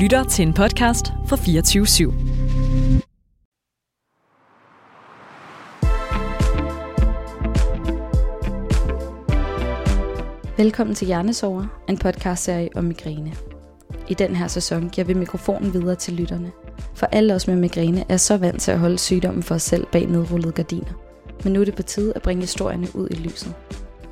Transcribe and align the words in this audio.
lytter 0.00 0.24
til 0.24 0.46
en 0.46 0.52
podcast 0.54 1.06
fra 1.26 1.36
24 1.36 1.84
/7. 1.84 2.12
Velkommen 10.56 10.94
til 10.94 11.06
Hjernesover, 11.06 11.84
en 11.88 11.98
podcastserie 11.98 12.68
om 12.76 12.84
migræne. 12.84 13.32
I 14.08 14.14
den 14.14 14.36
her 14.36 14.48
sæson 14.48 14.88
giver 14.88 15.06
vi 15.06 15.14
mikrofonen 15.14 15.72
videre 15.74 15.96
til 15.96 16.14
lytterne. 16.14 16.52
For 16.94 17.06
alle 17.06 17.34
os 17.34 17.46
med 17.46 17.56
migræne 17.56 18.04
er 18.08 18.16
så 18.16 18.36
vant 18.36 18.62
til 18.62 18.70
at 18.70 18.78
holde 18.78 18.98
sygdommen 18.98 19.42
for 19.42 19.54
os 19.54 19.62
selv 19.62 19.86
bag 19.92 20.06
nedrullede 20.06 20.52
gardiner. 20.52 20.92
Men 21.44 21.52
nu 21.52 21.60
er 21.60 21.64
det 21.64 21.76
på 21.76 21.82
tide 21.82 22.12
at 22.16 22.22
bringe 22.22 22.40
historierne 22.40 22.88
ud 22.94 23.08
i 23.10 23.14
lyset. 23.14 23.54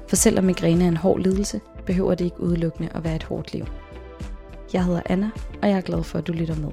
For 0.09 0.16
selvom 0.16 0.45
migræne 0.45 0.84
er 0.84 0.89
en 0.89 0.96
hård 0.96 1.20
lidelse, 1.20 1.61
behøver 1.86 2.14
det 2.14 2.25
ikke 2.25 2.41
udelukkende 2.41 2.89
at 2.95 3.05
være 3.05 3.16
et 3.16 3.23
hårdt 3.25 3.52
liv. 3.52 3.64
Jeg 4.73 4.85
hedder 4.85 5.02
Anna, 5.06 5.30
og 5.62 5.69
jeg 5.69 5.77
er 5.77 5.80
glad 5.80 6.02
for, 6.02 6.19
at 6.19 6.27
du 6.27 6.33
lytter 6.33 6.56
med. 6.56 6.70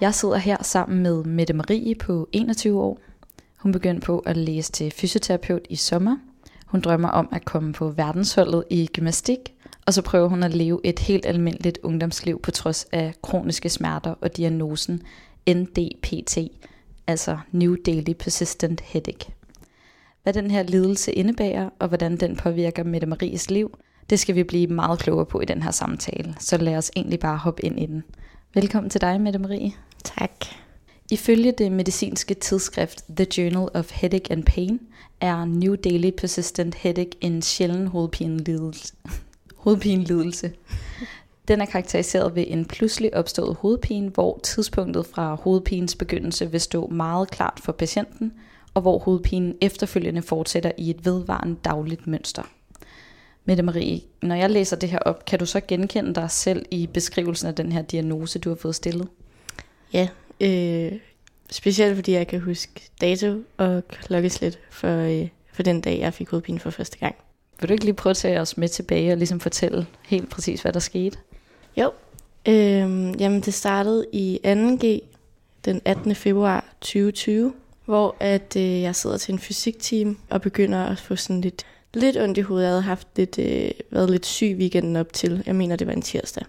Jeg 0.00 0.14
sidder 0.14 0.36
her 0.36 0.62
sammen 0.62 1.02
med 1.02 1.24
Mette 1.24 1.54
Marie 1.54 1.94
på 1.94 2.28
21 2.32 2.80
år. 2.82 2.98
Hun 3.56 3.72
begyndte 3.72 4.06
på 4.06 4.18
at 4.18 4.36
læse 4.36 4.72
til 4.72 4.90
fysioterapeut 4.90 5.66
i 5.70 5.76
sommer. 5.76 6.16
Hun 6.66 6.80
drømmer 6.80 7.08
om 7.08 7.28
at 7.32 7.44
komme 7.44 7.72
på 7.72 7.90
verdensholdet 7.90 8.64
i 8.70 8.88
gymnastik, 8.92 9.54
og 9.86 9.94
så 9.94 10.02
prøver 10.02 10.28
hun 10.28 10.42
at 10.42 10.54
leve 10.54 10.80
et 10.84 10.98
helt 10.98 11.26
almindeligt 11.26 11.78
ungdomsliv 11.82 12.40
på 12.40 12.50
trods 12.50 12.86
af 12.92 13.14
kroniske 13.22 13.68
smerter 13.68 14.14
og 14.20 14.36
diagnosen 14.36 15.02
NDPT, 15.48 16.38
altså 17.06 17.38
New 17.52 17.76
Daily 17.86 18.12
Persistent 18.12 18.80
Headache. 18.80 19.32
Hvad 20.24 20.32
den 20.32 20.50
her 20.50 20.62
lidelse 20.62 21.12
indebærer, 21.12 21.70
og 21.78 21.88
hvordan 21.88 22.16
den 22.16 22.36
påvirker 22.36 22.84
Mette 22.84 23.06
Maries 23.06 23.50
liv, 23.50 23.78
det 24.10 24.20
skal 24.20 24.34
vi 24.34 24.42
blive 24.42 24.66
meget 24.66 24.98
klogere 24.98 25.26
på 25.26 25.40
i 25.40 25.44
den 25.44 25.62
her 25.62 25.70
samtale, 25.70 26.34
så 26.40 26.56
lad 26.56 26.76
os 26.76 26.90
egentlig 26.96 27.18
bare 27.18 27.36
hoppe 27.36 27.64
ind 27.64 27.80
i 27.80 27.86
den. 27.86 28.04
Velkommen 28.54 28.90
til 28.90 29.00
dig, 29.00 29.20
Mette 29.20 29.38
Marie. 29.38 29.72
Tak. 30.04 30.30
Ifølge 31.10 31.52
det 31.52 31.72
medicinske 31.72 32.34
tidsskrift 32.34 33.04
The 33.16 33.26
Journal 33.38 33.68
of 33.74 33.90
Headache 33.92 34.32
and 34.32 34.44
Pain 34.44 34.80
er 35.20 35.44
New 35.44 35.74
Daily 35.74 36.10
Persistent 36.10 36.74
Headache 36.74 37.12
en 37.20 37.42
sjælden 37.42 37.86
hovedpinelidelse. 37.86 38.94
hovedpinelidelse. 39.64 40.52
Den 41.48 41.60
er 41.60 41.66
karakteriseret 41.66 42.34
ved 42.34 42.44
en 42.48 42.64
pludselig 42.64 43.16
opstået 43.16 43.56
hovedpine, 43.60 44.08
hvor 44.08 44.40
tidspunktet 44.42 45.06
fra 45.06 45.34
hovedpinens 45.34 45.94
begyndelse 45.94 46.50
vil 46.50 46.60
stå 46.60 46.86
meget 46.86 47.30
klart 47.30 47.60
for 47.64 47.72
patienten, 47.72 48.32
og 48.74 48.82
hvor 48.82 48.98
hovedpinen 48.98 49.56
efterfølgende 49.60 50.22
fortsætter 50.22 50.72
i 50.78 50.90
et 50.90 51.04
vedvarende 51.04 51.56
dagligt 51.64 52.06
mønster. 52.06 52.42
Mette 53.44 53.62
Marie, 53.62 54.00
når 54.22 54.34
jeg 54.34 54.50
læser 54.50 54.76
det 54.76 54.88
her 54.88 54.98
op, 54.98 55.24
kan 55.24 55.38
du 55.38 55.46
så 55.46 55.60
genkende 55.68 56.14
dig 56.14 56.30
selv 56.30 56.66
i 56.70 56.86
beskrivelsen 56.86 57.48
af 57.48 57.54
den 57.54 57.72
her 57.72 57.82
diagnose, 57.82 58.38
du 58.38 58.48
har 58.48 58.56
fået 58.56 58.74
stillet? 58.74 59.08
Ja, 59.92 60.08
øh, 60.40 60.92
specielt 61.50 61.94
fordi 61.94 62.12
jeg 62.12 62.26
kan 62.26 62.40
huske 62.40 62.90
dato 63.00 63.42
og 63.56 63.88
klokkeslæt 63.88 64.58
for, 64.70 64.98
øh, 64.98 65.28
for 65.52 65.62
den 65.62 65.80
dag, 65.80 65.98
jeg 65.98 66.14
fik 66.14 66.30
hovedpine 66.30 66.60
for 66.60 66.70
første 66.70 66.98
gang. 66.98 67.14
Vil 67.60 67.68
du 67.68 67.72
ikke 67.72 67.84
lige 67.84 67.94
prøve 67.94 68.10
at 68.10 68.16
tage 68.16 68.40
os 68.40 68.56
med 68.56 68.68
tilbage 68.68 69.12
og 69.12 69.18
ligesom 69.18 69.40
fortælle 69.40 69.86
helt 70.06 70.30
præcis, 70.30 70.62
hvad 70.62 70.72
der 70.72 70.80
skete? 70.80 71.18
Jo, 71.76 71.92
øh, 72.48 73.20
jamen 73.20 73.40
det 73.40 73.54
startede 73.54 74.06
i 74.12 74.40
2G 74.44 75.00
den 75.64 75.80
18. 75.84 76.14
februar 76.14 76.74
2020, 76.80 77.52
hvor 77.84 78.16
at 78.20 78.56
øh, 78.56 78.82
jeg 78.82 78.96
sidder 78.96 79.16
til 79.16 79.32
en 79.32 79.38
fysikteam 79.38 80.18
og 80.30 80.40
begynder 80.40 80.84
at 80.84 80.98
få 80.98 81.16
sådan 81.16 81.40
lidt, 81.40 81.66
lidt 81.94 82.16
ondt 82.16 82.38
i 82.38 82.40
hovedet. 82.40 82.64
Jeg 82.64 82.70
havde 82.70 82.82
haft 82.82 83.08
lidt, 83.16 83.38
øh, 83.38 83.70
været 83.90 84.10
lidt 84.10 84.26
syg 84.26 84.56
weekenden 84.58 84.96
op 84.96 85.12
til. 85.12 85.42
Jeg 85.46 85.56
mener, 85.56 85.76
det 85.76 85.86
var 85.86 85.92
en 85.92 86.02
tirsdag. 86.02 86.44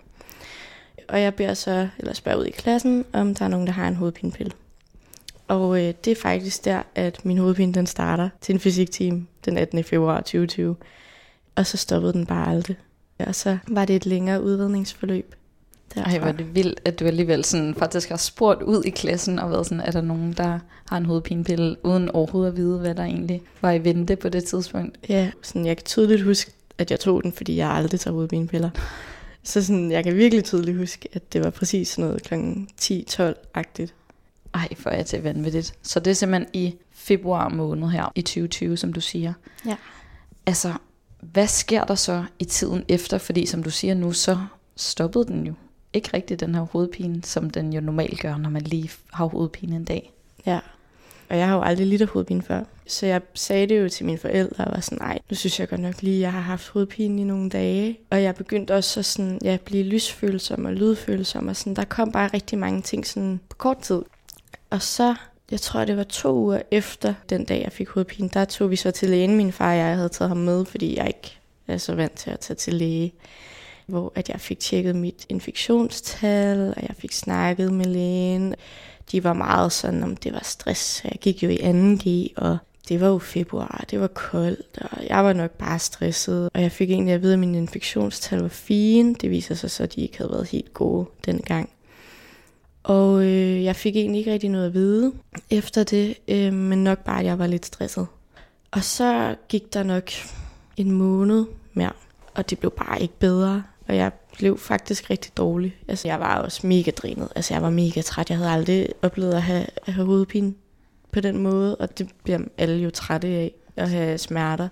Og 1.09 1.21
jeg 1.21 1.35
beder 1.35 1.53
så, 1.53 1.87
eller 1.97 2.13
spørger 2.13 2.39
ud 2.39 2.45
i 2.45 2.51
klassen, 2.51 3.05
om 3.13 3.35
der 3.35 3.45
er 3.45 3.49
nogen, 3.49 3.67
der 3.67 3.73
har 3.73 3.87
en 3.87 3.95
hovedpinepille. 3.95 4.51
Og 5.47 5.77
øh, 5.77 5.93
det 6.05 6.11
er 6.11 6.21
faktisk 6.21 6.65
der, 6.65 6.83
at 6.95 7.25
min 7.25 7.37
hovedpine 7.37 7.73
den 7.73 7.87
starter 7.87 8.29
til 8.41 8.53
en 8.53 8.59
fysikteam 8.59 9.27
den 9.45 9.57
18. 9.57 9.83
februar 9.83 10.17
2020. 10.17 10.75
Og 11.55 11.65
så 11.65 11.77
stoppede 11.77 12.13
den 12.13 12.25
bare 12.25 12.51
aldrig. 12.51 12.75
Og 13.19 13.35
så 13.35 13.57
var 13.67 13.85
det 13.85 13.95
et 13.95 14.05
længere 14.05 14.43
udredningsforløb. 14.43 15.35
Derfra. 15.95 16.11
Ej, 16.11 16.19
hvor 16.19 16.27
er 16.27 16.31
det 16.31 16.55
vildt, 16.55 16.81
at 16.85 16.99
du 16.99 17.05
alligevel 17.05 17.45
sådan, 17.45 17.75
faktisk 17.75 18.09
har 18.09 18.17
spurgt 18.17 18.63
ud 18.63 18.83
i 18.83 18.89
klassen 18.89 19.39
og 19.39 19.51
været 19.51 19.65
sådan, 19.65 19.81
er 19.81 19.91
der 19.91 20.01
nogen, 20.01 20.33
der 20.33 20.59
har 20.89 20.97
en 20.97 21.05
hovedpinepille, 21.05 21.75
uden 21.85 22.09
overhovedet 22.09 22.51
at 22.51 22.57
vide, 22.57 22.79
hvad 22.79 22.95
der 22.95 23.03
egentlig 23.03 23.41
var 23.61 23.71
i 23.71 23.83
vente 23.83 24.15
på 24.15 24.29
det 24.29 24.43
tidspunkt? 24.43 24.97
Ja, 25.09 25.31
sådan, 25.41 25.65
jeg 25.65 25.77
kan 25.77 25.85
tydeligt 25.85 26.23
huske, 26.23 26.51
at 26.77 26.91
jeg 26.91 26.99
tog 26.99 27.23
den, 27.23 27.31
fordi 27.31 27.55
jeg 27.55 27.69
aldrig 27.69 27.99
tager 27.99 28.13
hovedpinepiller. 28.13 28.69
Så 29.43 29.65
sådan, 29.65 29.91
jeg 29.91 30.03
kan 30.03 30.15
virkelig 30.15 30.43
tydeligt 30.43 30.77
huske, 30.77 31.09
at 31.13 31.33
det 31.33 31.43
var 31.43 31.49
præcis 31.49 31.87
sådan 31.87 32.05
noget 32.05 32.23
kl. 32.23 32.33
10-12-agtigt. 32.81 33.93
Ej, 34.53 34.67
for 34.75 34.89
er 34.89 35.03
til 35.03 35.23
vanvittigt. 35.23 35.73
Så 35.81 35.99
det 35.99 36.11
er 36.11 36.15
simpelthen 36.15 36.49
i 36.53 36.75
februar 36.91 37.49
måned 37.49 37.89
her 37.89 38.11
i 38.15 38.21
2020, 38.21 38.77
som 38.77 38.93
du 38.93 39.01
siger. 39.01 39.33
Ja. 39.65 39.75
Altså, 40.45 40.73
hvad 41.21 41.47
sker 41.47 41.83
der 41.83 41.95
så 41.95 42.23
i 42.39 42.45
tiden 42.45 42.83
efter? 42.87 43.17
Fordi 43.17 43.45
som 43.45 43.63
du 43.63 43.69
siger 43.69 43.93
nu, 43.93 44.11
så 44.11 44.37
stoppede 44.75 45.25
den 45.25 45.47
jo 45.47 45.53
ikke 45.95 46.09
rigtig 46.13 46.39
den 46.39 46.55
her 46.55 46.61
hovedpine, 46.61 47.23
som 47.23 47.49
den 47.49 47.73
jo 47.73 47.81
normalt 47.81 48.21
gør, 48.21 48.37
når 48.37 48.49
man 48.49 48.61
lige 48.61 48.91
har 49.13 49.25
hovedpine 49.25 49.75
en 49.75 49.85
dag. 49.85 50.11
Ja, 50.45 50.59
og 51.29 51.37
jeg 51.37 51.47
har 51.47 51.55
jo 51.55 51.61
aldrig 51.61 51.87
lidt 51.87 52.01
af 52.01 52.07
hovedpine 52.07 52.41
før. 52.41 52.63
Så 52.87 53.05
jeg 53.05 53.21
sagde 53.33 53.67
det 53.67 53.79
jo 53.79 53.89
til 53.89 54.05
mine 54.05 54.17
forældre, 54.17 54.65
og 54.65 54.71
var 54.71 54.79
sådan, 54.79 54.97
nej, 54.97 55.19
nu 55.29 55.35
synes 55.35 55.59
jeg 55.59 55.69
godt 55.69 55.81
nok 55.81 56.01
lige, 56.01 56.15
at 56.15 56.21
jeg 56.21 56.31
har 56.31 56.39
haft 56.39 56.69
hovedpine 56.69 57.21
i 57.21 57.23
nogle 57.23 57.49
dage. 57.49 57.99
Og 58.09 58.23
jeg 58.23 58.35
begyndte 58.35 58.75
også 58.75 58.99
at 58.99 59.05
sådan, 59.05 59.39
ja, 59.43 59.57
blive 59.65 59.83
lysfølsom 59.83 60.65
og 60.65 60.73
lydfølsom, 60.73 61.47
og 61.47 61.55
sådan, 61.55 61.75
der 61.75 61.83
kom 61.83 62.11
bare 62.11 62.29
rigtig 62.33 62.57
mange 62.57 62.81
ting 62.81 63.07
sådan 63.07 63.39
på 63.49 63.55
kort 63.57 63.77
tid. 63.77 64.01
Og 64.69 64.81
så, 64.81 65.15
jeg 65.51 65.61
tror, 65.61 65.85
det 65.85 65.97
var 65.97 66.03
to 66.03 66.35
uger 66.35 66.61
efter 66.71 67.13
den 67.29 67.45
dag, 67.45 67.61
jeg 67.63 67.71
fik 67.71 67.89
hovedpine, 67.89 68.29
der 68.33 68.45
tog 68.45 68.71
vi 68.71 68.75
så 68.75 68.91
til 68.91 69.09
lægen. 69.09 69.37
Min 69.37 69.51
far 69.51 69.71
og 69.71 69.77
jeg 69.77 69.95
havde 69.95 70.09
taget 70.09 70.29
ham 70.29 70.37
med, 70.37 70.65
fordi 70.65 70.97
jeg 70.97 71.07
ikke 71.07 71.37
er 71.67 71.77
så 71.77 71.95
vant 71.95 72.15
til 72.15 72.31
at 72.31 72.39
tage 72.39 72.57
til 72.57 72.73
læge 72.73 73.13
hvor 73.85 74.11
at 74.15 74.29
jeg 74.29 74.39
fik 74.41 74.59
tjekket 74.59 74.95
mit 74.95 75.25
infektionstal, 75.29 76.73
og 76.77 76.81
jeg 76.81 76.95
fik 76.97 77.11
snakket 77.11 77.73
med 77.73 77.85
lægen. 77.85 78.55
De 79.11 79.23
var 79.23 79.33
meget 79.33 79.71
sådan, 79.71 80.03
om 80.03 80.15
det 80.15 80.33
var 80.33 80.41
stress. 80.43 81.03
Jeg 81.03 81.17
gik 81.21 81.43
jo 81.43 81.49
i 81.49 81.57
2G, 81.57 82.33
og 82.43 82.57
det 82.89 83.01
var 83.01 83.07
jo 83.07 83.19
februar, 83.19 83.85
det 83.91 83.99
var 83.99 84.07
koldt, 84.07 84.77
og 84.81 85.07
jeg 85.09 85.23
var 85.23 85.33
nok 85.33 85.51
bare 85.51 85.79
stresset. 85.79 86.49
Og 86.53 86.61
jeg 86.61 86.71
fik 86.71 86.91
egentlig 86.91 87.13
at 87.13 87.21
vide, 87.21 87.33
at 87.33 87.39
min 87.39 87.55
infektionstal 87.55 88.39
var 88.39 88.47
fine. 88.47 89.15
Det 89.15 89.29
viser 89.29 89.55
sig 89.55 89.71
så, 89.71 89.83
at 89.83 89.95
de 89.95 90.01
ikke 90.01 90.17
havde 90.17 90.31
været 90.31 90.47
helt 90.47 90.73
gode 90.73 91.05
dengang. 91.25 91.69
Og 92.83 93.23
øh, 93.23 93.63
jeg 93.63 93.75
fik 93.75 93.95
egentlig 93.95 94.19
ikke 94.19 94.33
rigtig 94.33 94.49
noget 94.49 94.65
at 94.65 94.73
vide 94.73 95.13
efter 95.49 95.83
det, 95.83 96.17
øh, 96.27 96.53
men 96.53 96.83
nok 96.83 97.03
bare, 97.03 97.19
at 97.19 97.25
jeg 97.25 97.39
var 97.39 97.47
lidt 97.47 97.65
stresset. 97.65 98.07
Og 98.71 98.83
så 98.83 99.35
gik 99.49 99.73
der 99.73 99.83
nok 99.83 100.09
en 100.77 100.91
måned 100.91 101.45
mere, 101.73 101.91
og 102.33 102.49
det 102.49 102.59
blev 102.59 102.71
bare 102.71 103.01
ikke 103.01 103.19
bedre. 103.19 103.63
Og 103.87 103.95
jeg 103.95 104.11
blev 104.37 104.57
faktisk 104.57 105.09
rigtig 105.09 105.37
dårlig. 105.37 105.77
Altså, 105.87 106.07
jeg 106.07 106.19
var 106.19 106.41
også 106.41 106.67
mega 106.67 106.91
drænet. 106.91 107.29
Altså, 107.35 107.53
jeg 107.53 107.61
var 107.61 107.69
mega 107.69 108.01
træt. 108.01 108.29
Jeg 108.29 108.37
havde 108.37 108.51
aldrig 108.51 108.89
oplevet 109.01 109.33
at 109.33 109.41
have, 109.41 109.65
at 109.87 109.93
have 109.93 110.05
hovedpine 110.05 110.53
på 111.11 111.19
den 111.19 111.37
måde, 111.37 111.75
og 111.75 111.97
det 111.97 112.09
bliver 112.23 112.39
alle 112.57 112.75
jo 112.75 112.89
trætte 112.89 113.27
af, 113.27 113.51
at 113.75 113.89
have 113.89 114.17
smerter. 114.17 114.69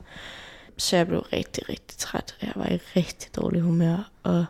Så 0.78 0.98
jeg 0.98 1.08
blev 1.08 1.20
rigtig, 1.20 1.70
rigtig 1.70 1.98
træt. 1.98 2.36
Jeg 2.42 2.52
var 2.56 2.70
i 2.70 2.78
rigtig 2.96 3.36
dårlig 3.36 3.62
humør, 3.62 4.12
og 4.24 4.46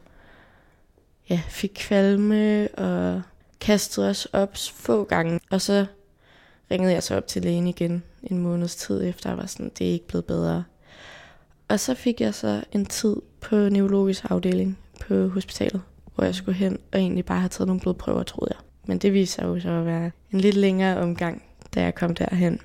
ja, 1.29 1.41
fik 1.47 1.71
kvalme, 1.75 2.67
og 2.67 3.21
kastede 3.59 4.09
os 4.09 4.25
op 4.25 4.57
få 4.73 5.03
gange. 5.03 5.39
Og 5.49 5.61
så 5.61 5.85
ringede 6.71 6.93
jeg 6.93 7.03
så 7.03 7.15
op 7.15 7.27
til 7.27 7.41
lægen 7.41 7.67
igen 7.67 8.03
en 8.23 8.37
måneds 8.37 8.75
tid 8.75 9.03
efter, 9.03 9.29
jeg 9.29 9.37
var 9.37 9.45
sådan, 9.45 9.71
det 9.77 9.87
er 9.87 9.91
ikke 9.91 10.07
blevet 10.07 10.25
bedre. 10.25 10.63
Og 11.67 11.79
så 11.79 11.93
fik 11.93 12.21
jeg 12.21 12.33
så 12.33 12.63
en 12.71 12.85
tid 12.85 13.15
på 13.41 13.55
neurologisk 13.55 14.25
afdeling 14.29 14.77
på 15.07 15.27
hospitalet, 15.27 15.81
hvor 16.15 16.23
jeg 16.23 16.35
skulle 16.35 16.57
hen 16.57 16.79
og 16.91 16.99
egentlig 16.99 17.25
bare 17.25 17.39
have 17.39 17.49
taget 17.49 17.67
nogle 17.67 17.81
blodprøver, 17.81 18.23
troede 18.23 18.53
jeg. 18.53 18.63
Men 18.85 18.97
det 18.97 19.13
viste 19.13 19.35
sig 19.35 19.43
jo 19.43 19.59
så 19.59 19.69
at 19.69 19.85
være 19.85 20.11
en 20.31 20.41
lidt 20.41 20.55
længere 20.55 20.97
omgang, 20.97 21.43
da 21.75 21.81
jeg 21.81 21.95
kom 21.95 22.15
derhen. 22.15 22.59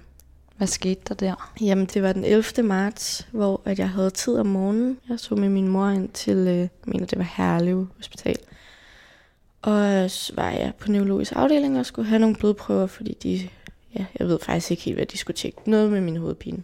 Hvad 0.56 0.66
skete 0.66 1.00
der 1.08 1.14
der? 1.14 1.52
Jamen, 1.60 1.86
det 1.86 2.02
var 2.02 2.12
den 2.12 2.24
11. 2.24 2.62
marts, 2.62 3.28
hvor 3.32 3.62
at 3.64 3.78
jeg 3.78 3.90
havde 3.90 4.10
tid 4.10 4.36
om 4.36 4.46
morgenen. 4.46 4.98
Jeg 5.08 5.18
så 5.20 5.34
med 5.34 5.48
min 5.48 5.68
mor 5.68 5.88
ind 5.88 6.08
til, 6.08 6.36
øh, 6.36 6.56
jeg 6.56 6.68
mener, 6.86 7.06
det 7.06 7.18
var 7.18 7.32
Herlev 7.36 7.88
Hospital. 7.96 8.36
Og 9.62 10.10
så 10.10 10.32
var 10.36 10.50
jeg 10.50 10.72
på 10.78 10.90
neurologisk 10.90 11.32
afdeling 11.36 11.78
og 11.78 11.86
skulle 11.86 12.08
have 12.08 12.18
nogle 12.18 12.36
blodprøver, 12.36 12.86
fordi 12.86 13.16
de, 13.22 13.48
ja, 13.98 14.04
jeg 14.18 14.28
ved 14.28 14.38
faktisk 14.42 14.70
ikke 14.70 14.82
helt, 14.82 14.96
hvad 14.96 15.06
de 15.06 15.18
skulle 15.18 15.36
tjekke. 15.36 15.70
Noget 15.70 15.92
med 15.92 16.00
min 16.00 16.16
hovedpine. 16.16 16.62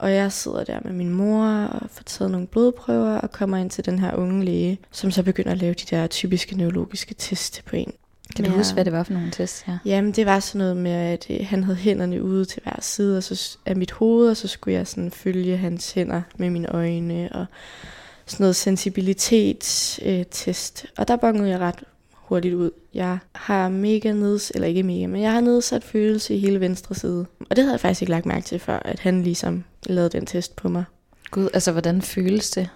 Og 0.00 0.12
jeg 0.12 0.32
sidder 0.32 0.64
der 0.64 0.80
med 0.84 0.92
min 0.92 1.10
mor 1.10 1.46
og 1.46 1.90
får 1.90 2.02
taget 2.06 2.30
nogle 2.30 2.46
blodprøver 2.46 3.18
og 3.18 3.30
kommer 3.30 3.56
ind 3.56 3.70
til 3.70 3.86
den 3.86 3.98
her 3.98 4.14
unge 4.14 4.44
læge, 4.44 4.78
som 4.90 5.10
så 5.10 5.22
begynder 5.22 5.50
at 5.50 5.58
lave 5.58 5.74
de 5.74 5.96
der 5.96 6.06
typiske 6.06 6.56
neurologiske 6.56 7.14
test 7.14 7.62
på 7.66 7.76
en. 7.76 7.92
Kan 8.36 8.44
du 8.44 8.50
ja. 8.50 8.56
huske, 8.56 8.74
hvad 8.74 8.84
det 8.84 8.92
var 8.92 9.02
for 9.02 9.12
nogle 9.12 9.30
tests 9.30 9.60
her? 9.60 9.78
Jamen, 9.84 10.12
det 10.12 10.26
var 10.26 10.40
sådan 10.40 10.58
noget 10.58 10.76
med, 10.76 10.90
at 10.90 11.26
øh, 11.30 11.46
han 11.46 11.64
havde 11.64 11.76
hænderne 11.76 12.22
ude 12.22 12.44
til 12.44 12.62
hver 12.62 12.78
side 12.80 13.16
og 13.16 13.22
så, 13.22 13.58
af 13.66 13.76
mit 13.76 13.90
hoved, 13.90 14.30
og 14.30 14.36
så 14.36 14.48
skulle 14.48 14.74
jeg 14.74 14.86
sådan 14.86 15.10
følge 15.10 15.56
hans 15.56 15.92
hænder 15.92 16.22
med 16.36 16.50
mine 16.50 16.74
øjne, 16.74 17.28
og 17.32 17.46
sådan 18.26 18.44
noget 18.44 18.56
sensibilitetstest, 18.56 20.86
og 20.98 21.08
der 21.08 21.16
bongede 21.16 21.48
jeg 21.48 21.58
ret 21.58 21.84
hurtigt 22.12 22.54
ud. 22.54 22.70
Jeg 22.94 23.18
har 23.34 23.68
mega 23.68 24.12
nedsat, 24.12 24.54
eller 24.54 24.68
ikke 24.68 24.82
mega, 24.82 25.06
men 25.06 25.22
jeg 25.22 25.32
har 25.32 25.40
nedsat 25.40 25.84
følelse 25.84 26.34
i 26.34 26.38
hele 26.38 26.60
venstre 26.60 26.94
side. 26.94 27.26
Og 27.50 27.56
det 27.56 27.58
havde 27.58 27.72
jeg 27.72 27.80
faktisk 27.80 28.02
ikke 28.02 28.10
lagt 28.10 28.26
mærke 28.26 28.44
til 28.44 28.58
før, 28.58 28.78
at 28.78 29.00
han 29.00 29.22
ligesom 29.22 29.64
lavede 29.86 30.10
den 30.10 30.26
test 30.26 30.56
på 30.56 30.68
mig. 30.68 30.84
Gud, 31.30 31.48
altså 31.54 31.72
hvordan 31.72 32.02
føles 32.02 32.50
det? 32.50 32.68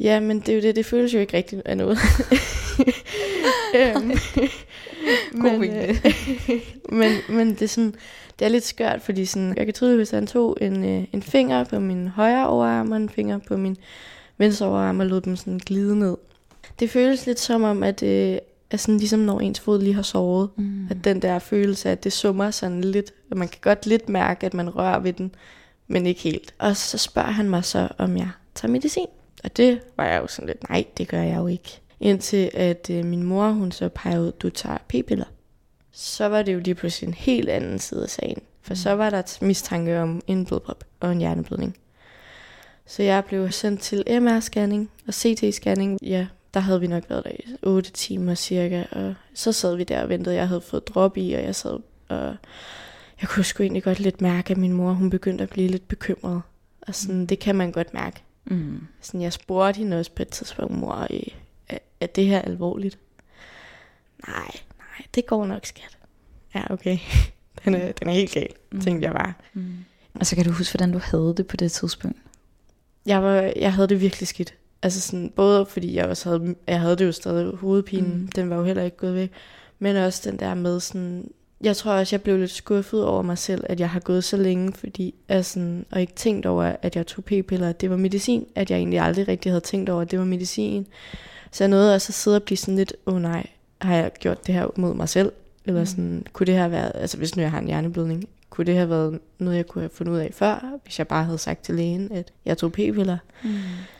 Ja, 0.00 0.20
men 0.20 0.40
det 0.40 0.48
er 0.48 0.54
jo 0.54 0.62
det, 0.62 0.76
det 0.76 0.86
føles 0.86 1.14
jo 1.14 1.18
ikke 1.18 1.36
rigtigt 1.36 1.62
af 1.64 1.76
noget. 1.76 1.98
øhm, 3.76 4.12
men, 5.42 5.64
øh, 5.64 6.06
men, 6.98 7.12
men 7.28 7.50
det 7.50 7.62
er 7.62 7.68
sådan, 7.68 7.94
det 8.38 8.44
er 8.44 8.48
lidt 8.48 8.64
skørt, 8.64 9.02
fordi 9.02 9.24
sådan, 9.24 9.54
jeg 9.56 9.64
kan 9.64 9.74
tydeligt, 9.74 9.98
hvis 9.98 10.10
han 10.10 10.26
tog 10.26 10.56
en, 10.60 10.84
øh, 10.84 11.04
en 11.12 11.22
finger 11.22 11.64
på 11.64 11.78
min 11.78 12.08
højre 12.08 12.48
overarm 12.48 12.90
og 12.90 12.96
en 12.96 13.08
finger 13.08 13.38
på 13.48 13.56
min 13.56 13.76
venstre 14.38 14.66
overarm 14.66 15.00
og 15.00 15.06
lod 15.06 15.20
dem 15.20 15.36
sådan 15.36 15.58
glide 15.58 15.98
ned. 15.98 16.16
Det 16.80 16.90
føles 16.90 17.26
lidt 17.26 17.40
som 17.40 17.62
om, 17.62 17.82
at 17.82 18.00
det 18.00 18.40
er 18.70 18.76
sådan 18.76 18.98
ligesom 18.98 19.20
når 19.20 19.40
ens 19.40 19.60
fod 19.60 19.82
lige 19.82 19.94
har 19.94 20.02
sovet. 20.02 20.50
Mm. 20.56 20.86
At 20.90 20.96
den 21.04 21.22
der 21.22 21.38
følelse 21.38 21.88
af, 21.88 21.92
at 21.92 22.04
det 22.04 22.12
summer 22.12 22.50
sådan 22.50 22.80
lidt, 22.80 23.12
og 23.30 23.38
man 23.38 23.48
kan 23.48 23.58
godt 23.62 23.86
lidt 23.86 24.08
mærke, 24.08 24.46
at 24.46 24.54
man 24.54 24.76
rører 24.76 24.98
ved 24.98 25.12
den, 25.12 25.34
men 25.90 26.06
ikke 26.06 26.20
helt. 26.20 26.54
Og 26.58 26.76
så 26.76 26.98
spørger 26.98 27.30
han 27.30 27.50
mig 27.50 27.64
så, 27.64 27.88
om 27.98 28.16
jeg 28.16 28.30
tager 28.54 28.72
medicin. 28.72 29.06
Og 29.44 29.56
det 29.56 29.80
var 29.96 30.06
jeg 30.06 30.22
jo 30.22 30.26
sådan 30.26 30.46
lidt, 30.46 30.68
nej, 30.68 30.84
det 30.98 31.08
gør 31.08 31.22
jeg 31.22 31.36
jo 31.36 31.46
ikke. 31.46 31.80
Indtil 32.00 32.50
at 32.54 32.90
øh, 32.90 33.04
min 33.04 33.22
mor, 33.22 33.50
hun 33.50 33.72
så 33.72 33.88
pegede 33.88 34.22
ud, 34.22 34.32
du 34.32 34.50
tager 34.50 34.78
p-piller. 34.88 35.24
Så 35.92 36.26
var 36.26 36.42
det 36.42 36.54
jo 36.54 36.58
lige 36.58 36.74
pludselig 36.74 37.08
en 37.08 37.14
helt 37.14 37.48
anden 37.48 37.78
side 37.78 38.02
af 38.02 38.10
sagen. 38.10 38.42
For 38.62 38.74
så 38.74 38.90
var 38.90 39.10
der 39.10 39.38
mistanke 39.40 40.00
om 40.00 40.22
en 40.26 40.46
blodprop 40.46 40.84
og 41.00 41.12
en 41.12 41.18
hjerneblødning. 41.18 41.76
Så 42.86 43.02
jeg 43.02 43.24
blev 43.24 43.50
sendt 43.50 43.80
til 43.80 44.04
MR-scanning 44.08 44.90
og 45.06 45.14
CT-scanning. 45.14 45.98
Ja, 46.02 46.26
der 46.54 46.60
havde 46.60 46.80
vi 46.80 46.86
nok 46.86 47.04
været 47.08 47.24
der 47.24 47.30
i 47.30 47.56
8 47.62 47.90
timer 47.90 48.34
cirka. 48.34 48.84
Og 48.90 49.14
så 49.34 49.52
sad 49.52 49.76
vi 49.76 49.84
der 49.84 50.02
og 50.02 50.08
ventede. 50.08 50.34
Jeg 50.34 50.48
havde 50.48 50.60
fået 50.60 50.88
drop 50.88 51.16
i, 51.16 51.32
og 51.32 51.42
jeg 51.42 51.54
sad 51.54 51.78
og 52.08 52.36
jeg 53.20 53.28
kunne 53.28 53.44
sgu 53.44 53.62
egentlig 53.62 53.82
godt 53.82 54.00
lidt 54.00 54.20
mærke, 54.20 54.50
at 54.50 54.56
min 54.56 54.72
mor 54.72 54.92
hun 54.92 55.10
begyndte 55.10 55.42
at 55.42 55.50
blive 55.50 55.68
lidt 55.68 55.88
bekymret. 55.88 56.42
Og 56.80 56.94
sådan, 56.94 57.26
det 57.26 57.38
kan 57.38 57.56
man 57.56 57.72
godt 57.72 57.94
mærke. 57.94 58.22
Mm. 58.44 58.86
Sådan, 59.00 59.22
jeg 59.22 59.32
spurgte 59.32 59.78
hende 59.78 59.98
også 59.98 60.10
på 60.10 60.22
et 60.22 60.28
tidspunkt, 60.28 60.74
mor, 60.74 61.06
er, 61.68 61.78
er 62.00 62.06
det 62.06 62.26
her 62.26 62.42
alvorligt? 62.42 62.98
Nej, 64.28 64.50
nej, 64.78 65.06
det 65.14 65.26
går 65.26 65.46
nok, 65.46 65.66
skat. 65.66 65.98
Ja, 66.54 66.72
okay. 66.72 66.98
Den 67.64 67.74
er, 67.74 67.92
den 67.92 68.08
er 68.08 68.12
helt 68.12 68.32
gal, 68.32 68.48
mm. 68.72 68.80
tænkte 68.80 69.06
jeg 69.06 69.14
bare. 69.14 69.32
Mm. 69.54 69.74
Og 70.14 70.26
så 70.26 70.36
kan 70.36 70.44
du 70.44 70.50
huske, 70.50 70.72
hvordan 70.72 70.92
du 70.92 71.00
havde 71.02 71.34
det 71.36 71.46
på 71.46 71.56
det 71.56 71.72
tidspunkt? 71.72 72.18
Jeg, 73.06 73.22
var, 73.22 73.52
jeg 73.56 73.74
havde 73.74 73.88
det 73.88 74.00
virkelig 74.00 74.28
skidt. 74.28 74.54
Altså 74.82 75.00
sådan, 75.00 75.32
både 75.36 75.66
fordi 75.66 75.94
jeg 75.94 76.06
også 76.06 76.28
havde, 76.28 76.54
jeg 76.66 76.80
havde 76.80 76.96
det 76.96 77.06
jo 77.06 77.12
stadig 77.12 77.56
hovedpinen, 77.56 78.20
mm. 78.20 78.28
den 78.28 78.50
var 78.50 78.56
jo 78.56 78.64
heller 78.64 78.82
ikke 78.82 78.96
gået 78.96 79.14
væk, 79.14 79.32
men 79.78 79.96
også 79.96 80.30
den 80.30 80.38
der 80.38 80.54
med 80.54 80.80
sådan, 80.80 81.30
jeg 81.64 81.76
tror 81.76 81.92
også, 81.92 82.16
jeg 82.16 82.22
blev 82.22 82.38
lidt 82.38 82.50
skuffet 82.50 83.04
over 83.04 83.22
mig 83.22 83.38
selv, 83.38 83.64
at 83.68 83.80
jeg 83.80 83.90
har 83.90 84.00
gået 84.00 84.24
så 84.24 84.36
længe, 84.36 84.72
fordi 84.72 85.14
altså, 85.28 85.82
og 85.90 86.00
ikke 86.00 86.12
tænkt 86.12 86.46
over, 86.46 86.76
at 86.82 86.96
jeg 86.96 87.06
tog 87.06 87.24
p-piller, 87.24 87.68
at 87.68 87.80
det 87.80 87.90
var 87.90 87.96
medicin, 87.96 88.46
at 88.54 88.70
jeg 88.70 88.78
egentlig 88.78 89.00
aldrig 89.00 89.28
rigtig 89.28 89.52
havde 89.52 89.60
tænkt 89.60 89.88
over, 89.88 90.02
at 90.02 90.10
det 90.10 90.18
var 90.18 90.24
medicin. 90.24 90.86
Så 91.50 91.64
jeg 91.64 91.68
nåede 91.68 91.94
også 91.94 92.10
at 92.10 92.14
sidde 92.14 92.36
og 92.36 92.42
blive 92.42 92.56
sådan 92.56 92.76
lidt, 92.76 92.92
åh 93.06 93.14
oh, 93.14 93.22
nej, 93.22 93.46
har 93.80 93.94
jeg 93.94 94.10
gjort 94.20 94.46
det 94.46 94.54
her 94.54 94.66
mod 94.76 94.94
mig 94.94 95.08
selv? 95.08 95.32
Eller 95.64 95.80
mm. 95.80 95.86
sådan, 95.86 96.26
kunne 96.32 96.46
det 96.46 96.54
her 96.54 96.68
være, 96.68 96.96
altså 96.96 97.16
hvis 97.16 97.36
nu 97.36 97.42
jeg 97.42 97.50
har 97.50 97.58
en 97.58 97.66
hjerneblødning, 97.66 98.24
kunne 98.50 98.66
det 98.66 98.74
have 98.74 98.90
været 98.90 99.18
noget, 99.38 99.56
jeg 99.56 99.66
kunne 99.66 99.82
have 99.82 99.90
fundet 99.94 100.12
ud 100.12 100.18
af 100.18 100.30
før, 100.32 100.78
hvis 100.84 100.98
jeg 100.98 101.08
bare 101.08 101.24
havde 101.24 101.38
sagt 101.38 101.64
til 101.64 101.74
lægen, 101.74 102.12
at 102.12 102.32
jeg 102.44 102.58
tog 102.58 102.72
p-piller. 102.72 103.18
Mm. 103.44 103.50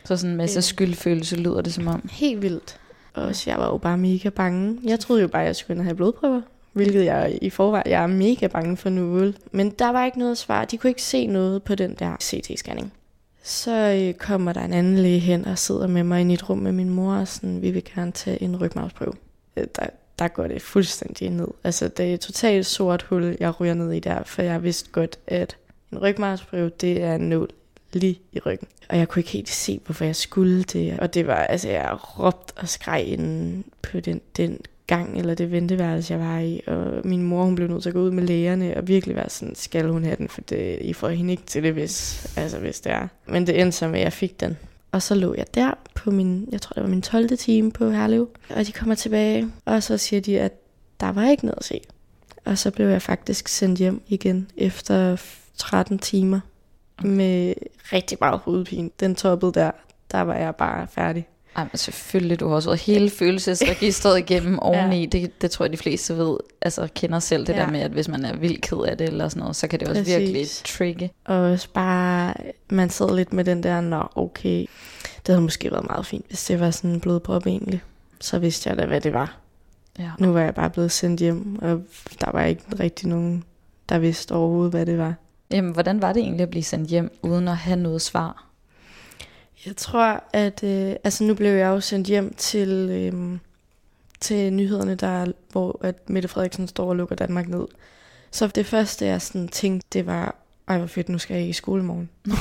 Så 0.05 0.17
sådan 0.17 0.31
en 0.31 0.37
masse 0.37 0.59
øh. 0.59 0.63
skyldfølelse 0.63 1.35
lyder 1.35 1.61
det 1.61 1.73
som 1.73 1.87
om. 1.87 2.09
Helt 2.11 2.41
vildt. 2.41 2.79
Og 3.13 3.47
jeg 3.47 3.57
var 3.57 3.67
jo 3.67 3.77
bare 3.77 3.97
mega 3.97 4.29
bange. 4.29 4.79
Jeg 4.83 4.99
troede 4.99 5.21
jo 5.21 5.27
bare, 5.27 5.41
at 5.41 5.47
jeg 5.47 5.55
skulle 5.55 5.83
have 5.83 5.95
blodprøver 5.95 6.41
hvilket 6.73 7.05
jeg 7.05 7.37
i 7.41 7.49
forvejen 7.49 7.91
jeg 7.91 8.03
er 8.03 8.07
mega 8.07 8.47
bange 8.47 8.77
for 8.77 8.89
nu. 8.89 9.33
Men 9.51 9.69
der 9.69 9.91
var 9.91 10.05
ikke 10.05 10.19
noget 10.19 10.37
svar. 10.37 10.65
De 10.65 10.77
kunne 10.77 10.89
ikke 10.89 11.03
se 11.03 11.27
noget 11.27 11.63
på 11.63 11.75
den 11.75 11.95
der 11.99 12.15
CT-scanning. 12.21 12.93
Så 13.43 13.71
øh, 13.71 14.13
kommer 14.13 14.53
der 14.53 14.61
en 14.61 14.73
anden 14.73 14.97
læge 14.97 15.19
hen 15.19 15.45
og 15.45 15.57
sidder 15.57 15.87
med 15.87 16.03
mig 16.03 16.25
i 16.29 16.33
et 16.33 16.49
rum 16.49 16.57
med 16.57 16.71
min 16.71 16.89
mor, 16.89 17.13
og 17.13 17.27
sådan, 17.27 17.61
vi 17.61 17.71
vil 17.71 17.83
gerne 17.95 18.11
tage 18.11 18.43
en 18.43 18.61
rygmavsprøve. 18.61 19.13
Øh, 19.57 19.67
der, 19.75 19.85
der 20.19 20.27
går 20.27 20.47
det 20.47 20.61
fuldstændig 20.61 21.29
ned. 21.29 21.47
Altså, 21.63 21.87
det 21.87 22.09
er 22.09 22.13
et 22.13 22.19
totalt 22.19 22.65
sort 22.65 23.01
hul, 23.01 23.37
jeg 23.39 23.59
ryger 23.59 23.73
ned 23.73 23.91
i 23.91 23.99
der, 23.99 24.23
for 24.23 24.41
jeg 24.41 24.63
vidste 24.63 24.89
godt, 24.91 25.19
at 25.27 25.57
en 25.91 25.97
rygmavsprøve, 25.97 26.71
det 26.81 27.03
er 27.03 27.15
en 27.15 27.29
nål 27.29 27.49
lige 27.93 28.19
i 28.31 28.39
ryggen. 28.39 28.67
Og 28.89 28.97
jeg 28.97 29.07
kunne 29.07 29.19
ikke 29.19 29.31
helt 29.31 29.49
se, 29.49 29.79
hvorfor 29.85 30.05
jeg 30.05 30.15
skulle 30.15 30.63
det. 30.63 30.99
Og 30.99 31.13
det 31.13 31.27
var, 31.27 31.35
altså, 31.35 31.69
jeg 31.69 31.97
råbte 32.19 32.53
og 32.57 32.69
skreg 32.69 33.03
inden 33.07 33.63
på 33.81 33.99
den, 33.99 34.21
den 34.37 34.59
gang, 34.95 35.17
eller 35.17 35.33
det 35.33 35.51
venteværelse, 35.51 36.13
jeg 36.13 36.21
var 36.21 36.39
i. 36.39 36.61
Og 36.67 37.07
min 37.07 37.23
mor, 37.23 37.43
hun 37.43 37.55
blev 37.55 37.67
nødt 37.67 37.81
til 37.81 37.89
at 37.89 37.93
gå 37.93 38.01
ud 38.01 38.11
med 38.11 38.23
lægerne, 38.23 38.77
og 38.77 38.87
virkelig 38.87 39.15
være 39.15 39.29
sådan, 39.29 39.55
skal 39.55 39.89
hun 39.89 40.03
have 40.03 40.15
den, 40.15 40.27
for 40.27 40.41
det, 40.41 40.77
I 40.81 40.93
får 40.93 41.09
hende 41.09 41.31
ikke 41.31 41.43
til 41.43 41.63
det, 41.63 41.73
hvis, 41.73 42.27
altså, 42.37 42.59
hvis 42.59 42.79
det 42.79 42.91
er. 42.91 43.07
Men 43.27 43.47
det 43.47 43.61
endte 43.61 43.77
så 43.77 43.87
med, 43.87 43.99
at 43.99 44.03
jeg 44.03 44.13
fik 44.13 44.39
den. 44.39 44.57
Og 44.91 45.01
så 45.01 45.15
lå 45.15 45.35
jeg 45.37 45.45
der 45.55 45.73
på 45.95 46.11
min, 46.11 46.47
jeg 46.51 46.61
tror 46.61 46.73
det 46.73 46.83
var 46.83 46.89
min 46.89 47.01
12. 47.01 47.37
time 47.37 47.71
på 47.71 47.89
Herlev. 47.89 48.29
Og 48.49 48.67
de 48.67 48.71
kommer 48.71 48.95
tilbage, 48.95 49.47
og 49.65 49.83
så 49.83 49.97
siger 49.97 50.21
de, 50.21 50.39
at 50.39 50.51
der 50.99 51.11
var 51.11 51.29
ikke 51.29 51.45
noget 51.45 51.57
at 51.57 51.65
se. 51.65 51.81
Og 52.45 52.57
så 52.57 52.71
blev 52.71 52.87
jeg 52.87 53.01
faktisk 53.01 53.47
sendt 53.47 53.79
hjem 53.79 54.01
igen 54.07 54.47
efter 54.57 55.21
13 55.57 55.99
timer 55.99 56.39
med 57.03 57.53
rigtig 57.93 58.17
meget 58.21 58.39
hovedpine. 58.39 58.89
Den 58.99 59.15
toppede 59.15 59.51
der, 59.53 59.71
der 60.11 60.21
var 60.21 60.35
jeg 60.35 60.55
bare 60.55 60.87
færdig. 60.87 61.27
Ej, 61.55 61.63
men 61.63 61.77
selvfølgelig, 61.77 62.39
du 62.39 62.47
har 62.47 62.55
også 62.55 62.69
været 62.69 62.79
hele 62.79 63.09
følelsesregistret 63.09 64.19
igennem 64.29 64.59
oveni. 64.59 64.99
ja. 64.99 65.05
det, 65.05 65.41
det 65.41 65.51
tror 65.51 65.65
jeg, 65.65 65.71
de 65.71 65.77
fleste 65.77 66.17
ved, 66.17 66.37
altså 66.61 66.87
kender 66.95 67.19
selv 67.19 67.47
det 67.47 67.53
ja. 67.53 67.59
der 67.59 67.71
med, 67.71 67.79
at 67.79 67.91
hvis 67.91 68.07
man 68.07 68.25
er 68.25 68.35
vildt 68.35 68.61
ked 68.61 68.77
af 68.77 68.97
det 68.97 69.07
eller 69.07 69.29
sådan 69.29 69.39
noget, 69.39 69.55
så 69.55 69.67
kan 69.67 69.79
det 69.79 69.87
også 69.87 70.01
Præcis. 70.01 70.17
virkelig 70.17 70.47
trigge. 70.65 71.11
Og 71.25 71.35
også 71.37 71.67
bare, 71.73 72.33
man 72.69 72.89
sidder 72.89 73.15
lidt 73.15 73.33
med 73.33 73.43
den 73.43 73.63
der, 73.63 73.81
nå 73.81 74.03
okay, 74.15 74.65
det 75.17 75.27
havde 75.27 75.41
måske 75.41 75.71
været 75.71 75.85
meget 75.89 76.05
fint, 76.05 76.25
hvis 76.27 76.45
det 76.45 76.59
var 76.59 76.71
sådan 76.71 76.89
en 76.89 76.99
blodprop 76.99 77.47
egentlig. 77.47 77.81
Så 78.19 78.39
vidste 78.39 78.69
jeg 78.69 78.77
da, 78.77 78.85
hvad 78.85 79.01
det 79.01 79.13
var. 79.13 79.37
Ja. 79.99 80.11
Nu 80.19 80.31
var 80.31 80.41
jeg 80.41 80.55
bare 80.55 80.69
blevet 80.69 80.91
sendt 80.91 81.19
hjem, 81.19 81.59
og 81.61 81.81
der 82.21 82.31
var 82.31 82.43
ikke 82.43 82.63
rigtig 82.79 83.07
nogen, 83.09 83.43
der 83.89 83.99
vidste 83.99 84.31
overhovedet, 84.31 84.71
hvad 84.71 84.85
det 84.85 84.97
var. 84.97 85.13
Jamen, 85.51 85.71
hvordan 85.71 86.01
var 86.01 86.13
det 86.13 86.21
egentlig 86.21 86.43
at 86.43 86.49
blive 86.49 86.63
sendt 86.63 86.89
hjem, 86.89 87.19
uden 87.21 87.47
at 87.47 87.57
have 87.57 87.77
noget 87.77 88.01
svar? 88.01 88.50
Jeg 89.65 89.77
tror, 89.77 90.23
at 90.33 90.63
øh, 90.63 90.95
altså 91.03 91.23
nu 91.23 91.33
blev 91.33 91.51
jeg 91.51 91.67
jo 91.67 91.79
sendt 91.79 92.07
hjem 92.07 92.33
til, 92.33 92.69
øh, 92.69 93.37
til 94.19 94.53
nyhederne, 94.53 94.95
der, 94.95 95.31
hvor 95.51 95.79
at 95.83 96.09
Mette 96.09 96.27
Frederiksen 96.27 96.67
står 96.67 96.89
og 96.89 96.95
lukker 96.95 97.15
Danmark 97.15 97.47
ned. 97.47 97.67
Så 98.31 98.47
det 98.47 98.65
første, 98.65 99.05
jeg 99.05 99.21
sådan 99.21 99.47
tænkte, 99.47 99.87
det 99.93 100.05
var, 100.05 100.35
ej 100.67 100.77
hvor 100.77 100.87
fedt, 100.87 101.09
nu 101.09 101.17
skal 101.17 101.37
jeg 101.37 101.49
i 101.49 101.53
skole 101.53 101.83
morgen. 101.83 102.09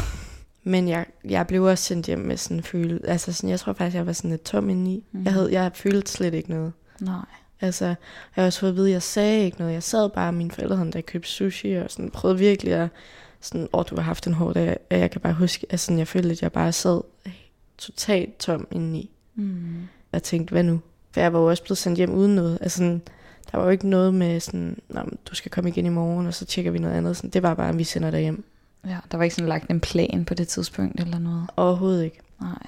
Men 0.65 0.89
jeg, 0.89 1.07
jeg 1.25 1.47
blev 1.47 1.65
også 1.65 1.85
sendt 1.85 2.07
hjem 2.07 2.19
med 2.19 2.37
sådan 2.37 2.57
en 2.57 2.63
følelse, 2.63 3.09
altså 3.09 3.33
sådan, 3.33 3.51
jeg 3.51 3.61
tror 3.61 3.73
faktisk, 3.73 3.97
jeg 3.97 4.07
var 4.07 4.13
sådan 4.13 4.31
lidt 4.31 4.45
tom 4.45 4.71
indeni. 4.71 5.05
Mm. 5.13 5.25
Jeg, 5.25 5.33
havde, 5.33 5.53
jeg 5.53 5.71
følte 5.75 6.11
slet 6.11 6.35
ikke 6.35 6.51
noget. 6.51 6.73
Nej. 7.01 7.25
Altså, 7.61 7.87
jeg 7.87 7.97
har 8.31 8.47
også 8.47 8.61
fået 8.61 8.71
at 8.71 8.77
vide, 8.77 8.89
at 8.89 8.93
jeg 8.93 9.03
sagde 9.03 9.45
ikke 9.45 9.59
noget. 9.59 9.73
Jeg 9.73 9.83
sad 9.83 10.11
bare, 10.11 10.33
mine 10.33 10.51
forældre 10.51 10.77
havde 10.77 10.93
der 10.93 11.01
købte 11.01 11.29
sushi, 11.29 11.75
og 11.75 11.91
sådan 11.91 12.11
prøvede 12.11 12.39
virkelig 12.39 12.73
at 12.73 12.89
sådan, 13.41 13.69
åh, 13.73 13.85
du 13.91 13.97
har 13.97 14.03
haft 14.03 14.27
en 14.27 14.35
hård 14.35 14.55
dag, 14.55 14.77
og 14.91 14.99
jeg 14.99 15.11
kan 15.11 15.21
bare 15.21 15.33
huske, 15.33 15.67
at 15.71 15.81
sådan, 15.81 15.99
jeg 15.99 16.09
følte, 16.09 16.31
at 16.31 16.43
jeg 16.43 16.53
bare 16.53 16.73
sad 16.73 17.01
totalt 17.79 18.39
tom 18.39 18.67
indeni. 18.71 19.11
Mm. 19.35 19.89
Jeg 20.13 20.23
tænkte, 20.23 20.53
hvad 20.53 20.63
nu? 20.63 20.81
For 21.11 21.21
jeg 21.21 21.33
var 21.33 21.39
jo 21.39 21.47
også 21.47 21.63
blevet 21.63 21.79
sendt 21.79 21.99
hjem 21.99 22.15
uden 22.15 22.35
noget. 22.35 22.59
Altså, 22.61 22.77
sådan, 22.79 23.03
der 23.53 23.59
var 23.59 23.65
jo 23.65 23.71
ikke 23.71 23.89
noget 23.89 24.15
med 24.15 24.41
sådan, 24.41 24.79
du 25.27 25.35
skal 25.35 25.51
komme 25.51 25.71
igen 25.71 25.87
i 25.87 25.89
morgen, 25.89 26.27
og 26.27 26.35
så 26.35 26.45
tjekker 26.45 26.71
vi 26.71 26.79
noget 26.79 26.95
andet. 26.95 27.17
Sådan, 27.17 27.31
det 27.31 27.43
var 27.43 27.55
bare, 27.55 27.69
at 27.69 27.79
vi 27.79 27.85
sender 27.85 28.11
dig 28.11 28.21
hjem. 28.21 28.45
Ja, 28.87 28.99
der 29.11 29.17
var 29.17 29.25
ikke 29.25 29.35
sådan 29.35 29.49
lagt 29.49 29.71
en 29.71 29.81
plan 29.81 30.25
på 30.25 30.35
det 30.35 30.49
tidspunkt 30.49 31.01
eller 31.01 31.19
noget? 31.19 31.47
Overhovedet 31.57 32.05
ikke. 32.05 32.19
Nej. 32.41 32.67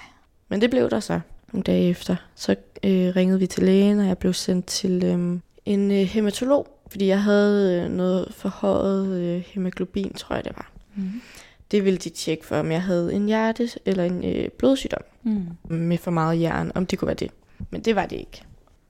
Men 0.49 0.61
det 0.61 0.71
blev 0.71 0.91
der 0.91 1.01
så 1.01 1.21
nogle 1.53 1.63
dage 1.63 1.89
efter. 1.89 2.17
Så 2.35 2.57
øh, 2.85 3.17
ringede 3.17 3.39
vi 3.39 3.47
til 3.47 3.63
lægen, 3.63 3.99
og 3.99 4.07
jeg 4.07 4.19
blev 4.19 4.33
sendt 4.33 4.67
til 4.67 5.05
øh, 5.05 5.39
en 5.65 5.91
øh, 5.91 5.97
hematolog, 5.97 6.69
fordi 6.93 7.07
jeg 7.07 7.23
havde 7.23 7.83
øh, 7.83 7.91
noget 7.91 8.29
forhøjet 8.31 9.21
øh, 9.21 9.43
hemoglobin, 9.47 10.13
tror 10.13 10.35
jeg 10.35 10.45
det 10.45 10.53
var. 10.57 10.73
Mm. 10.95 11.23
Det 11.71 11.85
ville 11.85 11.99
de 11.99 12.11
tjekke 12.11 12.47
for, 12.47 12.57
om 12.57 12.73
jeg 12.73 12.83
havde 12.83 13.15
en 13.15 13.27
hjerte 13.27 13.69
eller 13.87 14.05
en 14.05 14.25
øh, 14.25 14.49
blodsygdom 14.49 15.03
mm. 15.23 15.47
med 15.69 15.99
for 15.99 16.11
meget 16.11 16.41
jern, 16.41 16.73
om 16.75 16.87
det 16.87 16.99
kunne 16.99 17.07
være 17.07 17.15
det. 17.15 17.31
Men 17.71 17.81
det 17.81 17.97
var 17.97 18.07
det 18.07 18.17
ikke. 18.17 18.43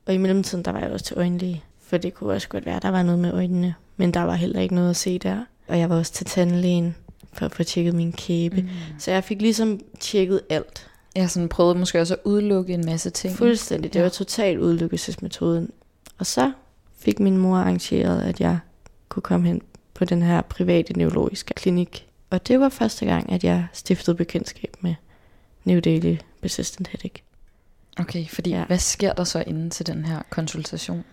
Og 0.06 0.14
i 0.14 0.16
mellemtiden, 0.16 0.64
der 0.64 0.72
var 0.72 0.80
jeg 0.80 0.90
også 0.90 1.04
til 1.04 1.18
øjenlæge, 1.18 1.62
for 1.80 1.96
det 1.96 2.14
kunne 2.14 2.34
også 2.34 2.48
godt 2.48 2.66
være, 2.66 2.80
der 2.82 2.90
var 2.90 3.02
noget 3.02 3.18
med 3.18 3.32
øjnene, 3.32 3.74
men 3.96 4.14
der 4.14 4.20
var 4.20 4.34
heller 4.34 4.60
ikke 4.60 4.74
noget 4.74 4.90
at 4.90 4.96
se 4.96 5.18
der. 5.18 5.44
Og 5.68 5.78
jeg 5.78 5.90
var 5.90 5.96
også 5.96 6.12
til 6.12 6.26
tandlægen 6.26 6.96
for 7.32 7.46
at 7.46 7.54
få 7.54 7.62
tjekket 7.62 7.94
min 7.94 8.12
kæbe. 8.12 8.62
Mm. 8.62 8.68
Så 8.98 9.10
jeg 9.10 9.24
fik 9.24 9.42
ligesom 9.42 9.80
tjekket 10.00 10.40
alt. 10.48 10.88
Jeg 11.16 11.30
sådan 11.30 11.48
prøvede 11.48 11.78
måske 11.78 12.00
også 12.00 12.14
at 12.14 12.20
udelukke 12.24 12.74
en 12.74 12.84
masse 12.86 13.10
ting. 13.10 13.36
Fuldstændig. 13.36 13.92
Det 13.92 13.98
ja. 13.98 14.02
var 14.02 14.10
totalt 14.10 14.58
udelukkelsesmetoden. 14.58 15.70
Og 16.18 16.26
så 16.26 16.52
fik 17.02 17.20
min 17.20 17.36
mor 17.38 17.56
arrangeret, 17.56 18.22
at 18.22 18.40
jeg 18.40 18.58
kunne 19.08 19.22
komme 19.22 19.46
hen 19.46 19.62
på 19.94 20.04
den 20.04 20.22
her 20.22 20.42
private 20.42 20.98
neurologiske 20.98 21.54
klinik. 21.54 22.06
Og 22.30 22.48
det 22.48 22.60
var 22.60 22.68
første 22.68 23.06
gang, 23.06 23.32
at 23.32 23.44
jeg 23.44 23.66
stiftede 23.72 24.16
bekendtskab 24.16 24.76
med 24.80 24.94
New 25.64 25.80
Daily 25.80 26.16
Persistent 26.42 26.88
Headache. 26.88 27.22
Okay, 27.98 28.26
fordi 28.28 28.50
Ja. 28.50 28.64
hvad 28.64 28.78
sker 28.78 29.12
der 29.12 29.24
så 29.24 29.44
inden 29.46 29.70
til 29.70 29.86
den 29.86 30.04
her 30.04 30.22
konsultation? 30.30 31.04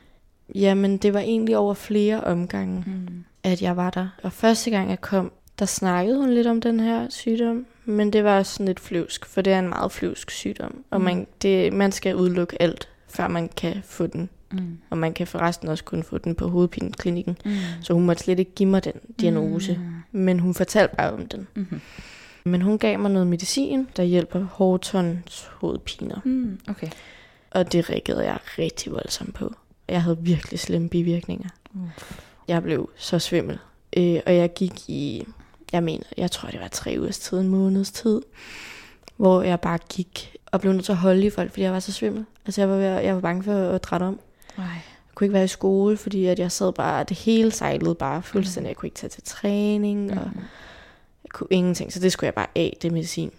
Jamen, 0.56 0.98
det 0.98 1.14
var 1.14 1.20
egentlig 1.20 1.58
over 1.58 1.74
flere 1.74 2.22
omgange, 2.24 2.84
Mm. 2.88 3.24
at 3.44 3.62
jeg 3.62 3.78
var 3.78 3.90
der. 3.90 4.08
Og 4.24 4.32
første 4.34 4.70
gang 4.70 4.90
jeg 4.90 5.02
kom, 5.02 5.32
der 5.60 5.66
snakkede 5.66 6.18
hun 6.18 6.30
lidt 6.34 6.48
om 6.48 6.62
den 6.62 6.80
her 6.80 7.10
sygdom, 7.10 7.66
men 7.86 8.14
det 8.14 8.24
var 8.24 8.44
sådan 8.44 8.66
lidt 8.66 8.80
flyvsk, 8.80 9.26
for 9.26 9.42
det 9.42 9.54
er 9.54 9.60
en 9.60 9.70
meget 9.70 9.92
flyvsk 9.92 10.32
sygdom. 10.32 10.84
Og 10.90 11.00
Mm. 11.00 11.06
man, 11.06 11.28
det, 11.42 11.74
man 11.74 11.92
skal 11.92 12.16
udelukke 12.16 12.62
alt, 12.62 12.90
før 13.08 13.28
man 13.28 13.50
kan 13.58 13.82
få 13.86 14.08
den. 14.08 14.30
Mm. 14.52 14.78
Og 14.90 14.98
man 14.98 15.14
kan 15.14 15.28
forresten 15.28 15.68
også 15.68 15.84
kun 15.84 16.04
få 16.04 16.18
den 16.18 16.36
på 16.36 16.48
hovedpineklinikken. 16.48 17.38
Mm. 17.46 17.52
Så 17.82 17.94
hun 17.94 18.06
måtte 18.06 18.24
slet 18.24 18.40
ikke 18.40 18.52
give 18.56 18.70
mig 18.70 18.84
den 18.84 18.94
diagnose. 19.20 19.74
Mm. 19.74 20.20
Men 20.20 20.40
hun 20.40 20.54
fortalte 20.54 20.96
bare 20.96 21.12
om 21.12 21.28
den. 21.28 21.48
Mm-hmm. 21.56 21.82
Men 22.44 22.62
hun 22.62 22.78
gav 22.78 23.00
mig 23.00 23.12
noget 23.12 23.28
medicin, 23.28 23.88
der 23.98 24.04
hjælper 24.04 24.44
Hortons 24.44 25.50
hovedpiner. 25.52 26.20
Mm. 26.24 26.60
Okay. 26.68 26.88
Og 27.52 27.72
det 27.72 27.90
reagerede 27.90 28.26
jeg 28.26 28.38
rigtig 28.60 28.92
voldsomt 28.92 29.34
på. 29.34 29.54
Jeg 29.88 30.04
havde 30.04 30.18
virkelig 30.22 30.60
slemme 30.60 30.90
bivirkninger. 30.90 31.50
Uh. 31.74 31.90
Jeg 32.48 32.64
blev 32.64 32.90
så 32.96 33.20
svimmel. 33.20 33.60
Øh, 33.98 34.20
og 34.26 34.36
jeg 34.36 34.54
gik 34.54 34.90
i, 34.90 35.26
jeg 35.72 35.84
mener, 35.84 36.04
jeg 36.18 36.32
tror 36.32 36.50
det 36.50 36.60
var 36.60 36.68
tre 36.68 36.96
ugers 37.00 37.20
tid, 37.20 37.40
en 37.40 37.48
måneds 37.48 37.92
tid, 37.92 38.22
hvor 39.18 39.42
jeg 39.42 39.60
bare 39.60 39.80
gik 39.90 40.36
og 40.46 40.62
blev 40.62 40.74
nødt 40.74 40.86
til 40.86 40.92
at 40.92 40.98
holde 40.98 41.26
i 41.26 41.30
folk, 41.30 41.52
fordi 41.52 41.64
jeg 41.64 41.74
var 41.74 41.80
så 41.80 41.92
svimmel. 41.92 42.26
Altså 42.46 42.62
jeg 42.62 42.70
var, 42.70 42.76
jeg 42.76 43.16
var 43.16 43.22
bange 43.22 43.44
for 43.44 43.70
at 43.70 43.84
drætte 43.84 44.04
om. 44.04 44.20
Ej. 44.60 44.66
Jeg 44.66 45.16
kunne 45.16 45.26
ikke 45.26 45.34
være 45.34 45.44
i 45.44 45.48
skole, 45.48 45.98
fordi 45.98 46.26
at 46.26 46.40
jeg 46.40 46.52
sad 46.52 46.74
bare, 46.74 47.04
det 47.04 47.18
hele 47.18 47.52
sejlede 47.52 47.96
bare 47.96 48.22
fuldstændig. 48.24 48.68
Jeg 48.70 48.76
kunne 48.78 48.88
ikke 48.88 48.96
tage 48.98 49.10
til 49.10 49.24
træning, 49.24 50.12
og 50.12 50.28
Mm. 50.36 50.40
jeg 51.24 51.30
kunne 51.34 51.48
ingenting. 51.52 51.94
Så 51.94 52.00
det 52.00 52.12
skulle 52.12 52.26
jeg 52.28 52.34
bare 52.34 52.48
af, 52.56 52.78
det 52.82 52.92
medicin. 52.92 53.32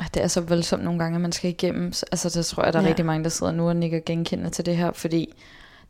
Ej, 0.00 0.06
Det 0.14 0.22
er 0.22 0.26
så 0.28 0.40
voldsomt 0.40 0.84
nogle 0.84 0.98
gange, 0.98 1.14
at 1.16 1.20
man 1.20 1.32
skal 1.32 1.50
igennem. 1.50 1.92
Så- 1.92 2.06
Altså, 2.12 2.28
der 2.38 2.42
tror 2.42 2.64
jeg, 2.64 2.72
der 2.72 2.78
er 2.78 2.82
ja. 2.82 2.88
rigtig 2.88 3.06
mange, 3.06 3.24
der 3.24 3.30
sidder 3.30 3.52
nu 3.52 3.68
og 3.68 3.76
nikker 3.76 4.00
genkendende 4.06 4.50
til 4.50 4.66
det 4.66 4.76
her, 4.76 4.92
fordi 4.92 5.34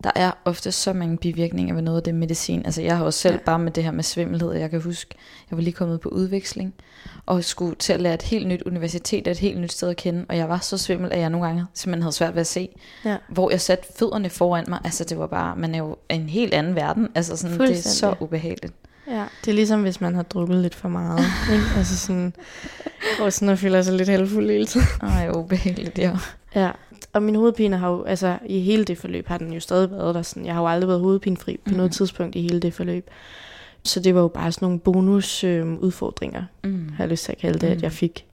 der 0.05 0.11
er 0.15 0.31
ofte 0.45 0.73
så 0.73 0.93
mange 0.93 1.17
bivirkninger 1.17 1.75
ved 1.75 1.83
noget 1.83 1.97
af 1.97 2.03
det 2.03 2.15
medicin. 2.15 2.63
Altså, 2.65 2.83
jeg 2.83 2.97
har 2.97 3.05
også 3.05 3.19
selv 3.21 3.35
Ja. 3.35 3.41
bare 3.47 3.59
med 3.59 3.73
det 3.73 3.85
her 3.85 3.91
med 3.91 4.05
svimmelhed, 4.05 4.53
jeg 4.53 4.71
kan 4.71 4.81
huske, 4.83 5.15
jeg 5.51 5.57
var 5.57 5.63
lige 5.63 5.73
kommet 5.75 6.01
på 6.01 6.09
udveksling, 6.09 6.75
og 7.27 7.45
skulle 7.45 7.75
til 7.75 7.93
at 7.93 8.01
lære 8.01 8.15
et 8.15 8.23
helt 8.23 8.47
nyt 8.49 8.63
universitet 8.63 9.27
og 9.27 9.31
et 9.31 9.39
helt 9.39 9.61
nyt 9.61 9.73
sted 9.73 9.89
at 9.89 9.97
kende, 9.97 10.25
og 10.29 10.37
jeg 10.37 10.49
var 10.49 10.59
så 10.59 10.79
svimmel, 10.79 11.13
at 11.13 11.19
jeg 11.21 11.31
nogle 11.31 11.47
gange 11.47 11.65
simpelthen 11.75 12.03
havde 12.03 12.15
svært 12.15 12.35
ved 12.35 12.41
at 12.41 12.47
se, 12.47 12.69
Ja. 13.05 13.17
hvor 13.29 13.51
jeg 13.51 13.61
satte 13.61 13.89
fødderne 13.99 14.31
foran 14.31 14.65
mig. 14.69 14.79
Altså, 14.85 15.05
det 15.05 15.19
var 15.19 15.27
bare, 15.27 15.57
man 15.57 15.75
er 15.75 15.79
jo 15.79 15.97
en 16.09 16.29
helt 16.29 16.55
anden 16.55 16.75
verden. 16.75 17.09
Altså, 17.15 17.37
sådan, 17.37 17.61
det 17.61 17.71
er 17.71 17.75
så 17.89 18.15
ubehageligt. 18.21 18.73
Ja, 19.11 19.25
det 19.45 19.51
er 19.51 19.55
ligesom 19.55 19.83
hvis 19.83 20.01
man 20.01 20.15
har 20.15 20.23
drukket 20.23 20.57
lidt 20.57 20.75
for 20.75 20.89
meget. 20.89 21.25
ikke? 21.53 21.65
Altså 21.77 21.97
sådan, 21.99 22.33
og 23.21 23.33
sådan 23.33 23.49
at 23.49 23.59
føle 23.59 23.85
sig 23.85 23.95
lidt 23.95 24.09
halvfuld 24.09 24.51
hele 24.51 24.67
tiden. 24.67 24.87
Ej, 25.03 25.31
ubehageligt, 25.35 25.99
ja. 25.99 26.13
Ja, 26.55 26.71
og 27.13 27.23
min 27.23 27.35
hovedpine 27.35 27.77
har 27.77 27.91
jo, 27.91 28.03
altså 28.03 28.39
i 28.47 28.61
hele 28.61 28.85
det 28.85 28.99
forløb 28.99 29.27
har 29.27 29.39
den 29.39 29.53
jo 29.53 29.61
stadig 29.61 29.91
været 29.91 30.15
der. 30.15 30.23
Sådan, 30.23 30.47
jeg 30.47 30.55
har 30.55 30.61
jo 30.61 30.69
aldrig 30.69 30.89
været 30.89 31.01
hovedpinefri 31.01 31.57
på 31.65 31.71
mm. 31.71 31.77
noget 31.77 31.89
Mhm. 31.91 31.93
tidspunkt 31.95 32.37
i 32.37 32.43
hele 32.43 32.61
det 32.61 32.75
forløb. 32.75 33.11
Så 33.85 34.01
det 34.01 34.15
var 34.15 34.21
jo 34.21 34.29
bare 34.29 34.53
sådan 34.53 34.67
nogle 34.67 34.81
bonus 34.81 35.45
øh, 35.45 35.73
udfordringer, 35.75 36.45
Mm. 36.65 36.89
har 36.97 37.05
jeg 37.05 37.11
lyst 37.11 37.25
til 37.25 37.33
at 37.33 37.39
kalde 37.39 37.59
det, 37.59 37.69
mm. 37.69 37.73
at 37.77 37.83
jeg 37.83 37.93
fik. 37.93 38.27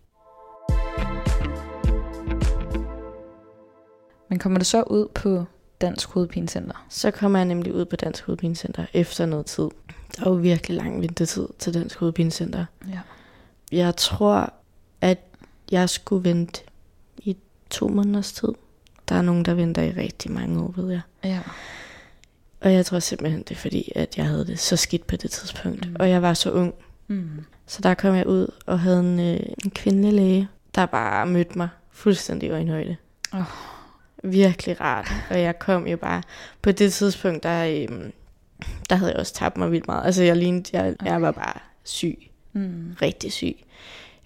Men 4.29 4.39
kommer 4.39 4.59
du 4.59 4.65
så 4.65 4.81
ud 4.83 5.07
på 5.15 5.43
Dansk 5.81 6.09
Hovedpinecenter? 6.09 6.85
Så 6.89 7.11
kommer 7.11 7.39
jeg 7.39 7.45
nemlig 7.45 7.73
ud 7.73 7.85
på 7.85 7.95
Dansk 7.95 8.25
Hovedpinecenter 8.25 8.85
efter 8.93 9.25
noget 9.25 9.45
tid. 9.45 9.69
Der 10.17 10.25
er 10.25 10.29
jo 10.29 10.35
virkelig 10.35 10.77
lang 10.77 11.01
ventetid 11.01 11.47
til 11.59 11.73
Dansk 11.73 11.99
Hovedpinecenter. 11.99 12.65
Ja. 12.89 12.99
Jeg 13.71 13.95
tror, 13.95 14.53
at 15.01 15.19
jeg 15.71 15.89
skulle 15.89 16.29
vente 16.29 16.61
to 17.69 17.87
måneders 17.87 18.31
tid. 18.31 18.49
Der 19.09 19.15
er 19.15 19.21
nogen, 19.21 19.45
der 19.45 19.53
venter 19.53 19.81
i 19.81 19.91
rigtig 19.91 20.31
mange 20.31 20.61
år, 20.61 20.73
ved 20.77 20.91
jeg. 20.91 21.01
Ja. 21.23 21.39
Og 22.61 22.73
jeg 22.73 22.85
tror 22.85 22.99
simpelthen, 22.99 23.39
det 23.39 23.51
er 23.51 23.59
fordi, 23.59 23.91
at 23.95 24.17
jeg 24.17 24.25
havde 24.25 24.47
det 24.47 24.59
så 24.59 24.75
skidt 24.75 25.07
på 25.07 25.15
det 25.15 25.31
tidspunkt. 25.31 25.89
Mm. 25.89 25.95
Og 25.99 26.09
jeg 26.09 26.21
var 26.21 26.33
så 26.33 26.51
ung. 26.51 26.73
Mm. 27.07 27.29
Så 27.65 27.81
der 27.81 27.93
kom 27.93 28.15
jeg 28.15 28.27
ud 28.27 28.47
og 28.65 28.79
havde 28.79 28.99
en, 28.99 29.19
øh, 29.19 29.39
en 29.63 29.71
kvindelig 29.71 30.13
læge, 30.13 30.47
der 30.75 30.85
bare 30.85 31.27
mødte 31.27 31.57
mig 31.57 31.69
fuldstændig 31.91 32.47
i 32.47 32.51
øjenhøjde. 32.51 32.95
Åh. 33.33 33.41
Virkelig 34.23 34.81
rart. 34.81 35.11
Og 35.29 35.41
jeg 35.41 35.59
kom 35.59 35.87
jo 35.87 35.97
bare... 35.97 36.23
På 36.61 36.71
det 36.71 36.93
tidspunkt, 36.93 37.43
der, 37.43 37.65
øh, 37.65 38.09
der 38.89 38.95
havde 38.95 39.11
jeg 39.11 39.19
også 39.19 39.33
tabt 39.33 39.57
mig 39.57 39.71
vildt 39.71 39.87
meget. 39.87 40.05
Altså 40.05 40.23
jeg 40.23 40.37
lignede, 40.37 40.69
jeg, 40.73 40.95
okay. 40.99 41.11
jeg 41.11 41.21
var 41.21 41.31
bare 41.31 41.59
syg. 41.83 42.17
Mm. 42.53 42.95
Rigtig 43.01 43.31
syg. 43.31 43.55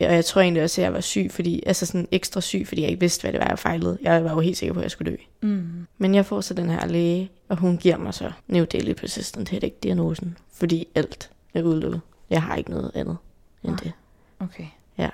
Og 0.07 0.13
jeg 0.15 0.25
tror 0.25 0.41
egentlig 0.41 0.63
også, 0.63 0.81
at 0.81 0.85
jeg 0.85 0.93
var 0.93 1.01
syg, 1.01 1.27
fordi, 1.31 1.63
altså 1.65 1.85
sådan 1.85 2.07
ekstra 2.11 2.41
syg, 2.41 2.67
fordi 2.67 2.81
jeg 2.81 2.89
ikke 2.89 2.99
vidste, 2.99 3.21
hvad 3.21 3.31
det 3.31 3.39
var, 3.39 3.47
jeg 3.47 3.59
fejlede. 3.59 3.97
Jeg 4.01 4.23
var 4.23 4.31
jo 4.31 4.39
helt 4.39 4.57
sikker 4.57 4.73
på, 4.73 4.79
at 4.79 4.83
jeg 4.83 4.91
skulle 4.91 5.11
dø. 5.11 5.17
Mm. 5.41 5.87
Men 5.97 6.15
jeg 6.15 6.25
får 6.25 6.41
så 6.41 6.53
den 6.53 6.69
her 6.69 6.87
læge, 6.87 7.31
og 7.49 7.57
hun 7.57 7.77
giver 7.77 7.97
mig 7.97 8.13
så 8.13 8.31
New 8.47 8.65
Daily 8.65 8.93
Persistent 8.93 9.49
Headache-diagnosen, 9.49 10.37
fordi 10.53 10.87
alt 10.95 11.29
er 11.53 11.63
udelukket. 11.63 12.01
Jeg 12.29 12.43
har 12.43 12.55
ikke 12.55 12.71
noget 12.71 12.91
andet 12.95 13.17
end 13.63 13.71
Nej. 13.71 13.79
det. 13.83 13.91
Okay. 14.39 14.65
Ja. 14.97 15.09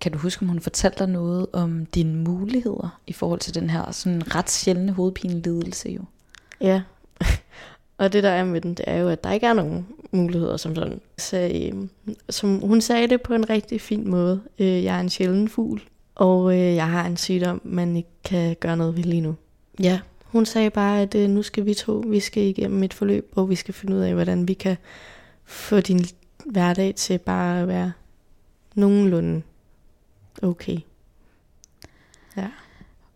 Kan 0.00 0.12
du 0.12 0.18
huske, 0.18 0.42
om 0.42 0.48
hun 0.48 0.60
fortalte 0.60 0.98
dig 0.98 1.08
noget 1.08 1.46
om 1.52 1.86
dine 1.86 2.16
muligheder 2.16 3.00
i 3.06 3.12
forhold 3.12 3.40
til 3.40 3.54
den 3.54 3.70
her 3.70 3.90
sådan 3.90 4.34
ret 4.34 4.50
sjældne 4.50 4.92
hovedpinelidelse 4.92 5.88
jo? 5.88 6.02
Ja. 6.60 6.82
Og 7.98 8.12
det 8.12 8.22
der 8.22 8.28
er 8.28 8.44
med 8.44 8.60
den, 8.60 8.74
det 8.74 8.84
er 8.88 8.96
jo, 8.96 9.08
at 9.08 9.24
der 9.24 9.32
ikke 9.32 9.46
er 9.46 9.52
nogen 9.52 9.86
muligheder 10.12 10.56
som 10.56 10.74
sådan. 10.74 11.00
Så, 11.18 11.50
øh, 11.54 11.88
som 12.30 12.60
hun 12.60 12.80
sagde 12.80 13.08
det 13.08 13.22
på 13.22 13.34
en 13.34 13.50
rigtig 13.50 13.80
fin 13.80 14.10
måde. 14.10 14.42
Øh, 14.58 14.84
jeg 14.84 14.96
er 14.96 15.00
en 15.00 15.10
sjælden 15.10 15.48
fugl, 15.48 15.82
og 16.14 16.52
øh, 16.52 16.74
jeg 16.74 16.88
har 16.88 17.06
en 17.06 17.16
sygdom, 17.16 17.60
man 17.64 17.96
ikke 17.96 18.08
kan 18.24 18.56
gøre 18.60 18.76
noget 18.76 18.96
ved 18.96 19.04
lige 19.04 19.20
nu. 19.20 19.34
Ja, 19.80 20.00
hun 20.24 20.46
sagde 20.46 20.70
bare, 20.70 21.02
at 21.02 21.14
øh, 21.14 21.30
nu 21.30 21.42
skal 21.42 21.66
vi 21.66 21.74
to, 21.74 22.04
vi 22.06 22.20
skal 22.20 22.42
igennem 22.42 22.82
et 22.82 22.94
forløb, 22.94 23.30
hvor 23.32 23.44
vi 23.44 23.54
skal 23.54 23.74
finde 23.74 23.96
ud 23.96 24.00
af, 24.00 24.14
hvordan 24.14 24.48
vi 24.48 24.54
kan 24.54 24.76
få 25.44 25.80
din 25.80 26.04
hverdag 26.46 26.94
til 26.94 27.18
bare 27.18 27.60
at 27.60 27.68
være 27.68 27.92
nogenlunde 28.74 29.42
okay. 30.42 30.78
Ja. 32.36 32.48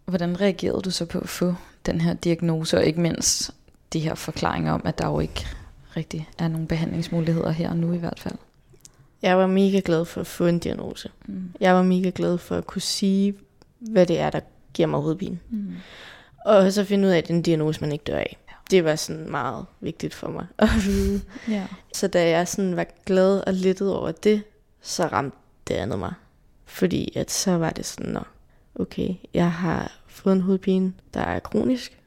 Hvordan 0.05 0.41
reagerede 0.41 0.83
du 0.83 0.91
så 0.91 1.05
på 1.05 1.19
at 1.19 1.29
få 1.29 1.55
den 1.87 2.01
her 2.01 2.15
diagnose, 2.15 2.77
og 2.77 2.85
ikke 2.85 3.01
mindst 3.01 3.51
de 3.93 4.01
her 4.01 4.15
forklaringer 4.15 4.73
om, 4.73 4.83
at 4.85 4.99
der 4.99 5.07
jo 5.07 5.21
ikke 5.21 5.47
rigtig 5.97 6.29
er 6.39 6.49
nogen 6.49 6.67
behandlingsmuligheder 6.67 7.51
her 7.51 7.71
og 7.71 7.77
nu 7.77 7.93
i 7.93 7.99
hvert 7.99 8.21
fald? 8.21 8.35
Jeg 9.23 9.39
var 9.39 9.47
mega 9.47 9.81
glad 9.85 10.05
for 10.05 10.21
at 10.21 10.27
få 10.27 10.47
en 10.47 10.59
diagnose. 10.59 11.11
Mm. 11.27 11.53
Jeg 11.61 11.75
var 11.75 11.83
mega 11.83 12.11
glad 12.15 12.39
for 12.39 12.57
at 12.57 12.67
kunne 12.67 12.83
sige, 12.83 13.35
hvad 13.79 14.07
det 14.07 14.19
er, 14.19 14.31
der 14.31 14.41
giver 14.75 14.87
mig 14.89 15.01
hovedpine. 15.01 15.39
Mm. 15.51 15.75
Og 16.45 16.73
så 16.73 16.85
finde 16.85 17.09
ud 17.09 17.13
af, 17.13 17.19
at 17.19 17.25
det 17.25 17.31
er 17.31 17.37
en 17.37 17.43
diagnose, 17.43 17.81
man 17.81 17.93
ikke 17.93 18.05
dør 18.05 18.19
af. 18.19 18.37
Det 18.71 18.85
var 18.85 18.97
sådan 18.97 19.31
meget 19.31 19.67
vigtigt 19.81 20.15
for 20.15 20.29
mig 20.29 20.47
at 20.59 20.69
vide. 20.87 21.21
Ja. 21.49 21.67
Så 21.95 22.09
da 22.09 22.29
jeg 22.29 22.49
sådan 22.49 22.77
var 22.77 22.87
glad 23.07 23.43
og 23.47 23.55
lettet 23.55 23.95
over 23.95 24.13
det, 24.13 24.43
så 24.83 25.07
ramte 25.07 25.37
det 25.69 25.75
andet 25.75 25.99
mig. 25.99 26.13
Fordi 26.65 27.13
at 27.17 27.31
så 27.31 27.51
var 27.51 27.71
det 27.71 27.87
sådan, 27.87 28.13
Nå, 28.13 28.21
okay, 28.75 29.15
jeg 29.35 29.53
har 29.53 29.99
fået 30.07 30.33
en 30.33 30.41
hovedpine, 30.41 30.93
der 31.15 31.21
er 31.21 31.39
kronisk. 31.39 31.98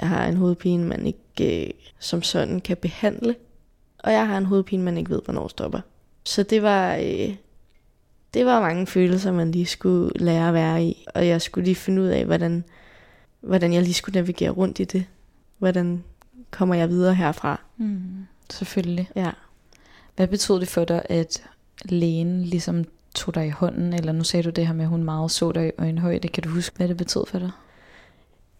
Jeg 0.00 0.08
har 0.08 0.26
en 0.26 0.36
hovedpine, 0.36 0.84
man 0.84 1.06
ikke 1.06 1.66
øh, 1.66 1.70
som 1.98 2.22
sådan 2.22 2.60
kan 2.60 2.76
behandle. 2.76 3.36
Og 3.98 4.12
jeg 4.12 4.28
har 4.28 4.38
en 4.38 4.46
hovedpine, 4.46 4.82
man 4.82 4.98
ikke 4.98 5.10
ved, 5.10 5.20
hvornår 5.24 5.48
stopper. 5.48 5.80
Så 6.24 6.42
det 6.42 6.62
var, 6.62 6.94
øh, 6.96 7.34
det 8.34 8.46
var 8.46 8.60
mange 8.60 8.86
følelser, 8.86 9.32
man 9.32 9.50
lige 9.50 9.66
skulle 9.66 10.10
lære 10.16 10.48
at 10.48 10.54
være 10.54 10.84
i. 10.84 11.04
Og 11.14 11.26
jeg 11.26 11.42
skulle 11.42 11.64
lige 11.64 11.74
finde 11.74 12.02
ud 12.02 12.06
af, 12.06 12.24
hvordan, 12.24 12.64
hvordan 13.40 13.72
jeg 13.72 13.82
lige 13.82 13.94
skulle 13.94 14.14
navigere 14.14 14.50
rundt 14.50 14.80
i 14.80 14.84
det. 14.84 15.04
Hvordan 15.58 16.04
kommer 16.50 16.74
jeg 16.74 16.88
videre 16.88 17.14
herfra? 17.14 17.60
Mm. 17.76 18.26
Selvfølgelig. 18.50 19.10
Ja. 19.16 19.30
Hvad 20.16 20.26
betød 20.26 20.60
det 20.60 20.68
for 20.68 20.84
dig, 20.84 21.02
at 21.08 21.42
lægen 21.84 22.42
ligesom 22.44 22.84
tog 23.14 23.34
dig 23.34 23.46
i 23.46 23.50
hånden, 23.50 23.92
eller 23.92 24.12
nu 24.12 24.24
sagde 24.24 24.42
du 24.42 24.50
det 24.50 24.66
her 24.66 24.74
med, 24.74 24.84
at 24.84 24.88
hun 24.88 25.04
meget 25.04 25.30
så 25.30 25.52
dig 25.52 25.66
i 25.66 25.70
øjenhøjde. 25.78 26.28
Kan 26.28 26.42
du 26.42 26.48
huske, 26.48 26.76
hvad 26.76 26.88
det 26.88 26.96
betød 26.96 27.26
for 27.26 27.38
dig? 27.38 27.50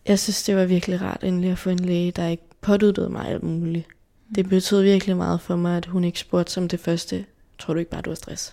Jeg 0.06 0.18
synes, 0.18 0.42
det 0.42 0.56
var 0.56 0.64
virkelig 0.64 1.00
rart 1.02 1.24
endelig 1.24 1.50
at 1.50 1.58
få 1.58 1.70
en 1.70 1.78
læge, 1.78 2.10
der 2.10 2.26
ikke 2.26 2.42
påduttede 2.60 3.08
mig 3.08 3.28
alt 3.28 3.42
muligt. 3.42 3.86
Det 4.34 4.48
betød 4.48 4.82
virkelig 4.82 5.16
meget 5.16 5.40
for 5.40 5.56
mig, 5.56 5.76
at 5.76 5.86
hun 5.86 6.04
ikke 6.04 6.18
spurgte 6.18 6.52
som 6.52 6.68
det 6.68 6.80
første, 6.80 7.24
tror 7.58 7.74
du 7.74 7.78
ikke 7.78 7.90
bare, 7.90 8.00
du 8.00 8.10
har 8.10 8.14
stress? 8.14 8.52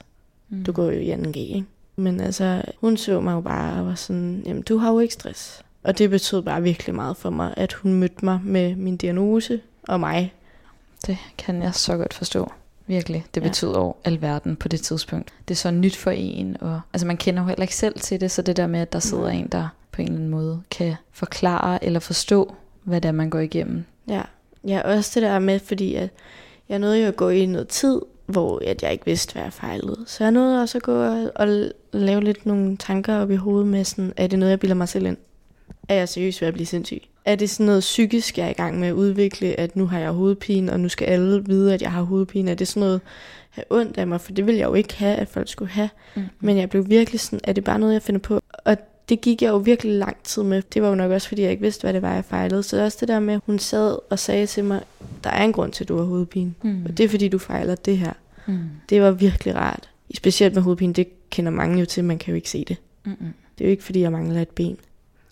Mm. 0.49 0.63
Du 0.63 0.71
går 0.71 0.83
jo 0.83 0.91
i 0.99 1.13
2G, 1.13 1.37
ikke? 1.37 1.65
Men 1.95 2.19
altså, 2.19 2.61
hun 2.81 2.97
så 2.97 3.19
mig 3.19 3.33
jo 3.33 3.41
bare 3.41 3.79
og 3.79 3.85
var 3.85 3.95
sådan, 3.95 4.43
jamen 4.45 4.61
du 4.61 4.77
har 4.77 4.91
jo 4.91 4.99
ikke 4.99 5.13
stress. 5.13 5.61
Og 5.83 5.97
det 5.97 6.09
betød 6.09 6.41
bare 6.41 6.63
virkelig 6.63 6.95
meget 6.95 7.17
for 7.17 7.29
mig, 7.29 7.53
at 7.57 7.73
hun 7.73 7.93
mødte 7.93 8.25
mig 8.25 8.39
med 8.43 8.75
min 8.75 8.97
diagnose 8.97 9.61
og 9.87 9.99
mig. 9.99 10.33
Det 11.07 11.17
kan 11.37 11.61
jeg 11.61 11.75
så 11.75 11.97
godt 11.97 12.13
forstå. 12.13 12.51
Virkelig. 12.87 13.25
Det 13.35 13.41
Ja. 13.41 13.47
betød 13.47 13.73
over 13.73 13.93
alverden 14.03 14.55
på 14.55 14.67
det 14.67 14.81
tidspunkt. 14.81 15.29
Det 15.47 15.53
er 15.53 15.57
så 15.57 15.71
nyt 15.71 15.95
for 15.95 16.11
en. 16.11 16.57
Og, 16.61 16.81
altså 16.93 17.07
man 17.07 17.17
kender 17.17 17.41
jo 17.41 17.47
heller 17.47 17.61
ikke 17.61 17.75
selv 17.75 17.99
til 17.99 18.21
det, 18.21 18.31
så 18.31 18.41
det 18.41 18.57
der 18.57 18.67
med, 18.67 18.79
at 18.79 18.93
der 18.93 18.99
sidder 18.99 19.23
Nej. 19.23 19.33
en, 19.33 19.47
der 19.47 19.67
på 19.97 20.01
en 20.01 20.07
eller 20.07 20.17
anden 20.17 20.29
måde 20.29 20.61
kan 20.71 20.95
forklare 21.11 21.85
eller 21.85 21.99
forstå, 21.99 22.55
hvad 22.83 23.01
det 23.01 23.07
er, 23.07 23.11
man 23.11 23.29
går 23.29 23.39
igennem. 23.39 23.85
Ja, 24.07 24.21
ja 24.67 24.81
også 24.81 25.19
det 25.19 25.29
der 25.29 25.39
med, 25.39 25.59
fordi 25.59 25.95
at 25.95 26.09
jeg 26.69 26.79
nåede 26.79 27.01
jo 27.01 27.07
at 27.07 27.15
gå 27.15 27.29
i 27.29 27.45
noget 27.45 27.67
tid, 27.67 28.01
hvor 28.25 28.61
at 28.65 28.83
jeg 28.83 28.91
ikke 28.91 29.05
vidste, 29.05 29.33
hvad 29.33 29.43
jeg 29.43 29.53
fejlede. 29.53 30.03
Så 30.05 30.23
jeg 30.23 30.31
nåede 30.31 30.61
også 30.61 30.77
at 30.77 30.81
gå 30.81 31.03
og, 31.03 31.31
og 31.35 31.47
lave 31.91 32.23
lidt 32.23 32.45
nogle 32.45 32.77
tanker 32.77 33.15
op 33.15 33.31
i 33.31 33.35
hovedet 33.35 33.67
med 33.67 33.83
sådan, 33.83 34.13
er 34.17 34.27
det 34.27 34.39
noget, 34.39 34.49
jeg 34.49 34.59
bilder 34.59 34.75
mig 34.75 34.89
selv 34.89 35.05
ind? 35.05 35.17
Er 35.89 35.95
jeg 35.95 36.09
seriøst 36.09 36.41
ved 36.41 36.47
at 36.47 36.53
blive 36.53 36.67
sindssyg? 36.67 37.01
Er 37.25 37.35
det 37.35 37.49
sådan 37.49 37.65
noget 37.65 37.79
psykisk, 37.79 38.37
jeg 38.37 38.45
er 38.45 38.49
i 38.49 38.53
gang 38.53 38.79
med 38.79 38.87
at 38.87 38.93
udvikle, 38.93 39.59
at 39.59 39.75
nu 39.75 39.85
har 39.85 39.99
jeg 39.99 40.11
hovedpine, 40.11 40.71
og 40.71 40.79
nu 40.79 40.89
skal 40.89 41.05
alle 41.05 41.43
vide, 41.45 41.73
at 41.73 41.81
jeg 41.81 41.91
har 41.91 42.01
hovedpine? 42.01 42.51
Er 42.51 42.55
det 42.55 42.67
sådan 42.67 42.81
noget, 42.81 43.01
have 43.49 43.65
ondt 43.69 43.97
af 43.97 44.07
mig? 44.07 44.21
For 44.21 44.31
det 44.31 44.45
ville 44.45 44.59
jeg 44.59 44.67
jo 44.67 44.73
ikke 44.73 44.95
have, 44.95 45.15
at 45.15 45.27
folk 45.27 45.49
skulle 45.49 45.71
have. 45.71 45.89
Mm. 46.15 46.23
Men 46.39 46.57
jeg 46.57 46.69
blev 46.69 46.89
virkelig 46.89 47.19
sådan, 47.19 47.39
er 47.43 47.53
det 47.53 47.63
bare 47.63 47.79
noget, 47.79 47.93
jeg 47.93 48.01
finder 48.01 48.21
på? 48.21 48.41
Og 48.65 48.77
det 49.09 49.21
gik 49.21 49.41
jeg 49.41 49.49
jo 49.49 49.57
virkelig 49.57 49.93
lang 49.93 50.17
tid 50.23 50.43
med. 50.43 50.61
Det 50.73 50.81
var 50.81 50.89
jo 50.89 50.95
nok 50.95 51.11
også, 51.11 51.27
fordi 51.27 51.41
jeg 51.41 51.51
ikke 51.51 51.61
vidste, 51.61 51.81
hvad 51.81 51.93
det 51.93 52.01
var, 52.01 52.13
jeg 52.13 52.25
fejlede. 52.25 52.63
Så 52.63 52.75
det 52.75 52.85
også 52.85 52.97
det 53.01 53.07
der 53.07 53.19
med, 53.19 53.33
at 53.33 53.41
hun 53.45 53.59
sad 53.59 53.97
og 54.09 54.19
sagde 54.19 54.47
til 54.47 54.63
mig, 54.63 54.83
der 55.23 55.29
er 55.29 55.43
en 55.43 55.53
grund 55.53 55.71
til, 55.71 55.83
at 55.83 55.87
du 55.87 55.97
har 55.97 56.03
hovedpine. 56.03 56.53
Mm. 56.61 56.85
Og 56.85 56.97
det 56.97 57.03
er, 57.03 57.09
fordi 57.09 57.27
du 57.27 57.37
fejler 57.37 57.75
det 57.75 57.97
her. 57.97 58.13
Mm. 58.45 58.59
Det 58.89 59.01
var 59.01 59.11
virkelig 59.11 59.55
rart. 59.55 59.89
Specielt 60.15 60.55
med 60.55 60.63
hovedpine, 60.63 60.93
det 60.93 61.29
kender 61.29 61.51
mange 61.51 61.79
jo 61.79 61.85
til, 61.85 62.03
man 62.03 62.17
kan 62.17 62.31
jo 62.31 62.35
ikke 62.35 62.49
se 62.49 62.65
det. 62.67 62.77
Mm-mm. 63.03 63.33
Det 63.57 63.63
er 63.63 63.67
jo 63.67 63.71
ikke, 63.71 63.83
fordi 63.83 64.01
jeg 64.01 64.11
mangler 64.11 64.41
et 64.41 64.49
ben. 64.49 64.77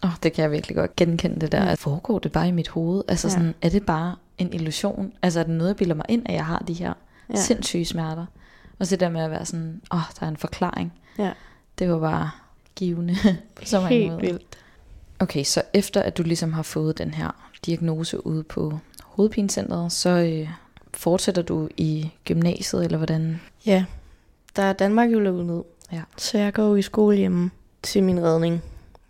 Åh, 0.03 0.09
oh, 0.09 0.15
det 0.23 0.33
kan 0.33 0.43
jeg 0.43 0.51
virkelig 0.51 0.75
godt 0.75 0.95
genkende 0.95 1.41
det 1.41 1.51
der. 1.51 1.71
Mm. 1.71 1.77
Foregår 1.77 2.19
det 2.19 2.31
bare 2.31 2.47
i 2.47 2.51
mit 2.51 2.67
hoved? 2.67 3.03
Altså 3.07 3.27
ja. 3.27 3.31
sådan, 3.31 3.53
er 3.61 3.69
det 3.69 3.85
bare 3.85 4.15
en 4.37 4.53
illusion? 4.53 5.13
Altså 5.21 5.39
er 5.39 5.43
det 5.43 5.53
noget, 5.53 5.69
jeg 5.69 5.75
bilder 5.75 5.95
mig 5.95 6.05
ind, 6.09 6.23
at 6.25 6.33
jeg 6.33 6.45
har 6.45 6.59
de 6.67 6.73
her 6.73 6.93
ja. 7.29 7.35
sindssyge 7.35 7.85
smerter? 7.85 8.25
Og 8.79 8.87
så 8.87 8.91
det 8.91 8.99
der 8.99 9.09
med 9.09 9.21
at 9.21 9.31
være 9.31 9.45
sådan, 9.45 9.81
åh, 9.91 9.97
oh, 9.97 10.03
der 10.19 10.25
er 10.25 10.29
en 10.29 10.37
forklaring. 10.37 10.93
Ja. 11.17 11.31
Det 11.79 11.89
var 11.89 11.99
bare 11.99 12.29
givende 12.75 13.15
på 13.55 13.65
så 13.65 13.79
mange 13.79 13.95
Helt 13.95 14.11
måder. 14.11 14.21
vildt. 14.21 14.57
Okay, 15.19 15.43
så 15.43 15.61
efter 15.73 16.01
at 16.01 16.17
du 16.17 16.23
ligesom 16.23 16.53
har 16.53 16.63
fået 16.63 16.97
den 16.97 17.13
her 17.13 17.51
diagnose 17.65 18.27
ude 18.27 18.43
på 18.43 18.79
hovedpinecentret, 19.03 19.91
så 19.91 20.09
øh, 20.09 20.49
fortsætter 20.93 21.41
du 21.41 21.69
i 21.77 22.11
gymnasiet, 22.25 22.85
eller 22.85 22.97
hvordan? 22.97 23.41
Ja, 23.65 23.85
der 24.55 24.63
er 24.63 24.73
Danmark 24.73 25.11
jo 25.11 25.19
lukket 25.19 25.45
ned. 25.45 25.63
Ja. 25.91 26.01
Så 26.17 26.37
jeg 26.37 26.53
går 26.53 26.63
jo 26.63 26.75
i 26.75 26.81
skole 26.81 27.17
hjemme 27.17 27.51
til 27.83 28.03
min 28.03 28.23
redning. 28.23 28.61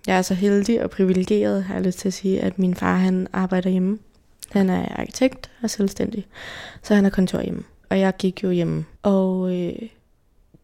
Jeg 0.08 0.18
er 0.18 0.22
så 0.22 0.34
heldig 0.34 0.84
og 0.84 0.90
privilegeret, 0.90 1.64
har 1.64 1.74
jeg 1.74 1.84
lyst 1.84 2.00
til 2.00 2.08
at 2.08 2.14
sige, 2.14 2.42
at 2.42 2.60
min 2.60 2.76
far 2.76 2.98
han 2.98 3.28
arbejder 3.34 3.70
hjemme. 3.70 4.00
Han 4.52 4.70
er 4.70 5.00
arkitekt 5.00 5.52
og 5.64 5.70
selvstændig, 5.70 6.28
så 6.84 6.96
han 6.96 7.06
er 7.06 7.10
kontor 7.10 7.42
hjemme. 7.42 7.64
Og 7.90 8.00
jeg 8.00 8.14
gik 8.18 8.44
jo 8.44 8.50
hjemme, 8.50 8.86
og 9.04 9.56
øh, 9.56 9.90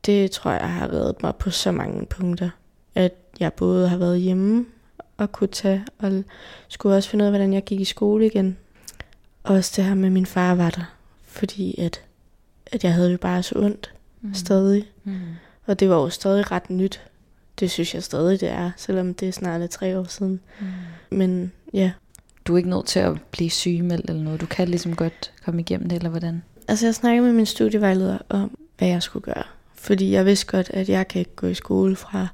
det 0.05 0.31
tror 0.31 0.51
jeg 0.51 0.73
har 0.73 0.91
reddet 0.91 1.23
mig 1.23 1.35
på 1.35 1.49
så 1.49 1.71
mange 1.71 2.05
punkter. 2.05 2.49
At 2.95 3.13
jeg 3.39 3.53
både 3.53 3.89
har 3.89 3.97
været 3.97 4.21
hjemme 4.21 4.65
og 5.17 5.31
kunne 5.31 5.47
tage, 5.47 5.85
og 5.99 6.23
skulle 6.67 6.95
også 6.95 7.09
finde 7.09 7.23
ud 7.23 7.27
af, 7.27 7.31
hvordan 7.31 7.53
jeg 7.53 7.63
gik 7.63 7.81
i 7.81 7.85
skole 7.85 8.25
igen. 8.25 8.57
Også 9.43 9.73
det 9.75 9.85
her 9.85 9.93
med, 9.93 10.05
at 10.05 10.11
min 10.11 10.25
far 10.25 10.55
var 10.55 10.69
der, 10.69 10.95
fordi 11.23 11.81
at, 11.81 12.01
at 12.65 12.83
jeg 12.83 12.93
havde 12.93 13.11
jo 13.11 13.17
bare 13.17 13.43
så 13.43 13.55
ondt 13.59 13.93
mm. 14.21 14.33
stadig. 14.33 14.85
Mm. 15.03 15.19
Og 15.65 15.79
det 15.79 15.89
var 15.89 15.95
jo 15.95 16.09
stadig 16.09 16.51
ret 16.51 16.69
nyt. 16.69 17.01
Det 17.59 17.71
synes 17.71 17.93
jeg 17.93 18.03
stadig, 18.03 18.39
det 18.41 18.49
er, 18.49 18.71
selvom 18.77 19.13
det 19.13 19.27
er 19.27 19.31
snart 19.31 19.61
er 19.61 19.67
tre 19.67 19.99
år 19.99 20.03
siden. 20.03 20.39
Mm. 20.59 20.67
Men 21.17 21.51
ja. 21.73 21.91
Du 22.45 22.53
er 22.53 22.57
ikke 22.57 22.69
nødt 22.69 22.85
til 22.85 22.99
at 22.99 23.21
blive 23.31 23.49
sygemeldt 23.49 24.09
eller 24.09 24.23
noget. 24.23 24.41
Du 24.41 24.45
kan 24.45 24.69
ligesom 24.69 24.95
godt 24.95 25.31
komme 25.45 25.61
igennem 25.61 25.89
det, 25.89 25.95
eller 25.95 26.09
hvordan? 26.09 26.43
Altså 26.67 26.85
jeg 26.85 26.95
snakkede 26.95 27.25
med 27.25 27.33
min 27.33 27.45
studievejleder 27.45 28.17
om, 28.29 28.57
hvad 28.77 28.87
jeg 28.87 29.03
skulle 29.03 29.23
gøre. 29.23 29.43
Fordi 29.75 30.11
jeg 30.11 30.25
vidste 30.25 30.45
godt, 30.45 30.69
at 30.69 30.89
jeg 30.89 31.07
kan 31.07 31.19
ikke 31.19 31.35
gå 31.35 31.47
i 31.47 31.53
skole 31.53 31.95
fra 31.95 32.27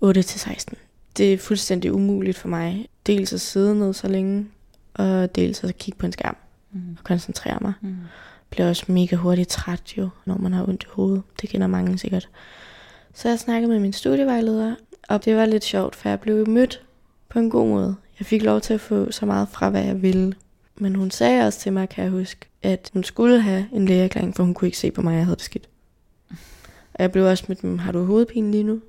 8 0.00 0.22
til 0.22 0.40
16. 0.40 0.76
Det 1.16 1.32
er 1.32 1.38
fuldstændig 1.38 1.92
umuligt 1.92 2.36
for 2.36 2.48
mig. 2.48 2.88
Dels 3.06 3.32
at 3.32 3.40
sidde 3.40 3.78
ned 3.78 3.92
så 3.92 4.08
længe, 4.08 4.46
og 4.94 5.34
dels 5.34 5.64
at 5.64 5.78
kigge 5.78 5.98
på 5.98 6.06
en 6.06 6.12
skærm 6.12 6.36
mm. 6.72 6.96
og 6.98 7.04
koncentrere 7.04 7.58
mig. 7.60 7.72
Mm. 7.80 7.96
Bliver 8.50 8.68
også 8.68 8.84
mega 8.88 9.16
hurtigt 9.16 9.48
træt 9.48 9.98
jo, 9.98 10.08
når 10.24 10.38
man 10.38 10.52
har 10.52 10.68
ondt 10.68 10.82
i 10.82 10.86
hovedet. 10.90 11.22
Det 11.40 11.48
kender 11.48 11.66
mange 11.66 11.98
sikkert. 11.98 12.28
Så 13.14 13.28
jeg 13.28 13.38
snakkede 13.38 13.72
med 13.72 13.80
min 13.80 13.92
studievejleder, 13.92 14.74
og 15.08 15.24
det 15.24 15.36
var 15.36 15.46
lidt 15.46 15.64
sjovt, 15.64 15.96
for 15.96 16.08
jeg 16.08 16.20
blev 16.20 16.48
mødt 16.48 16.82
på 17.28 17.38
en 17.38 17.50
god 17.50 17.68
måde. 17.68 17.96
Jeg 18.18 18.26
fik 18.26 18.42
lov 18.42 18.60
til 18.60 18.74
at 18.74 18.80
få 18.80 19.10
så 19.10 19.26
meget 19.26 19.48
fra, 19.48 19.70
hvad 19.70 19.84
jeg 19.84 20.02
ville. 20.02 20.34
Men 20.76 20.94
hun 20.94 21.10
sagde 21.10 21.46
også 21.46 21.60
til 21.60 21.72
mig, 21.72 21.88
kan 21.88 22.04
jeg 22.04 22.10
huske, 22.10 22.46
at 22.62 22.90
hun 22.92 23.04
skulle 23.04 23.40
have 23.40 23.66
en 23.72 23.86
lægeerklæring, 23.86 24.36
for 24.36 24.42
hun 24.42 24.54
kunne 24.54 24.68
ikke 24.68 24.78
se 24.78 24.90
på 24.90 25.02
mig, 25.02 25.14
jeg 25.14 25.24
havde 25.24 25.36
det 25.36 25.44
skidt. 25.44 25.68
Og 26.94 27.02
jeg 27.02 27.12
blev 27.12 27.24
også 27.24 27.44
med, 27.48 27.78
har 27.78 27.92
du 27.92 28.04
hovedpine 28.04 28.50
lige 28.50 28.62
nu? 28.62 28.80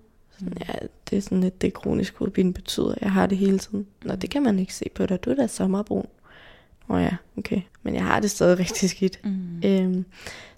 Ja, 0.60 0.74
det 1.10 1.18
er 1.18 1.22
sådan 1.22 1.42
lidt 1.42 1.62
det 1.62 1.74
kronisk 1.74 2.18
hovedpine 2.18 2.54
betyder. 2.54 2.94
Jeg 3.02 3.12
har 3.12 3.26
det 3.26 3.38
hele 3.38 3.60
tiden. 3.60 3.88
Nå, 4.04 4.16
det 4.16 4.30
kan 4.30 4.44
man 4.44 4.60
ikke 4.60 4.76
se 4.76 4.86
på 4.96 5.06
dig. 5.06 5.24
Du 5.26 5.30
er 5.30 5.36
da 5.36 5.48
sommerbrun. 5.48 6.08
Åh 6.90 6.96
oh 6.96 7.02
ja, 7.02 7.16
okay. 7.38 7.62
Men 7.84 7.96
jeg 7.96 8.04
har 8.04 8.20
det 8.20 8.32
stadig 8.32 8.60
rigtig 8.60 8.90
skidt. 8.90 9.20
Mm. 9.24 9.62
Øhm, 9.66 10.06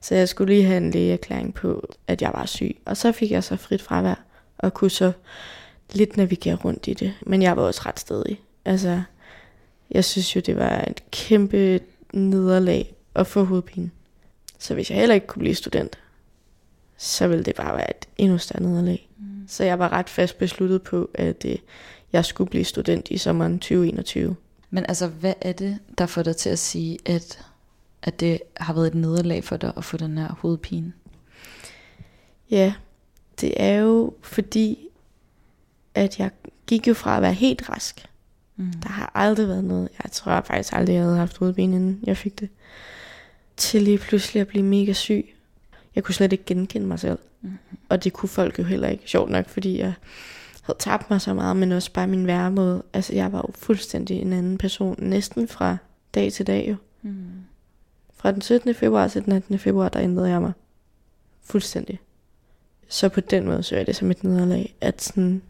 så 0.02 0.16
jeg 0.16 0.30
skulle 0.30 0.54
lige 0.54 0.66
have 0.66 0.78
en 0.78 0.92
lægeerklæring 0.92 1.54
på, 1.54 1.94
at 2.08 2.22
jeg 2.22 2.32
var 2.34 2.46
syg. 2.46 2.78
Og 2.86 2.98
så 2.98 3.12
fik 3.12 3.32
jeg 3.32 3.44
så 3.44 3.56
frit 3.56 3.82
fravær, 3.82 4.24
og 4.58 4.74
kunne 4.74 4.92
så 4.92 5.12
lidt 5.94 6.18
navigere 6.18 6.56
rundt 6.56 6.88
i 6.88 6.94
det. 6.94 7.14
Men 7.22 7.42
jeg 7.42 7.58
var 7.58 7.64
også 7.64 7.82
ret 7.86 8.00
stedig. 8.00 8.42
Altså, 8.66 9.02
jeg 9.92 10.06
synes 10.06 10.36
jo, 10.36 10.42
det 10.46 10.56
var 10.56 10.86
et 10.88 11.04
kæmpe 11.12 11.80
nederlag 12.14 12.96
at 13.16 13.28
få 13.28 13.44
hovedpine. 13.44 13.92
Så 14.60 14.74
hvis 14.74 14.90
jeg 14.90 15.00
heller 15.00 15.16
ikke 15.16 15.28
kunne 15.28 15.40
blive 15.40 15.56
student, 15.56 16.00
så 16.98 17.28
ville 17.28 17.44
det 17.44 17.56
bare 17.56 17.78
være 17.78 17.90
et 17.90 18.08
endnu 18.18 18.38
større 18.38 18.64
nederlag. 18.64 19.10
Så 19.48 19.64
jeg 19.64 19.80
var 19.80 19.90
ret 19.90 20.10
fast 20.10 20.38
besluttet 20.38 20.82
på, 20.82 21.10
at 21.14 21.46
øh, 21.46 21.56
jeg 22.14 22.26
skulle 22.26 22.50
blive 22.50 22.64
student 22.64 23.12
i 23.12 23.18
sommeren 23.18 23.60
2021. 23.60 24.36
Men 24.70 24.86
altså, 24.88 25.08
hvad 25.08 25.34
er 25.42 25.52
det, 25.52 25.80
der 25.98 26.06
får 26.06 26.24
dig 26.24 26.36
til 26.36 26.50
at 26.50 26.60
sige, 26.60 26.98
at, 27.06 27.46
at 28.02 28.20
det 28.20 28.40
har 28.58 28.74
været 28.74 28.88
et 28.88 28.96
nederlag 28.96 29.44
for 29.44 29.58
dig 29.58 29.74
at 29.78 29.86
få 29.86 29.98
den 29.98 30.18
her 30.18 30.34
hovedpine? 30.40 30.94
Ja, 32.50 32.74
det 33.42 33.54
er 33.58 33.76
jo 33.76 34.14
fordi, 34.22 34.88
at 35.96 36.20
jeg 36.20 36.32
gik 36.68 36.88
jo 36.88 36.94
fra 36.94 37.16
at 37.16 37.22
være 37.22 37.34
helt 37.34 37.70
rask. 37.70 38.06
Mm. 38.56 38.74
Der 38.74 38.90
har 38.90 39.12
aldrig 39.16 39.48
været 39.48 39.64
noget. 39.64 39.90
Jeg 40.04 40.12
tror 40.12 40.42
faktisk 40.42 40.74
aldrig, 40.74 40.94
jeg 40.94 41.04
havde 41.04 41.18
haft 41.18 41.38
hovedpine, 41.38 41.76
inden 41.76 42.00
jeg 42.04 42.18
fik 42.18 42.40
det. 42.40 42.50
Til 43.58 43.82
lige 43.82 43.98
pludselig 43.98 44.42
at 44.42 44.48
blive 44.48 44.64
mega 44.64 44.94
syg. 44.94 45.36
Jeg 45.96 46.04
kunne 46.04 46.16
slet 46.16 46.34
ikke 46.34 46.46
genkende 46.46 46.88
mig 46.88 47.00
selv. 47.00 47.20
Mm. 47.42 47.58
Og 47.90 48.04
det 48.04 48.14
kunne 48.14 48.30
folk 48.30 48.60
jo 48.60 48.64
heller 48.64 48.88
ikke. 48.88 49.04
Sjovt 49.06 49.30
nok, 49.30 49.50
fordi 49.50 49.80
jeg 49.80 49.94
havde 50.62 50.80
tabt 50.80 51.10
mig 51.10 51.22
så 51.22 51.34
meget, 51.34 51.56
men 51.58 51.72
også 51.72 51.92
bare 51.92 52.08
min 52.08 52.28
væremåde. 52.28 52.84
Altså, 52.94 53.14
jeg 53.14 53.32
var 53.32 53.38
jo 53.38 53.54
fuldstændig 53.56 54.22
en 54.22 54.34
anden 54.34 54.58
person, 54.58 54.96
næsten 55.00 55.48
fra 55.48 55.78
dag 56.16 56.32
til 56.32 56.48
dag 56.48 56.70
jo. 56.70 56.76
Mm. 57.02 57.26
Fra 58.16 58.32
den 58.32 58.42
17. 58.42 58.76
februar 58.76 59.08
til 59.08 59.26
den 59.26 59.34
18. 59.34 59.60
februar, 59.60 59.90
der 59.90 60.02
ændrede 60.02 60.30
jeg 60.30 60.42
mig 60.42 60.52
fuldstændig. 61.44 62.00
Så 62.88 63.10
på 63.10 63.20
den 63.20 63.46
måde 63.46 63.64
så 63.64 63.76
er 63.76 63.84
det 63.84 63.96
som 63.96 64.12
et 64.12 64.24
nederlag, 64.24 64.76
at, 64.82 65.02
sådan, 65.02 65.42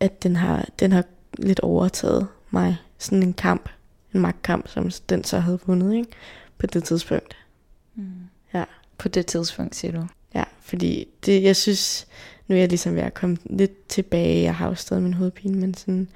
at 0.00 0.22
den, 0.22 0.36
har, 0.36 0.68
den 0.80 0.92
har 0.92 1.04
lidt 1.38 1.60
overtaget 1.60 2.28
mig. 2.50 2.76
Sådan 2.98 3.22
en 3.22 3.32
kamp, 3.32 3.68
en 4.14 4.20
magtkamp, 4.20 4.68
som 4.68 4.90
den 5.08 5.24
så 5.24 5.38
havde 5.38 5.58
vundet 5.66 5.94
ikke? 5.94 6.10
på 6.58 6.66
det 6.66 6.84
tidspunkt. 6.84 7.36
Mm. 7.94 8.12
Ja. 8.54 8.64
På 9.00 9.08
det 9.08 9.26
tidspunkt, 9.26 9.76
siger 9.76 9.92
du? 9.92 10.06
Ja, 10.34 10.44
fordi 10.60 11.08
det, 11.26 11.42
jeg 11.42 11.56
synes, 11.56 12.06
nu 12.48 12.54
er 12.54 12.58
jeg 12.58 12.68
ligesom 12.68 12.94
ved 12.94 13.02
at 13.02 13.14
komme 13.14 13.36
lidt 13.44 13.88
tilbage. 13.88 14.42
Jeg 14.42 14.54
har 14.54 14.68
jo 14.68 14.74
stadig 14.74 15.02
min 15.02 15.14
hovedpine, 15.14 15.58
men 15.58 15.74
sådan, 15.74 16.08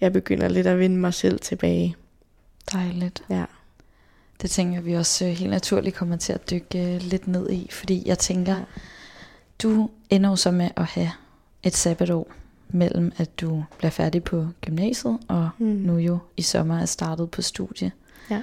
jeg 0.00 0.12
begynder 0.12 0.48
lidt 0.48 0.66
at 0.66 0.78
vinde 0.78 0.96
mig 0.96 1.14
selv 1.14 1.40
tilbage. 1.40 1.96
Dejligt. 2.72 3.22
Ja. 3.30 3.44
Det 4.42 4.50
tænker 4.50 4.80
vi 4.80 4.94
også 4.94 5.26
helt 5.26 5.50
naturligt 5.50 5.96
kommer 5.96 6.16
til 6.16 6.32
at 6.32 6.50
dykke 6.50 6.98
lidt 6.98 7.28
ned 7.28 7.50
i, 7.50 7.68
fordi 7.70 8.02
jeg 8.06 8.18
tænker, 8.18 8.56
ja. 8.56 8.62
du 9.62 9.90
ender 10.10 10.30
jo 10.30 10.36
så 10.36 10.50
med 10.50 10.70
at 10.76 10.84
have 10.84 11.10
et 11.62 11.76
sabbatår 11.76 12.32
mellem, 12.68 13.12
at 13.16 13.40
du 13.40 13.64
bliver 13.78 13.90
færdig 13.90 14.24
på 14.24 14.46
gymnasiet, 14.60 15.18
og 15.28 15.50
mm. 15.58 15.66
nu 15.66 15.96
jo 15.96 16.18
i 16.36 16.42
sommer 16.42 16.78
er 16.80 16.86
startet 16.86 17.30
på 17.30 17.42
studie. 17.42 17.92
Ja. 18.30 18.42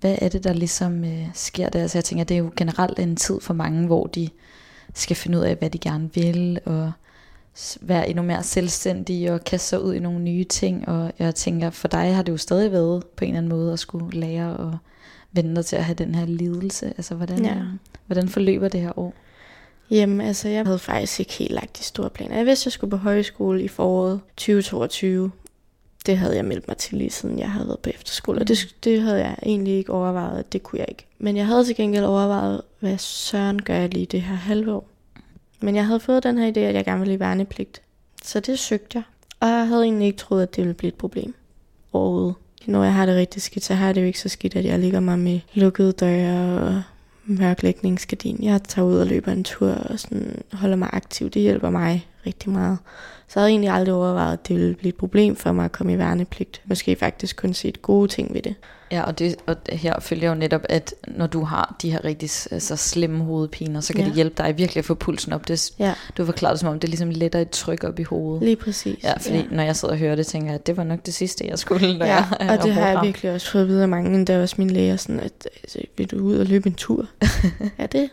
Hvad 0.00 0.18
er 0.20 0.28
det, 0.28 0.44
der 0.44 0.52
ligesom 0.52 1.04
øh, 1.04 1.26
sker 1.34 1.68
der? 1.68 1.82
Altså 1.82 1.98
jeg 1.98 2.04
tænker, 2.04 2.24
det 2.24 2.34
er 2.34 2.38
jo 2.38 2.50
generelt 2.56 2.98
en 2.98 3.16
tid 3.16 3.40
for 3.40 3.54
mange, 3.54 3.86
hvor 3.86 4.06
de 4.06 4.28
skal 4.94 5.16
finde 5.16 5.38
ud 5.38 5.42
af, 5.42 5.56
hvad 5.56 5.70
de 5.70 5.78
gerne 5.78 6.10
vil, 6.14 6.60
og 6.64 6.92
være 7.80 8.08
endnu 8.08 8.22
mere 8.22 8.42
selvstændige 8.42 9.32
og 9.32 9.44
kaste 9.44 9.68
sig 9.68 9.82
ud 9.82 9.94
i 9.94 9.98
nogle 9.98 10.20
nye 10.20 10.44
ting. 10.44 10.88
Og 10.88 11.12
jeg 11.18 11.34
tænker, 11.34 11.70
for 11.70 11.88
dig 11.88 12.14
har 12.14 12.22
det 12.22 12.32
jo 12.32 12.36
stadig 12.36 12.72
været 12.72 13.06
på 13.16 13.24
en 13.24 13.30
eller 13.30 13.38
anden 13.38 13.50
måde 13.50 13.72
at 13.72 13.78
skulle 13.78 14.20
lære 14.20 14.56
og 14.56 14.78
vende 15.32 15.56
dig 15.56 15.66
til 15.66 15.76
at 15.76 15.84
have 15.84 15.94
den 15.94 16.14
her 16.14 16.26
lidelse. 16.26 16.86
Altså 16.86 17.14
hvordan, 17.14 17.44
ja. 17.44 17.56
hvordan 18.06 18.28
forløber 18.28 18.68
det 18.68 18.80
her 18.80 18.98
år? 18.98 19.14
Jamen, 19.90 20.20
altså, 20.20 20.48
jeg 20.48 20.64
havde 20.64 20.78
faktisk 20.78 21.20
ikke 21.20 21.32
helt 21.32 21.52
lagt 21.52 21.78
de 21.78 21.82
store 21.82 22.10
planer. 22.10 22.36
Jeg 22.36 22.46
vidste, 22.46 22.66
jeg 22.66 22.72
skulle 22.72 22.90
på 22.90 22.96
højskole 22.96 23.62
i 23.62 23.68
foråret 23.68 24.20
2022. 24.36 25.30
Det 26.08 26.18
havde 26.18 26.36
jeg 26.36 26.44
meldt 26.44 26.68
mig 26.68 26.76
til 26.76 26.98
lige 26.98 27.10
siden 27.10 27.38
jeg 27.38 27.50
havde 27.50 27.66
været 27.66 27.78
på 27.78 27.90
efterskole, 27.90 28.40
og 28.40 28.48
det, 28.48 28.74
det 28.84 29.02
havde 29.02 29.18
jeg 29.18 29.36
egentlig 29.42 29.74
ikke 29.74 29.92
overvejet, 29.92 30.52
det 30.52 30.62
kunne 30.62 30.78
jeg 30.78 30.86
ikke. 30.88 31.06
Men 31.18 31.36
jeg 31.36 31.46
havde 31.46 31.64
til 31.64 31.76
gengæld 31.76 32.04
overvejet, 32.04 32.62
hvad 32.80 32.98
søren 32.98 33.62
gør 33.62 33.74
jeg 33.74 33.88
lige 33.88 34.06
det 34.06 34.22
her 34.22 34.34
halve 34.34 34.72
år. 34.72 34.88
Men 35.60 35.76
jeg 35.76 35.86
havde 35.86 36.00
fået 36.00 36.22
den 36.22 36.38
her 36.38 36.52
idé, 36.52 36.58
at 36.58 36.74
jeg 36.74 36.84
gerne 36.84 37.00
ville 37.00 37.14
i 37.14 37.20
værnepligt. 37.20 37.82
Så 38.24 38.40
det 38.40 38.58
søgte 38.58 38.98
jeg. 38.98 39.02
Og 39.40 39.48
jeg 39.48 39.68
havde 39.68 39.82
egentlig 39.82 40.06
ikke 40.06 40.18
troet, 40.18 40.42
at 40.42 40.56
det 40.56 40.64
ville 40.64 40.74
blive 40.74 40.88
et 40.88 40.94
problem 40.94 41.34
overhovedet. 41.92 42.34
Når 42.66 42.84
jeg 42.84 42.94
har 42.94 43.06
det 43.06 43.16
rigtig 43.16 43.42
skidt, 43.42 43.64
så 43.64 43.74
har 43.74 43.86
jeg 43.86 43.94
det 43.94 44.00
jo 44.00 44.06
ikke 44.06 44.20
så 44.20 44.28
skidt, 44.28 44.56
at 44.56 44.64
jeg 44.64 44.78
ligger 44.78 45.00
mig 45.00 45.18
med 45.18 45.40
lukkede 45.54 45.92
døre 45.92 46.60
og 46.60 46.82
mørklægningsgardin. 47.24 48.38
Jeg 48.42 48.62
tager 48.62 48.86
ud 48.86 48.96
og 48.96 49.06
løber 49.06 49.32
en 49.32 49.44
tur 49.44 49.70
og 49.70 50.00
sådan 50.00 50.42
holder 50.52 50.76
mig 50.76 50.90
aktiv. 50.92 51.30
Det 51.30 51.42
hjælper 51.42 51.70
mig 51.70 52.08
rigtig 52.26 52.50
meget. 52.50 52.78
Så 53.28 53.40
jeg 53.40 53.42
havde 53.42 53.50
egentlig 53.50 53.70
aldrig 53.70 53.94
overvejet, 53.94 54.32
at 54.32 54.48
det 54.48 54.56
ville 54.56 54.74
blive 54.74 54.88
et 54.88 54.94
problem 54.94 55.36
for 55.36 55.52
mig 55.52 55.64
at 55.64 55.72
komme 55.72 55.92
i 55.92 55.98
værnepligt. 55.98 56.60
Måske 56.64 56.96
faktisk 56.96 57.36
kun 57.36 57.54
set 57.54 57.82
gode 57.82 58.08
ting 58.08 58.34
ved 58.34 58.42
det. 58.42 58.54
Ja, 58.90 59.02
og, 59.02 59.18
det, 59.18 59.36
og 59.46 59.56
her 59.72 60.00
følger 60.00 60.28
jo 60.28 60.34
netop, 60.34 60.60
at 60.68 60.94
når 61.08 61.26
du 61.26 61.44
har 61.44 61.76
de 61.82 61.90
her 61.90 62.04
rigtig 62.04 62.30
altså, 62.50 62.76
slemme 62.76 63.24
hovedpiner, 63.24 63.80
så 63.80 63.92
kan 63.92 64.02
ja. 64.02 64.08
det 64.08 64.14
hjælpe 64.14 64.42
dig 64.42 64.58
virkelig 64.58 64.78
at 64.78 64.84
få 64.84 64.94
pulsen 64.94 65.32
op. 65.32 65.48
Det, 65.48 65.70
ja. 65.78 65.94
Du 66.18 66.24
forklaret 66.24 66.52
det 66.52 66.60
som 66.60 66.68
om, 66.68 66.80
det 66.80 66.90
ligesom 66.90 67.10
letter 67.10 67.38
et 67.38 67.50
tryk 67.50 67.84
op 67.84 67.98
i 67.98 68.02
hovedet. 68.02 68.42
Lige 68.42 68.56
præcis. 68.56 69.04
Ja, 69.04 69.12
fordi 69.18 69.36
ja. 69.36 69.44
når 69.50 69.62
jeg 69.62 69.76
sidder 69.76 69.94
og 69.94 69.98
hører 69.98 70.16
det, 70.16 70.26
tænker 70.26 70.48
jeg, 70.48 70.54
at 70.54 70.66
det 70.66 70.76
var 70.76 70.84
nok 70.84 71.06
det 71.06 71.14
sidste, 71.14 71.46
jeg 71.46 71.58
skulle. 71.58 71.86
Ja, 71.86 72.04
jeg, 72.04 72.50
og 72.50 72.64
det 72.64 72.72
har 72.74 72.88
jeg 72.88 73.00
virkelig 73.02 73.32
også 73.32 73.50
fået 73.50 73.68
videre 73.68 73.88
mange, 73.88 74.24
der 74.24 74.42
også 74.42 74.54
min 74.58 74.70
læger, 74.70 74.96
sådan, 74.96 75.20
at 75.20 75.48
altså, 75.62 75.78
vil 75.96 76.06
du 76.06 76.18
ud 76.18 76.36
og 76.36 76.46
løbe 76.46 76.66
en 76.66 76.74
tur? 76.74 77.06
ja, 77.78 77.86
det, 77.92 78.10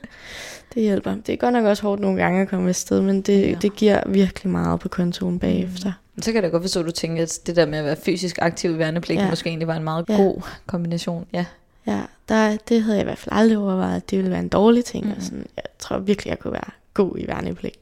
det 0.74 0.84
hjælper. 0.84 1.16
Det 1.16 1.34
er 1.34 1.38
godt 1.38 1.54
nok 1.54 1.66
også 1.66 1.84
hårdt 1.84 2.02
nogle 2.02 2.22
gange 2.22 2.42
at 2.42 2.48
komme 2.48 2.70
afsted, 2.70 3.02
men 3.02 3.22
det, 3.22 3.42
ja. 3.42 3.56
det 3.62 3.76
giver 3.76 4.02
virkelig 4.10 4.52
meget 4.52 4.80
på 4.80 4.90
kontoen 4.90 5.40
bagefter. 5.40 5.92
Mm. 6.16 6.22
Så 6.22 6.32
kan 6.32 6.44
jeg 6.44 6.52
godt 6.52 6.64
forstå, 6.64 6.80
at 6.80 6.86
du 6.86 6.92
tænker, 6.92 7.24
at 7.24 7.40
det 7.48 7.56
der 7.56 7.66
med 7.66 7.80
at 7.80 7.86
være 7.86 7.96
fysisk 7.96 8.40
aktiv 8.42 8.76
i 8.76 8.78
værnepligt, 8.78 9.22
ja. 9.22 9.30
måske 9.30 9.48
egentlig 9.48 9.68
var 9.68 9.76
en 9.76 9.84
meget 9.84 10.06
ja. 10.10 10.16
god 10.16 10.42
kombination. 10.66 11.26
Ja, 11.34 11.46
ja 11.88 12.02
der, 12.30 12.58
det 12.70 12.82
havde 12.82 12.98
jeg 12.98 13.04
i 13.04 13.08
hvert 13.08 13.18
fald 13.18 13.36
aldrig 13.38 13.58
overvejet, 13.58 13.96
at 13.96 14.10
det 14.10 14.18
ville 14.18 14.32
være 14.32 14.40
en 14.40 14.50
dårlig 14.50 14.86
ting. 14.86 15.06
Mm. 15.06 15.12
Og 15.12 15.22
sådan, 15.22 15.46
jeg 15.56 15.64
tror 15.80 15.98
virkelig, 15.98 16.30
jeg 16.30 16.40
kunne 16.40 16.54
være 16.54 16.72
god 16.94 17.18
i 17.18 17.28
værnepligt. 17.28 17.78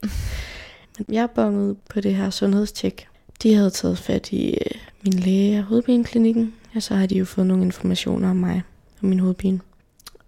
Men 0.97 1.15
jeg 1.15 1.29
bongede 1.29 1.75
på 1.89 2.01
det 2.01 2.15
her 2.15 2.29
sundhedstjek. 2.29 3.07
De 3.43 3.55
havde 3.55 3.69
taget 3.69 3.97
fat 3.97 4.31
i 4.31 4.49
øh, 4.53 4.81
min 5.03 5.13
læge 5.13 5.57
af 5.57 5.63
hovedpineklinikken, 5.63 6.53
og 6.75 6.83
så 6.83 6.95
har 6.95 7.05
de 7.05 7.17
jo 7.17 7.25
fået 7.25 7.47
nogle 7.47 7.63
informationer 7.63 8.29
om 8.29 8.35
mig 8.35 8.61
og 9.01 9.07
min 9.07 9.19
hovedpine. 9.19 9.59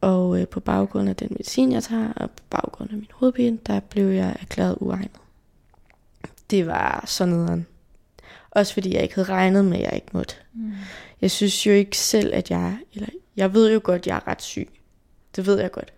Og 0.06 0.42
øh, 0.42 0.48
på 0.48 0.60
baggrund 0.60 1.10
af 1.10 1.16
den 1.16 1.28
medicin, 1.32 1.72
jeg 1.72 1.84
tager, 1.84 2.14
og 2.14 2.32
på 2.32 2.44
baggrund 2.50 2.92
af 2.92 2.98
min 2.98 3.08
hovedpine, 3.14 3.58
der 3.66 3.80
blev 3.80 4.06
jeg 4.06 4.36
erklæret 4.42 4.78
uegnet. 4.80 5.12
Det 6.50 6.68
var 6.68 7.04
sådan 7.08 7.34
noget. 7.34 7.66
Også 8.52 8.74
fordi 8.74 8.94
jeg 8.94 9.04
ikke 9.04 9.16
havde 9.16 9.30
regnet 9.30 9.66
med, 9.66 9.78
at 9.78 9.84
jeg 9.84 9.92
ikke 9.96 10.08
måtte. 10.12 10.36
Mm. 10.54 10.72
Jeg 11.22 11.32
synes 11.32 11.68
jo 11.68 11.72
ikke 11.72 11.98
selv, 11.98 12.34
at 12.34 12.52
jeg... 12.52 12.78
Eller, 12.94 13.10
jeg 13.36 13.54
ved 13.54 13.74
jo 13.74 13.82
godt, 13.84 14.02
at 14.02 14.08
jeg 14.08 14.16
er 14.16 14.28
ret 14.28 14.42
syg. 14.42 14.70
Det 15.36 15.46
ved 15.46 15.60
jeg 15.60 15.72
godt. 15.72 15.94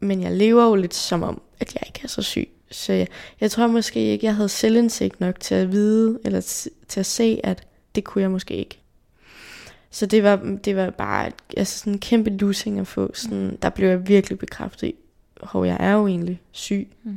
Men 0.00 0.22
jeg 0.22 0.32
lever 0.32 0.64
jo 0.64 0.74
lidt 0.74 0.94
som 0.94 1.22
om, 1.22 1.42
at 1.60 1.74
jeg 1.74 1.82
ikke 1.86 2.00
er 2.02 2.08
så 2.08 2.22
syg. 2.22 2.48
Så 2.70 2.92
jeg, 2.92 3.08
jeg 3.40 3.50
tror 3.50 3.66
måske 3.66 4.00
ikke, 4.00 4.26
jeg 4.26 4.36
havde 4.36 4.48
selvindsigt 4.48 5.20
nok 5.20 5.40
til 5.40 5.54
at 5.54 5.72
vide, 5.72 6.18
eller 6.24 6.40
til 6.88 7.00
at 7.00 7.06
se, 7.06 7.40
at 7.44 7.66
det 7.94 8.04
kunne 8.04 8.22
jeg 8.22 8.30
måske 8.30 8.54
ikke. 8.54 8.81
Så 9.92 10.06
det 10.06 10.22
var, 10.22 10.56
det 10.64 10.76
var 10.76 10.90
bare 10.90 11.30
altså 11.56 11.78
sådan 11.78 11.92
en 11.92 11.98
kæmpe 11.98 12.30
losing 12.30 12.78
at 12.78 12.86
få. 12.86 13.10
Sådan, 13.14 13.58
der 13.62 13.70
blev 13.70 13.88
jeg 13.88 14.08
virkelig 14.08 14.38
bekræftet 14.38 14.86
i, 14.86 14.94
hvor 15.50 15.64
jeg 15.64 15.76
er 15.80 15.92
jo 15.92 16.06
egentlig 16.06 16.40
syg. 16.52 16.88
Mm. 17.02 17.14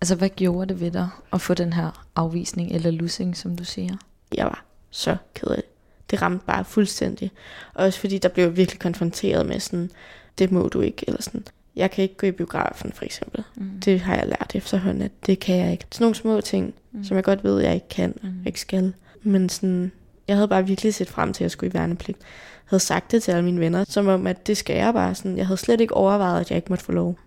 Altså 0.00 0.14
hvad 0.14 0.28
gjorde 0.28 0.68
det 0.68 0.80
ved 0.80 0.90
dig 0.90 1.08
at 1.32 1.40
få 1.40 1.54
den 1.54 1.72
her 1.72 2.06
afvisning 2.16 2.72
eller 2.72 2.90
losing, 2.90 3.36
som 3.36 3.56
du 3.56 3.64
siger? 3.64 3.96
Jeg 4.34 4.44
var 4.44 4.64
så 4.90 5.16
ked 5.34 5.48
af 5.48 5.56
det. 5.56 5.64
Det 6.10 6.22
ramte 6.22 6.46
bare 6.46 6.64
fuldstændig. 6.64 7.30
Også 7.74 8.00
fordi 8.00 8.18
der 8.18 8.28
blev 8.28 8.56
virkelig 8.56 8.80
konfronteret 8.80 9.46
med 9.46 9.60
sådan, 9.60 9.90
det 10.38 10.52
må 10.52 10.68
du 10.68 10.80
ikke, 10.80 11.04
eller 11.06 11.22
sådan. 11.22 11.44
Jeg 11.76 11.90
kan 11.90 12.02
ikke 12.02 12.16
gå 12.16 12.26
i 12.26 12.32
biografen, 12.32 12.92
for 12.92 13.04
eksempel. 13.04 13.44
Mm. 13.54 13.80
Det 13.84 14.00
har 14.00 14.16
jeg 14.16 14.26
lært 14.26 14.52
efterhånden, 14.54 15.02
at 15.02 15.12
det 15.26 15.40
kan 15.40 15.56
jeg 15.56 15.72
ikke. 15.72 15.84
Sådan 15.90 16.04
nogle 16.04 16.14
små 16.14 16.40
ting, 16.40 16.74
mm. 16.92 17.04
som 17.04 17.16
jeg 17.16 17.24
godt 17.24 17.44
ved, 17.44 17.60
jeg 17.60 17.74
ikke 17.74 17.88
kan, 17.88 18.18
mm. 18.22 18.46
ikke 18.46 18.60
skal. 18.60 18.94
Men 19.22 19.48
sådan, 19.48 19.92
jeg 20.28 20.36
havde 20.36 20.48
bare 20.48 20.66
virkelig 20.66 20.94
set 20.94 21.10
frem 21.10 21.32
til, 21.32 21.42
at 21.42 21.44
jeg 21.44 21.50
skulle 21.50 21.70
i 21.70 21.74
værnepligt. 21.74 22.18
Jeg 22.18 22.68
havde 22.70 22.82
sagt 22.82 23.12
det 23.12 23.22
til 23.22 23.32
alle 23.32 23.44
mine 23.44 23.60
venner, 23.60 23.84
som 23.88 24.08
om, 24.08 24.26
at 24.26 24.46
det 24.46 24.56
skal 24.56 24.76
jeg 24.76 24.94
bare. 24.94 25.14
Sådan, 25.14 25.38
jeg 25.38 25.46
havde 25.46 25.60
slet 25.60 25.80
ikke 25.80 25.94
overvejet, 25.94 26.40
at 26.40 26.50
jeg 26.50 26.56
ikke 26.56 26.68
måtte 26.68 26.84
få 26.84 26.92
lov. 26.92 27.18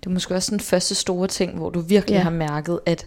Det 0.00 0.06
er 0.06 0.14
måske 0.14 0.34
også 0.34 0.50
den 0.50 0.60
første 0.60 0.94
store 0.94 1.28
ting, 1.28 1.56
hvor 1.58 1.70
du 1.70 1.80
virkelig 1.80 2.16
ja. 2.16 2.22
har 2.22 2.30
mærket, 2.30 2.80
at, 2.86 3.06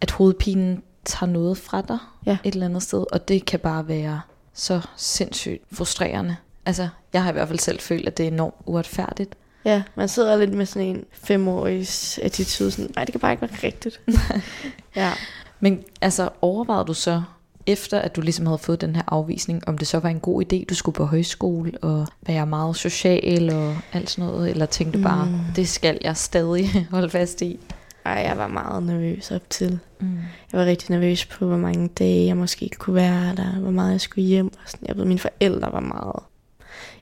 at 0.00 0.10
hovedpinen 0.10 0.82
tager 1.04 1.32
noget 1.32 1.58
fra 1.58 1.82
dig 1.82 1.98
ja. 2.26 2.36
et 2.44 2.54
eller 2.54 2.66
andet 2.66 2.82
sted, 2.82 3.04
og 3.12 3.28
det 3.28 3.44
kan 3.44 3.60
bare 3.60 3.88
være 3.88 4.20
så 4.54 4.80
sindssygt 4.96 5.62
frustrerende. 5.72 6.36
Altså, 6.66 6.88
jeg 7.12 7.22
har 7.22 7.30
i 7.30 7.32
hvert 7.32 7.48
fald 7.48 7.58
selv 7.58 7.80
følt, 7.80 8.06
at 8.06 8.18
det 8.18 8.24
er 8.24 8.30
enormt 8.30 8.54
uretfærdigt. 8.66 9.34
Ja, 9.64 9.82
man 9.94 10.08
sidder 10.08 10.36
lidt 10.36 10.52
med 10.52 10.66
sådan 10.66 10.88
en 10.88 11.04
femårig 11.12 11.86
attitude, 12.22 12.70
sådan, 12.70 12.90
nej, 12.96 13.04
det 13.04 13.12
kan 13.12 13.20
bare 13.20 13.32
ikke 13.32 13.42
være 13.42 13.60
rigtigt. 13.62 14.00
ja. 14.96 15.12
Men 15.60 15.84
altså, 16.00 16.28
overvejede 16.40 16.84
du 16.84 16.94
så, 16.94 17.22
efter 17.66 17.98
at 17.98 18.16
du 18.16 18.20
ligesom 18.20 18.46
havde 18.46 18.58
fået 18.58 18.80
den 18.80 18.96
her 18.96 19.02
afvisning, 19.06 19.68
om 19.68 19.78
det 19.78 19.88
så 19.88 19.98
var 19.98 20.08
en 20.08 20.20
god 20.20 20.42
idé, 20.42 20.64
du 20.64 20.74
skulle 20.74 20.94
på 20.94 21.04
højskole 21.04 21.72
og 21.82 22.06
være 22.26 22.46
meget 22.46 22.76
social 22.76 23.52
og 23.54 23.76
alt 23.92 24.10
sådan 24.10 24.24
noget, 24.30 24.50
eller 24.50 24.66
tænkte 24.66 24.98
du 24.98 25.02
bare, 25.02 25.26
mm. 25.26 25.38
det 25.56 25.68
skal 25.68 25.98
jeg 26.02 26.16
stadig 26.16 26.68
holde 26.90 27.10
fast 27.10 27.42
i? 27.42 27.60
Ej, 28.04 28.12
jeg 28.12 28.38
var 28.38 28.48
meget 28.48 28.82
nervøs 28.82 29.30
op 29.30 29.50
til. 29.50 29.78
Mm. 30.00 30.18
Jeg 30.52 30.60
var 30.60 30.66
rigtig 30.66 30.90
nervøs 30.90 31.26
på, 31.26 31.46
hvor 31.46 31.56
mange 31.56 31.88
dage 31.88 32.26
jeg 32.26 32.36
måske 32.36 32.64
ikke 32.64 32.76
kunne 32.76 32.96
være 32.96 33.36
der, 33.36 33.58
hvor 33.60 33.70
meget 33.70 33.92
jeg 33.92 34.00
skulle 34.00 34.26
hjem. 34.26 34.46
Og 34.46 34.70
sådan. 34.70 34.88
Jeg 34.88 34.96
ved, 34.96 35.04
mine 35.04 35.18
forældre 35.18 35.72
var 35.72 35.80
meget... 35.80 36.22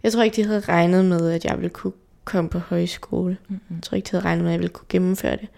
Jeg 0.03 0.13
tror 0.13 0.23
ikke, 0.23 0.37
de 0.37 0.47
havde 0.47 0.61
regnet 0.61 1.05
med, 1.05 1.31
at 1.31 1.45
jeg 1.45 1.57
ville 1.57 1.71
kunne 1.71 1.93
komme 2.25 2.51
på 2.51 2.59
højskole. 2.59 3.37
Mm-hmm. 3.49 3.77
Jeg 3.77 3.83
tror 3.83 3.97
ikke, 3.97 4.07
de 4.07 4.11
havde 4.11 4.25
regnet 4.25 4.45
med, 4.45 4.51
at 4.51 4.53
jeg 4.53 4.61
ville 4.61 4.73
kunne 4.73 4.87
gennemføre 4.89 5.37
det. 5.37 5.49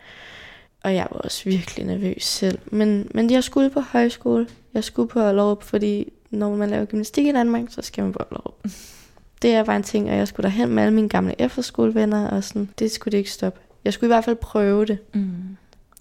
Og 0.82 0.94
jeg 0.94 1.06
var 1.10 1.18
også 1.18 1.44
virkelig 1.44 1.86
nervøs 1.86 2.24
selv. 2.24 2.58
Men, 2.66 3.08
men 3.14 3.30
jeg 3.30 3.44
skulle 3.44 3.70
på 3.70 3.80
højskole. 3.80 4.46
Jeg 4.74 4.84
skulle 4.84 5.08
på 5.08 5.20
Ollerup, 5.20 5.62
fordi 5.62 6.12
når 6.30 6.56
man 6.56 6.70
laver 6.70 6.84
gymnastik 6.84 7.26
i 7.26 7.32
Danmark, 7.32 7.64
så 7.68 7.82
skal 7.82 8.04
man 8.04 8.12
på 8.12 8.18
Ollerup. 8.30 8.54
Det 9.42 9.52
er 9.52 9.64
bare 9.64 9.76
en 9.76 9.82
ting, 9.82 10.10
og 10.10 10.16
jeg 10.16 10.28
skulle 10.28 10.44
derhen 10.44 10.68
med 10.68 10.82
alle 10.82 10.94
mine 10.94 11.08
gamle 11.08 11.34
efterskolevenner, 11.38 12.28
og 12.28 12.44
sådan, 12.44 12.68
det 12.78 12.90
skulle 12.90 13.12
det 13.12 13.18
ikke 13.18 13.30
stoppe. 13.30 13.60
Jeg 13.84 13.92
skulle 13.92 14.08
i 14.08 14.14
hvert 14.14 14.24
fald 14.24 14.37
prøve 14.37 14.87
det. 14.87 14.98
Mm. 15.14 15.56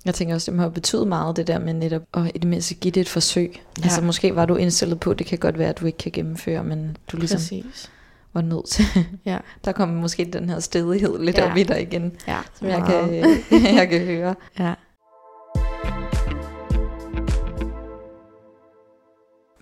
Jeg 0.06 0.16
tænker 0.16 0.36
også, 0.36 0.52
det 0.52 0.56
må 0.56 0.62
have 0.62 0.72
betydet 0.72 1.08
meget, 1.08 1.36
det 1.38 1.48
der 1.48 1.60
med 1.60 1.74
netop 1.74 2.02
at 2.14 2.32
i 2.36 2.38
det 2.38 2.50
mindste 2.50 2.74
give 2.76 2.92
det 2.92 3.02
et 3.02 3.10
forsøg. 3.10 3.62
Ja. 3.78 3.84
Altså 3.84 4.02
måske 4.02 4.36
var 4.36 4.46
du 4.46 4.56
indstillet 4.56 5.00
på, 5.00 5.14
det 5.14 5.28
kan 5.28 5.38
godt 5.38 5.58
være, 5.58 5.70
at 5.70 5.80
du 5.80 5.86
ikke 5.86 5.98
kan 5.98 6.12
gennemføre, 6.12 6.64
men 6.64 6.98
du 7.12 7.18
ligesom 7.18 7.38
Præcis. 7.38 7.92
var 8.34 8.42
nødt 8.42 8.66
til. 8.66 8.86
Ja. 9.26 9.38
Der 9.66 9.72
kommer 9.72 10.02
måske 10.02 10.26
den 10.26 10.50
her 10.50 10.60
stedighed 10.60 11.20
lidt 11.20 11.38
ja. 11.38 11.52
op 11.52 11.58
i 11.58 11.64
dig 11.64 11.82
igen, 11.82 12.12
ja. 12.28 12.38
som 12.60 12.68
jeg 12.68 12.84
kan, 12.88 13.26
jeg 13.78 13.90
kan 13.90 14.06
høre. 14.06 14.36
Ja. 14.60 14.74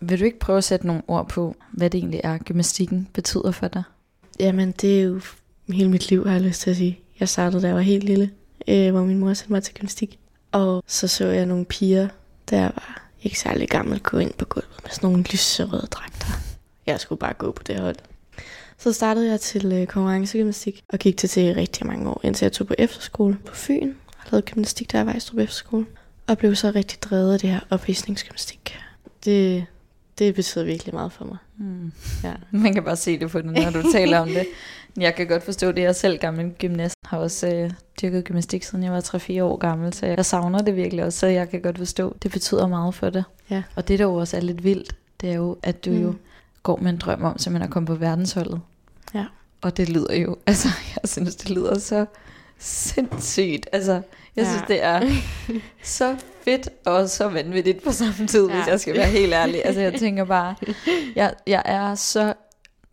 Vil 0.02 0.20
du 0.20 0.26
ikke 0.26 0.40
prøve 0.40 0.58
at 0.58 0.64
sætte 0.64 0.88
nogle 0.88 1.02
ord 1.08 1.30
på, 1.30 1.56
hvad 1.72 1.90
det 1.90 1.98
egentlig 1.98 2.22
er, 2.24 2.38
gymnastikken 2.38 3.08
betyder 3.14 3.52
for 3.52 3.68
dig? 3.68 3.84
Jamen, 4.40 4.72
det 4.72 5.00
er 5.00 5.04
jo 5.04 5.22
hele 5.70 5.90
mit 5.90 6.10
liv, 6.10 6.26
har 6.26 6.34
jeg 6.34 6.42
lyst 6.42 6.62
til 6.62 6.70
at 6.70 6.78
sige. 6.78 7.00
Jeg 7.20 7.30
startede, 7.30 7.62
da 7.62 7.68
jeg 7.68 7.76
var 7.76 7.82
helt 7.82 8.04
lille, 8.04 8.32
øh, 8.68 8.92
hvor 8.92 9.04
min 9.04 9.18
mor 9.18 9.34
sendte 9.34 9.52
mig 9.52 9.64
til 9.64 9.74
gymnastik. 9.74 10.20
Og 10.52 10.84
så 10.88 11.08
så 11.08 11.26
jeg 11.26 11.46
nogle 11.46 11.66
piger, 11.66 12.08
der 12.50 12.62
var 12.62 13.08
ikke 13.24 13.40
særlig 13.40 13.70
gammel, 13.70 14.00
gå 14.00 14.18
ind 14.18 14.34
på 14.34 14.46
gulvet 14.46 14.80
med 14.84 14.92
sådan 14.92 15.10
nogle 15.10 15.24
lyserøde 15.24 15.88
dragter. 15.92 16.28
Jeg 16.86 17.00
skulle 17.00 17.20
bare 17.20 17.34
gå 17.34 17.52
på 17.52 17.64
det 17.64 17.80
hold. 17.80 17.96
Så 18.78 18.94
startede 18.94 19.30
jeg 19.30 19.40
til 19.40 19.72
øh, 19.72 19.88
konkurrencegymnastik 19.88 20.84
og 20.90 21.00
gik 21.00 21.18
til 21.18 21.30
til 21.30 21.44
i 21.44 21.54
rigtig 21.54 21.88
mange 21.88 22.10
år, 22.10 22.22
indtil 22.24 22.46
jeg 22.46 22.52
tog 22.52 22.68
på 22.68 22.76
efterskole 22.78 23.38
på 23.46 23.56
Fyn 23.56 23.94
og 24.18 24.26
lavede 24.32 24.46
gymnastik, 24.52 24.92
der 24.92 25.04
var 25.04 25.14
i 25.14 25.20
Strup 25.20 25.40
Efterskole. 25.40 25.86
Og 26.28 26.38
blev 26.38 26.56
så 26.56 26.72
rigtig 26.76 27.02
drevet 27.02 27.34
af 27.34 27.40
det 27.40 27.50
her 27.50 27.60
opvisningsgymnastik. 27.70 28.78
Det, 29.26 29.66
det 30.20 30.36
betyder 30.36 30.66
virkelig 30.66 30.94
meget 30.94 31.12
for 31.12 31.26
mig. 31.26 31.38
Mm. 31.58 31.92
Ja. 32.24 32.34
Man 32.58 32.74
kan 32.74 32.84
bare 32.84 32.96
se 32.96 33.20
det 33.20 33.32
på 33.32 33.42
det, 33.42 33.46
når 33.46 33.70
du 33.82 33.92
taler 33.94 34.20
om 34.20 34.28
det. 34.28 34.46
Jeg 34.98 35.16
kan 35.16 35.28
godt 35.28 35.44
forstå 35.44 35.72
det. 35.72 35.82
Jeg 35.82 35.96
selv 35.96 36.20
gammel 36.20 36.52
gymnast. 36.60 36.96
Har 37.06 37.18
også 37.18 37.48
øh, 37.48 37.72
dyrket 38.02 38.24
gymnastik, 38.24 38.64
siden 38.64 38.84
jeg 38.84 38.92
var 38.92 39.00
3-4 39.00 39.42
år 39.42 39.58
gammel. 39.58 39.94
Så 39.94 40.06
jeg 40.06 40.26
savner 40.26 40.60
det 40.60 40.76
virkelig 40.76 41.06
også, 41.06 41.20
så 41.20 41.28
jeg 41.28 41.50
kan 41.50 41.62
godt 41.62 41.78
forstå. 41.78 42.16
Det 42.24 42.32
betyder 42.32 42.68
meget 42.68 42.96
for 42.96 43.10
det. 43.10 43.24
Ja. 43.50 43.64
Og 43.76 43.88
det, 43.88 44.00
der 44.00 44.06
jo 44.06 44.14
også 44.14 44.38
er 44.38 44.42
lidt 44.42 44.64
vildt, 44.64 44.96
det 45.22 45.30
er 45.30 45.34
jo, 45.34 45.58
at 45.64 45.86
du 45.86 45.90
mm. 45.90 46.02
jo 46.02 46.14
går 46.64 46.78
med 46.78 46.92
en 46.92 46.98
drøm 46.98 47.24
om 47.24 47.38
simpelthen 47.38 47.68
at 47.68 47.74
komme 47.74 47.88
på 47.88 47.96
verdensholdet. 47.96 48.62
Ja. 49.14 49.26
Og 49.62 49.78
det 49.78 49.90
lyder 49.90 50.16
jo, 50.16 50.38
altså 50.48 50.70
jeg 51.02 51.10
synes, 51.10 51.36
det 51.36 51.50
lyder 51.50 51.80
så 51.80 52.06
sindssygt. 52.60 53.68
Altså, 53.72 54.02
jeg 54.36 54.44
ja. 54.44 54.50
synes, 54.50 54.64
det 54.68 54.84
er 54.84 55.02
så 55.84 56.18
fedt 56.44 56.70
og 56.86 57.10
så 57.10 57.28
vanvittigt 57.30 57.84
på 57.84 57.92
samme 57.92 58.28
tid, 58.28 58.48
ja. 58.48 58.56
hvis 58.56 58.68
jeg 58.68 58.80
skal 58.80 58.96
være 58.96 59.08
helt 59.08 59.34
ærlig. 59.34 59.66
Altså, 59.66 59.82
jeg 59.82 59.94
tænker 60.00 60.26
bare, 60.26 60.56
jeg, 61.16 61.34
jeg 61.48 61.62
er 61.66 61.96
så 61.96 62.34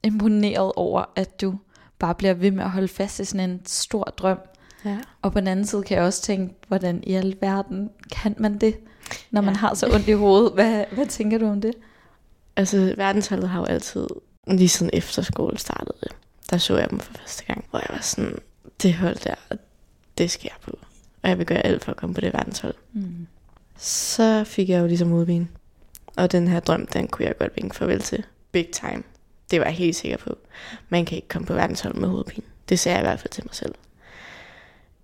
imponeret 0.03 0.72
over, 0.77 1.05
at 1.16 1.40
du 1.40 1.55
bare 1.98 2.14
bliver 2.14 2.35
ved 2.35 2.51
med 2.51 2.64
at 2.64 2.70
holde 2.70 2.88
fast 2.88 3.20
i 3.20 3.24
sådan 3.24 3.51
en 3.51 3.61
stor 3.66 4.05
drøm. 4.05 4.38
Ja. 4.85 4.98
Og 5.22 5.33
på 5.33 5.40
den 5.40 5.48
anden 5.48 5.66
side 5.66 5.83
kan 5.83 5.96
jeg 5.96 6.05
også 6.05 6.22
tænke, 6.22 6.55
hvordan 6.68 7.03
i 7.07 7.14
alverden 7.14 7.90
kan 8.12 8.35
man 8.38 8.59
det, 8.59 8.77
når 9.31 9.40
ja. 9.40 9.44
man 9.44 9.57
har 9.57 9.74
så 9.74 9.87
ondt 9.94 10.09
i 10.09 10.12
hovedet? 10.12 10.53
Hvad, 10.53 10.85
hvad 10.92 11.07
tænker 11.07 11.38
du 11.38 11.46
om 11.46 11.61
det? 11.61 11.74
Altså, 12.57 12.94
verdensholdet 12.96 13.48
har 13.48 13.59
jo 13.59 13.64
altid, 13.64 14.07
lige 14.46 14.68
siden 14.68 14.90
efterskole 14.92 15.59
startede, 15.59 16.09
der 16.51 16.59
så 16.59 16.79
jeg 16.79 16.90
dem 16.90 17.01
for 17.01 17.14
første 17.14 17.44
gang, 17.44 17.64
hvor 17.70 17.79
jeg 17.79 17.88
var 17.90 18.01
sådan, 18.01 18.38
det 18.83 18.94
hold 18.94 19.16
der, 19.16 19.57
det 20.18 20.31
skal 20.31 20.51
jeg 20.53 20.72
på. 20.72 20.79
Og 21.22 21.28
jeg 21.28 21.38
vil 21.38 21.46
gøre 21.46 21.66
alt 21.66 21.85
for 21.85 21.90
at 21.90 21.96
komme 21.96 22.14
på 22.14 22.20
det 22.20 22.33
verdenshold. 22.33 22.74
Mm. 22.92 23.26
Så 23.76 24.44
fik 24.44 24.68
jeg 24.68 24.81
jo 24.81 24.87
ligesom 24.87 25.09
modvin. 25.09 25.48
Og 26.16 26.33
den 26.33 26.48
her 26.48 26.61
drøm, 26.61 26.87
den 26.87 27.07
kunne 27.07 27.26
jeg 27.26 27.38
godt 27.38 27.57
vinke 27.57 27.76
farvel 27.76 28.00
til. 28.00 28.24
Big 28.52 28.68
time. 28.72 29.02
Det 29.50 29.61
var 29.61 29.66
jeg 29.66 29.74
helt 29.74 29.96
sikker 29.96 30.16
på. 30.16 30.38
Man 30.88 31.04
kan 31.04 31.16
ikke 31.16 31.28
komme 31.28 31.46
på 31.46 31.54
verdenshold 31.54 31.94
med 31.94 32.09
hovedpine. 32.09 32.46
Det 32.68 32.78
sagde 32.78 32.98
jeg 32.98 33.04
i 33.04 33.09
hvert 33.09 33.20
fald 33.20 33.31
til 33.31 33.44
mig 33.46 33.54
selv. 33.54 33.74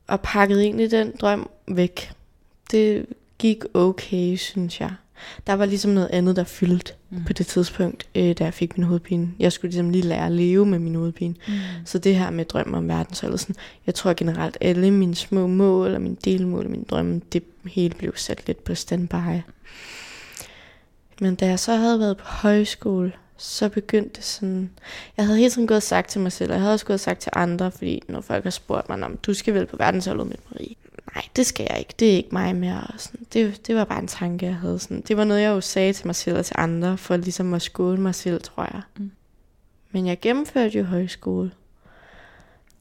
Og 0.07 0.21
pakkede 0.21 0.63
egentlig 0.63 0.91
den 0.91 1.13
drøm 1.21 1.51
væk. 1.69 2.13
Det 2.71 3.07
gik 3.39 3.65
okay, 3.75 4.37
synes 4.37 4.81
jeg. 4.81 4.95
Der 5.47 5.53
var 5.53 5.67
ligesom 5.67 5.91
noget 5.91 6.09
andet, 6.13 6.37
der 6.37 6.45
fyldte 6.45 6.93
mm. 7.11 7.25
på 7.25 7.33
det 7.33 7.47
tidspunkt, 7.47 8.07
øh, 8.15 8.33
da 8.39 8.45
jeg 8.45 8.55
fik 8.55 8.79
min 8.79 8.87
hovedpine. 8.87 9.29
Jeg 9.39 9.53
skulle 9.53 9.71
ligesom 9.71 9.91
lige 9.91 10.05
lære 10.05 10.27
at 10.27 10.33
leve 10.33 10.67
med 10.67 10.79
min 10.79 10.95
hovedpine. 10.95 11.35
Mm. 11.49 11.55
Så 11.85 11.99
det 11.99 12.17
her 12.17 12.31
med 12.31 12.45
drømme 12.45 12.77
om 12.77 12.89
verdensholdet, 12.89 13.41
sådan, 13.41 13.57
jeg 13.87 13.95
tror 13.95 14.15
generelt, 14.17 14.59
alle 14.61 14.91
mine 14.91 15.15
små 15.15 15.47
mål 15.47 15.95
og 15.95 16.01
mine 16.01 16.17
delmål 16.25 16.65
og 16.65 16.71
mine 16.71 16.85
drømme, 16.85 17.21
det 17.33 17.43
hele 17.67 17.95
blev 17.95 18.13
sat 18.17 18.47
lidt 18.47 18.65
på 18.65 18.75
standby. 18.75 19.41
Men 21.21 21.35
da 21.35 21.47
jeg 21.47 21.59
så 21.59 21.77
havde 21.77 22.01
været 22.01 22.17
på 22.17 22.25
højskole, 22.27 23.13
så 23.37 23.69
begyndte 23.69 24.17
det 24.17 24.25
sådan... 24.25 24.71
Jeg 25.17 25.25
havde 25.25 25.39
hele 25.39 25.51
tiden 25.51 25.67
gået 25.67 25.77
og 25.77 25.83
sagt 25.83 26.11
til 26.11 26.21
mig 26.21 26.33
selv, 26.33 26.51
og 26.51 26.55
jeg 26.55 26.63
havde 26.63 26.75
også 26.75 26.87
gået 26.87 26.95
og 26.95 27.01
sagt 27.01 27.21
til 27.21 27.33
andre, 27.35 27.71
fordi 27.71 28.03
når 28.09 28.21
folk 28.21 28.45
har 28.45 28.51
spurgt 28.51 28.89
mig, 28.89 29.03
om 29.03 29.17
du 29.17 29.35
skal 29.35 29.55
vel 29.55 29.67
på 29.67 29.77
verdensholdet 29.77 30.27
med 30.27 30.37
Marie. 30.51 30.75
Nej, 31.15 31.25
det 31.37 31.47
skal 31.47 31.67
jeg 31.71 31.79
ikke. 31.79 31.95
Det 31.99 32.13
er 32.13 32.17
ikke 32.17 32.29
mig 32.33 32.57
mere. 32.57 32.87
Og 32.95 33.01
sådan, 33.01 33.27
det, 33.33 33.67
det 33.67 33.77
var 33.77 33.85
bare 33.85 33.99
en 33.99 34.09
tanke, 34.09 34.47
jeg 34.47 34.57
havde. 34.57 34.79
Sådan. 34.79 35.01
Det 35.01 35.17
var 35.17 35.25
noget, 35.25 35.43
jeg 35.43 35.49
jo 35.49 35.61
sagde 35.61 35.93
til 35.93 36.07
mig 36.07 36.15
selv 36.15 36.39
og 36.39 36.47
til 36.47 36.57
andre, 36.59 36.99
for 36.99 37.17
ligesom 37.17 37.55
at 37.55 37.63
skåle 37.63 38.01
mig 38.01 38.15
selv, 38.15 38.43
tror 38.43 38.63
jeg. 38.63 38.83
Mm. 38.97 39.11
Men 39.91 40.07
jeg 40.07 40.21
gennemførte 40.21 40.79
jo 40.79 40.85
højskole. 40.85 41.51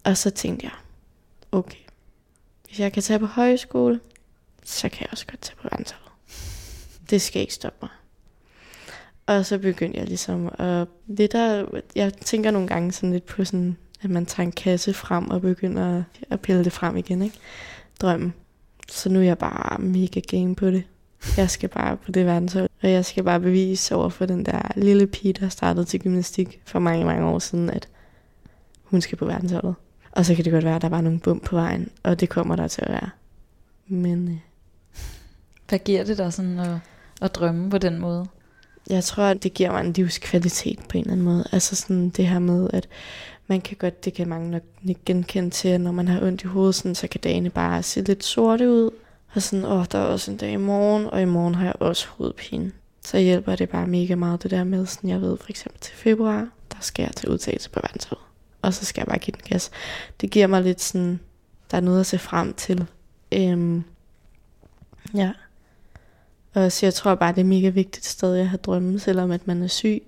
Og 0.04 0.18
så 0.18 0.30
tænkte 0.30 0.66
jeg, 0.66 0.74
okay, 1.52 1.78
hvis 2.66 2.80
jeg 2.80 2.94
kan 2.94 3.04
tage 3.04 3.20
på 3.20 3.26
højskole, 3.26 4.00
så 4.64 4.90
kan 4.90 5.02
jeg 5.02 5.10
også 5.12 5.26
godt 5.28 5.42
tage 5.42 5.56
på 5.56 5.64
verdensholdet. 5.72 6.12
Det 7.10 7.22
skal 7.22 7.42
ikke 7.42 7.54
stoppe 7.54 7.78
mig. 7.82 7.90
Og 9.26 9.46
så 9.46 9.58
begyndte 9.58 10.00
jeg 10.00 10.08
ligesom 10.08 10.48
at... 10.60 10.88
Det 11.18 11.32
der, 11.32 11.66
jeg 11.96 12.14
tænker 12.14 12.52
nogle 12.52 12.68
gange 12.68 12.92
sådan 12.92 13.12
lidt 13.12 13.26
på 13.26 13.46
sådan, 13.46 13.78
at 14.02 14.10
man 14.10 14.26
tager 14.26 14.46
en 14.48 14.52
kasse 14.52 14.94
frem 14.94 15.30
og 15.30 15.42
begynder 15.42 16.04
at 16.30 16.42
pille 16.42 16.64
det 16.64 16.74
frem 16.74 16.98
igen, 16.98 17.22
ikke? 17.22 17.38
Drømmen. 18.04 18.34
Så 18.90 19.10
nu 19.10 19.20
er 19.20 19.24
jeg 19.24 19.38
bare 19.38 19.82
mega 19.82 20.20
game 20.20 20.56
på 20.56 20.68
det. 20.68 20.84
Jeg 21.38 21.50
skal 21.50 21.70
bare 21.70 21.98
på 21.98 22.12
det 22.12 22.26
verdenshold, 22.26 22.70
og 22.82 22.92
jeg 22.92 23.06
skal 23.06 23.24
bare 23.24 23.40
bevise 23.40 23.96
over 23.96 24.10
for 24.10 24.26
den 24.26 24.46
der 24.46 24.72
lille 24.76 25.08
pige, 25.08 25.34
der 25.34 25.50
startede 25.50 25.86
til 25.86 26.00
gymnastik 26.00 26.62
for 26.66 26.80
mange, 26.80 27.06
mange 27.06 27.26
år 27.26 27.40
siden, 27.40 27.70
at 27.70 27.88
hun 28.84 29.02
skal 29.02 29.18
på 29.18 29.26
verdensholdet. 29.26 29.76
Og 30.12 30.26
så 30.26 30.36
kan 30.36 30.46
det 30.46 30.54
godt 30.54 30.66
være, 30.66 30.76
at 30.76 30.82
der 30.82 30.90
var 30.90 31.02
nogle 31.02 31.20
bump 31.20 31.46
på 31.46 31.56
vejen, 31.56 31.90
og 32.04 32.20
det 32.20 32.30
kommer 32.30 32.56
der 32.56 32.68
til 32.68 32.82
at 32.82 32.92
være. 32.92 33.10
Men... 33.88 34.28
Øh, 34.28 34.38
Hvad 35.70 35.80
giver 35.80 36.04
det 36.04 36.18
dig 36.18 36.34
sådan 36.34 36.60
at, 36.60 36.78
at 37.22 37.36
drømme 37.36 37.70
på 37.70 37.78
den 37.78 38.00
måde? 38.00 38.26
jeg 38.90 39.04
tror, 39.04 39.24
at 39.24 39.44
det 39.44 39.54
giver 39.54 39.72
mig 39.72 39.82
en 39.86 39.94
livskvalitet 39.94 40.80
på 40.90 40.98
en 40.98 41.02
eller 41.02 41.12
anden 41.12 41.26
måde. 41.26 41.44
Altså 41.52 41.76
sådan 41.76 42.10
det 42.10 42.28
her 42.28 42.40
med, 42.40 42.70
at 42.74 42.88
man 43.48 43.62
kan 43.62 43.78
godt, 43.78 44.06
det 44.06 44.14
kan 44.14 44.28
mange 44.28 44.52
nok 44.52 44.64
genkende 45.06 45.50
til, 45.50 45.68
at 45.68 45.82
når 45.82 45.92
man 45.92 46.08
har 46.08 46.22
ondt 46.22 46.44
i 46.44 46.48
hovedet, 46.48 46.76
sådan, 46.76 46.96
så 46.96 47.08
kan 47.08 47.22
dagene 47.22 47.50
bare 47.50 47.84
se 47.84 48.02
lidt 48.02 48.24
sorte 48.24 48.70
ud. 48.70 48.90
Og 49.34 49.42
sådan, 49.42 49.66
åh, 49.66 49.86
der 49.92 50.00
er 50.00 50.04
også 50.06 50.32
en 50.32 50.38
dag 50.38 50.52
i 50.52 50.58
morgen, 50.58 51.06
og 51.06 51.22
i 51.22 51.26
morgen 51.26 51.56
har 51.56 51.66
jeg 51.66 51.74
også 51.80 52.08
hovedpine. 52.08 52.72
Så 53.06 53.18
hjælper 53.18 53.56
det 53.56 53.70
bare 53.70 53.88
mega 53.88 54.16
meget 54.16 54.44
det 54.44 54.52
der 54.52 54.64
med, 54.64 54.86
sådan 54.86 55.10
jeg 55.10 55.22
ved 55.22 55.38
for 55.38 55.50
eksempel 55.50 55.82
til 55.82 55.96
februar, 55.96 56.48
der 56.72 56.78
skal 56.80 57.04
jeg 57.04 57.12
til 57.16 57.30
udtagelse 57.30 57.70
på 57.70 57.80
verdensholdet. 57.84 58.26
Og 58.62 58.74
så 58.74 58.86
skal 58.86 59.02
jeg 59.02 59.08
bare 59.08 59.20
give 59.20 59.32
den 59.32 59.50
gas. 59.50 59.72
Det 60.22 60.32
giver 60.32 60.48
mig 60.48 60.62
lidt 60.62 60.82
sådan, 60.82 61.20
der 61.72 61.78
er 61.78 61.82
noget 61.82 62.00
at 62.00 62.06
se 62.06 62.20
frem 62.20 62.54
til. 62.54 62.88
Øhm, 63.32 63.84
ja. 65.14 65.32
Og 66.54 66.72
så 66.72 66.86
jeg 66.86 66.94
tror 66.94 67.16
bare, 67.16 67.32
det 67.32 67.42
er 67.42 67.46
mega 67.46 67.70
vigtigt 67.70 68.06
stadig 68.06 68.42
at 68.42 68.48
have 68.48 68.58
drømme, 68.58 69.00
selvom 69.00 69.32
at 69.32 69.48
man 69.48 69.64
er 69.64 69.68
syg. 69.68 70.04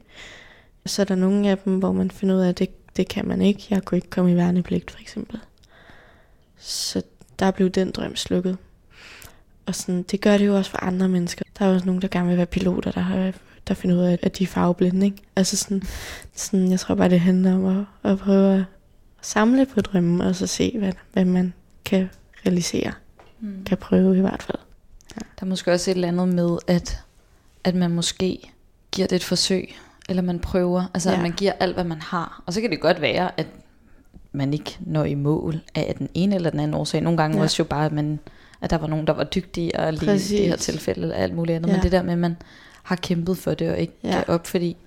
Så 0.85 1.01
er 1.01 1.05
der 1.05 1.15
nogle 1.15 1.49
af 1.49 1.57
dem, 1.57 1.79
hvor 1.79 1.91
man 1.91 2.11
finder 2.11 2.35
ud 2.35 2.41
af, 2.41 2.49
at 2.49 2.59
det, 2.59 2.69
det 2.95 3.07
kan 3.07 3.27
man 3.27 3.41
ikke. 3.41 3.67
Jeg 3.69 3.85
kunne 3.85 3.97
ikke 3.97 4.09
komme 4.09 4.31
i 4.31 4.35
værnepligt, 4.35 4.91
for 4.91 4.99
eksempel. 4.99 5.39
Så 6.57 7.01
der 7.39 7.51
blev 7.51 7.69
den 7.69 7.91
drøm 7.91 8.15
slukket. 8.15 8.57
Og 9.65 9.75
sådan, 9.75 10.03
det 10.03 10.21
gør 10.21 10.37
det 10.37 10.45
jo 10.45 10.57
også 10.57 10.71
for 10.71 10.83
andre 10.83 11.09
mennesker. 11.09 11.45
Der 11.59 11.65
er 11.65 11.73
også 11.73 11.85
nogen, 11.85 12.01
der 12.01 12.07
gerne 12.07 12.27
vil 12.27 12.37
være 12.37 12.45
piloter, 12.45 12.91
der, 12.91 13.01
har, 13.01 13.33
der 13.67 13.73
finder 13.73 13.95
ud 13.95 14.01
af, 14.01 14.19
at 14.21 14.37
de 14.37 14.43
er 14.43 14.47
farveblinde. 14.47 15.05
Ikke? 15.05 15.17
Altså 15.35 15.57
sådan, 15.57 15.83
sådan, 16.35 16.71
jeg 16.71 16.79
tror 16.79 16.95
bare, 16.95 17.09
det 17.09 17.19
handler 17.19 17.55
om 17.55 17.65
at, 17.65 18.11
at 18.11 18.19
prøve 18.19 18.59
at 18.59 18.63
samle 19.21 19.65
på 19.65 19.81
drømmen, 19.81 20.21
og 20.21 20.35
så 20.35 20.47
se, 20.47 20.75
hvad, 20.77 20.93
hvad 21.13 21.25
man 21.25 21.53
kan 21.85 22.09
realisere. 22.45 22.91
Mm. 23.39 23.63
Kan 23.65 23.77
prøve 23.77 24.17
i 24.17 24.21
hvert 24.21 24.43
fald. 24.43 24.57
Der 25.15 25.45
er 25.45 25.45
måske 25.45 25.71
også 25.71 25.91
et 25.91 25.95
eller 25.95 26.07
andet 26.07 26.27
med, 26.27 26.57
at, 26.67 26.99
at 27.63 27.75
man 27.75 27.91
måske 27.91 28.51
giver 28.91 29.07
det 29.07 29.15
et 29.15 29.23
forsøg, 29.23 29.75
eller 30.09 30.21
man 30.21 30.39
prøver, 30.39 30.83
altså 30.93 31.09
ja. 31.09 31.15
at 31.15 31.21
man 31.21 31.31
giver 31.31 31.51
alt, 31.59 31.73
hvad 31.73 31.83
man 31.83 32.01
har. 32.01 32.43
Og 32.45 32.53
så 32.53 32.61
kan 32.61 32.71
det 32.71 32.81
godt 32.81 33.01
være, 33.01 33.39
at 33.39 33.47
man 34.31 34.53
ikke 34.53 34.77
når 34.79 35.03
i 35.03 35.15
mål 35.15 35.61
af 35.75 35.95
den 35.97 36.09
ene 36.13 36.35
eller 36.35 36.49
den 36.49 36.59
anden 36.59 36.73
årsag. 36.73 37.01
Nogle 37.01 37.17
gange 37.17 37.37
ja. 37.37 37.43
også 37.43 37.55
jo 37.59 37.63
bare, 37.63 37.85
at, 37.85 37.91
man, 37.91 38.19
at 38.61 38.69
der 38.69 38.77
var 38.77 38.87
nogen, 38.87 39.07
der 39.07 39.13
var 39.13 39.23
dygtige 39.23 39.79
og 39.79 39.93
lige 39.93 40.05
Præcis. 40.05 40.31
i 40.31 40.37
det 40.37 40.47
her 40.47 40.55
tilfælde, 40.55 41.01
eller 41.01 41.15
alt 41.15 41.35
muligt 41.35 41.55
andet. 41.55 41.69
Ja. 41.69 41.73
Men 41.73 41.83
det 41.83 41.91
der 41.91 42.03
med, 42.03 42.13
at 42.13 42.19
man 42.19 42.37
har 42.83 42.95
kæmpet 42.95 43.37
for 43.37 43.53
det 43.53 43.71
og 43.71 43.77
ikke 43.77 43.93
ja. 44.03 44.11
gav 44.11 44.23
op, 44.27 44.47
fordi 44.47 44.77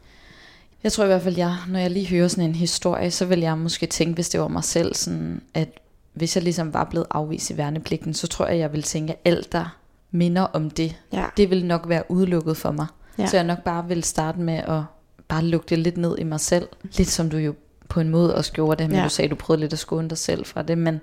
jeg 0.82 0.92
tror 0.92 1.04
i 1.04 1.06
hvert 1.06 1.22
fald, 1.22 1.36
jeg, 1.36 1.56
når 1.68 1.78
jeg 1.78 1.90
lige 1.90 2.08
hører 2.08 2.28
sådan 2.28 2.44
en 2.44 2.54
historie, 2.54 3.10
så 3.10 3.24
vil 3.24 3.40
jeg 3.40 3.58
måske 3.58 3.86
tænke, 3.86 4.14
hvis 4.14 4.28
det 4.28 4.40
var 4.40 4.48
mig 4.48 4.64
selv, 4.64 4.94
sådan, 4.94 5.42
at 5.54 5.68
hvis 6.12 6.36
jeg 6.36 6.42
ligesom 6.42 6.74
var 6.74 6.84
blevet 6.84 7.06
afvist 7.10 7.50
i 7.50 7.56
værnepligten, 7.56 8.14
så 8.14 8.26
tror 8.26 8.46
jeg, 8.46 8.58
jeg 8.58 8.72
ville 8.72 8.82
tænke, 8.82 9.12
at 9.12 9.18
alt 9.24 9.52
der 9.52 9.76
minder 10.10 10.42
om 10.42 10.70
det, 10.70 10.96
ja. 11.12 11.26
det 11.36 11.50
vil 11.50 11.64
nok 11.64 11.88
være 11.88 12.02
udelukket 12.08 12.56
for 12.56 12.70
mig. 12.70 12.86
Ja. 13.18 13.26
Så 13.26 13.36
jeg 13.36 13.44
nok 13.44 13.62
bare 13.64 13.88
vil 13.88 14.04
starte 14.04 14.40
med 14.40 14.54
at 14.54 14.82
bare 15.28 15.44
lukke 15.44 15.66
det 15.68 15.78
lidt 15.78 15.96
ned 15.96 16.18
i 16.18 16.24
mig 16.24 16.40
selv. 16.40 16.68
Lidt 16.82 17.08
som 17.08 17.30
du 17.30 17.36
jo 17.36 17.54
på 17.88 18.00
en 18.00 18.08
måde 18.08 18.34
også 18.34 18.52
gjorde 18.52 18.82
det, 18.82 18.90
men 18.90 18.98
ja. 18.98 19.04
du 19.04 19.08
sagde, 19.08 19.26
at 19.26 19.30
du 19.30 19.36
prøvede 19.36 19.60
lidt 19.60 19.72
at 19.72 19.78
skåne 19.78 20.08
dig 20.08 20.18
selv 20.18 20.44
fra 20.44 20.62
det, 20.62 20.78
men, 20.78 20.84
men 20.94 21.00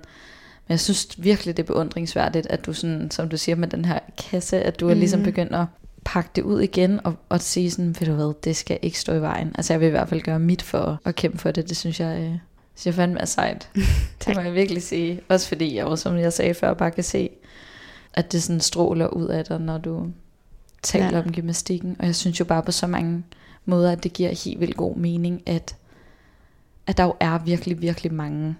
jeg 0.68 0.80
synes 0.80 1.08
virkelig, 1.18 1.56
det 1.56 1.62
er 1.62 1.66
beundringsværdigt, 1.66 2.46
at 2.46 2.66
du 2.66 2.72
sådan, 2.72 3.10
som 3.10 3.28
du 3.28 3.36
siger 3.36 3.56
med 3.56 3.68
den 3.68 3.84
her 3.84 3.98
kasse, 4.30 4.62
at 4.62 4.80
du 4.80 4.84
mm. 4.84 4.90
er 4.90 4.94
ligesom 4.94 5.20
mhm. 5.20 5.24
begyndt 5.24 5.54
at 5.54 5.66
pakke 6.04 6.30
det 6.36 6.42
ud 6.42 6.60
igen, 6.60 7.00
og, 7.04 7.14
og 7.28 7.40
sige 7.40 7.70
sådan, 7.70 7.96
ved 8.00 8.06
du 8.06 8.12
hvad, 8.12 8.34
det 8.44 8.56
skal 8.56 8.78
ikke 8.82 8.98
stå 8.98 9.12
i 9.12 9.20
vejen. 9.20 9.52
Altså 9.54 9.72
jeg 9.72 9.80
vil 9.80 9.86
i 9.86 9.90
hvert 9.90 10.08
fald 10.08 10.20
gøre 10.20 10.38
mit 10.38 10.62
for 10.62 11.00
at 11.04 11.14
kæmpe 11.14 11.38
for 11.38 11.50
det, 11.50 11.68
det 11.68 11.76
synes 11.76 12.00
jeg, 12.00 12.18
øh, 12.18 12.38
synes 12.74 12.86
jeg 12.86 12.94
fandme 12.94 13.20
er 13.20 13.24
sejt. 13.24 13.68
det 14.26 14.36
må 14.36 14.40
jeg 14.40 14.54
virkelig 14.54 14.82
sige. 14.82 15.20
Også 15.28 15.48
fordi 15.48 15.76
jeg 15.76 15.84
jo, 15.84 15.96
som 15.96 16.16
jeg 16.16 16.32
sagde 16.32 16.54
før, 16.54 16.74
bare 16.74 16.90
kan 16.90 17.04
se, 17.04 17.30
at 18.14 18.32
det 18.32 18.42
sådan 18.42 18.60
stråler 18.60 19.06
ud 19.06 19.26
af 19.26 19.44
dig, 19.44 19.60
når 19.60 19.78
du 19.78 20.06
taler 20.82 21.18
ja. 21.18 21.22
om 21.22 21.32
gymnastikken. 21.32 21.96
Og 21.98 22.06
jeg 22.06 22.14
synes 22.14 22.40
jo 22.40 22.44
bare 22.44 22.62
på 22.62 22.72
så 22.72 22.86
mange 22.86 23.24
måder, 23.66 23.92
at 23.92 24.04
det 24.04 24.12
giver 24.12 24.44
helt 24.44 24.60
vildt 24.60 24.76
god 24.76 24.96
mening, 24.96 25.42
at, 25.46 25.76
at 26.86 26.96
der 26.96 27.04
jo 27.04 27.14
er 27.20 27.38
virkelig, 27.38 27.82
virkelig 27.82 28.14
mange 28.14 28.56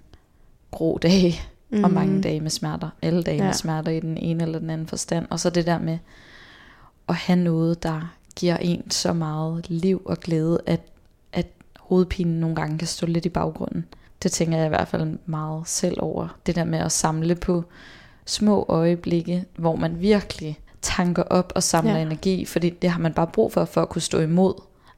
grå 0.71 0.99
dage, 0.99 1.35
mm. 1.71 1.85
og 1.85 1.91
mange 1.91 2.13
mhm. 2.13 2.23
dage 2.23 2.41
med 2.41 2.51
smerter. 2.51 2.89
Alle 3.03 3.23
dage 3.23 3.37
ja. 3.37 3.45
med 3.45 3.55
smerter 3.55 3.93
i 3.93 4.01
den 4.01 4.19
ene 4.19 4.43
eller 4.43 4.59
den 4.59 4.71
anden 4.71 4.87
forstand. 4.87 5.27
Og 5.31 5.41
så 5.41 5.51
det 5.51 5.67
der 5.67 5.79
med 5.79 5.99
at 7.09 7.15
have 7.15 7.39
noget, 7.39 7.83
der 7.83 8.15
giver 8.37 8.57
en 8.57 8.91
så 8.91 9.13
meget 9.13 9.71
liv 9.71 10.03
og 10.05 10.17
glæde, 10.17 10.61
at, 10.67 10.81
at 11.33 11.47
hovedpinen 11.81 12.41
nogle 12.41 12.57
gange 12.57 12.79
kan 12.79 12.89
stå 12.89 13.07
lidt 13.07 13.27
i 13.27 13.29
baggrunden. 13.29 13.85
Det 14.23 14.33
tænker 14.33 14.57
jeg 14.57 14.67
i 14.67 14.69
hvert 14.69 14.89
fald 14.89 15.19
meget 15.27 15.69
selv 15.69 15.97
over. 16.01 16.39
Det 16.47 16.57
der 16.57 16.65
med 16.65 16.79
at 16.79 16.93
samle 16.93 17.35
på 17.35 17.65
små 18.25 18.65
øjeblikke, 18.69 19.45
hvor 19.57 19.77
man 19.77 20.01
virkelig 20.01 20.59
tanker 20.83 21.23
op 21.23 21.53
og 21.55 21.63
samler 21.63 21.97
ja. 21.97 22.03
energi, 22.03 22.45
fordi 22.45 22.71
det 22.71 22.91
har 22.91 23.01
man 23.01 23.13
bare 23.13 23.27
brug 23.27 23.53
for, 23.53 23.65
for 23.65 23.83
at 23.83 23.89
kunne 23.89 24.03
stå 24.03 24.21
imod 24.21 24.55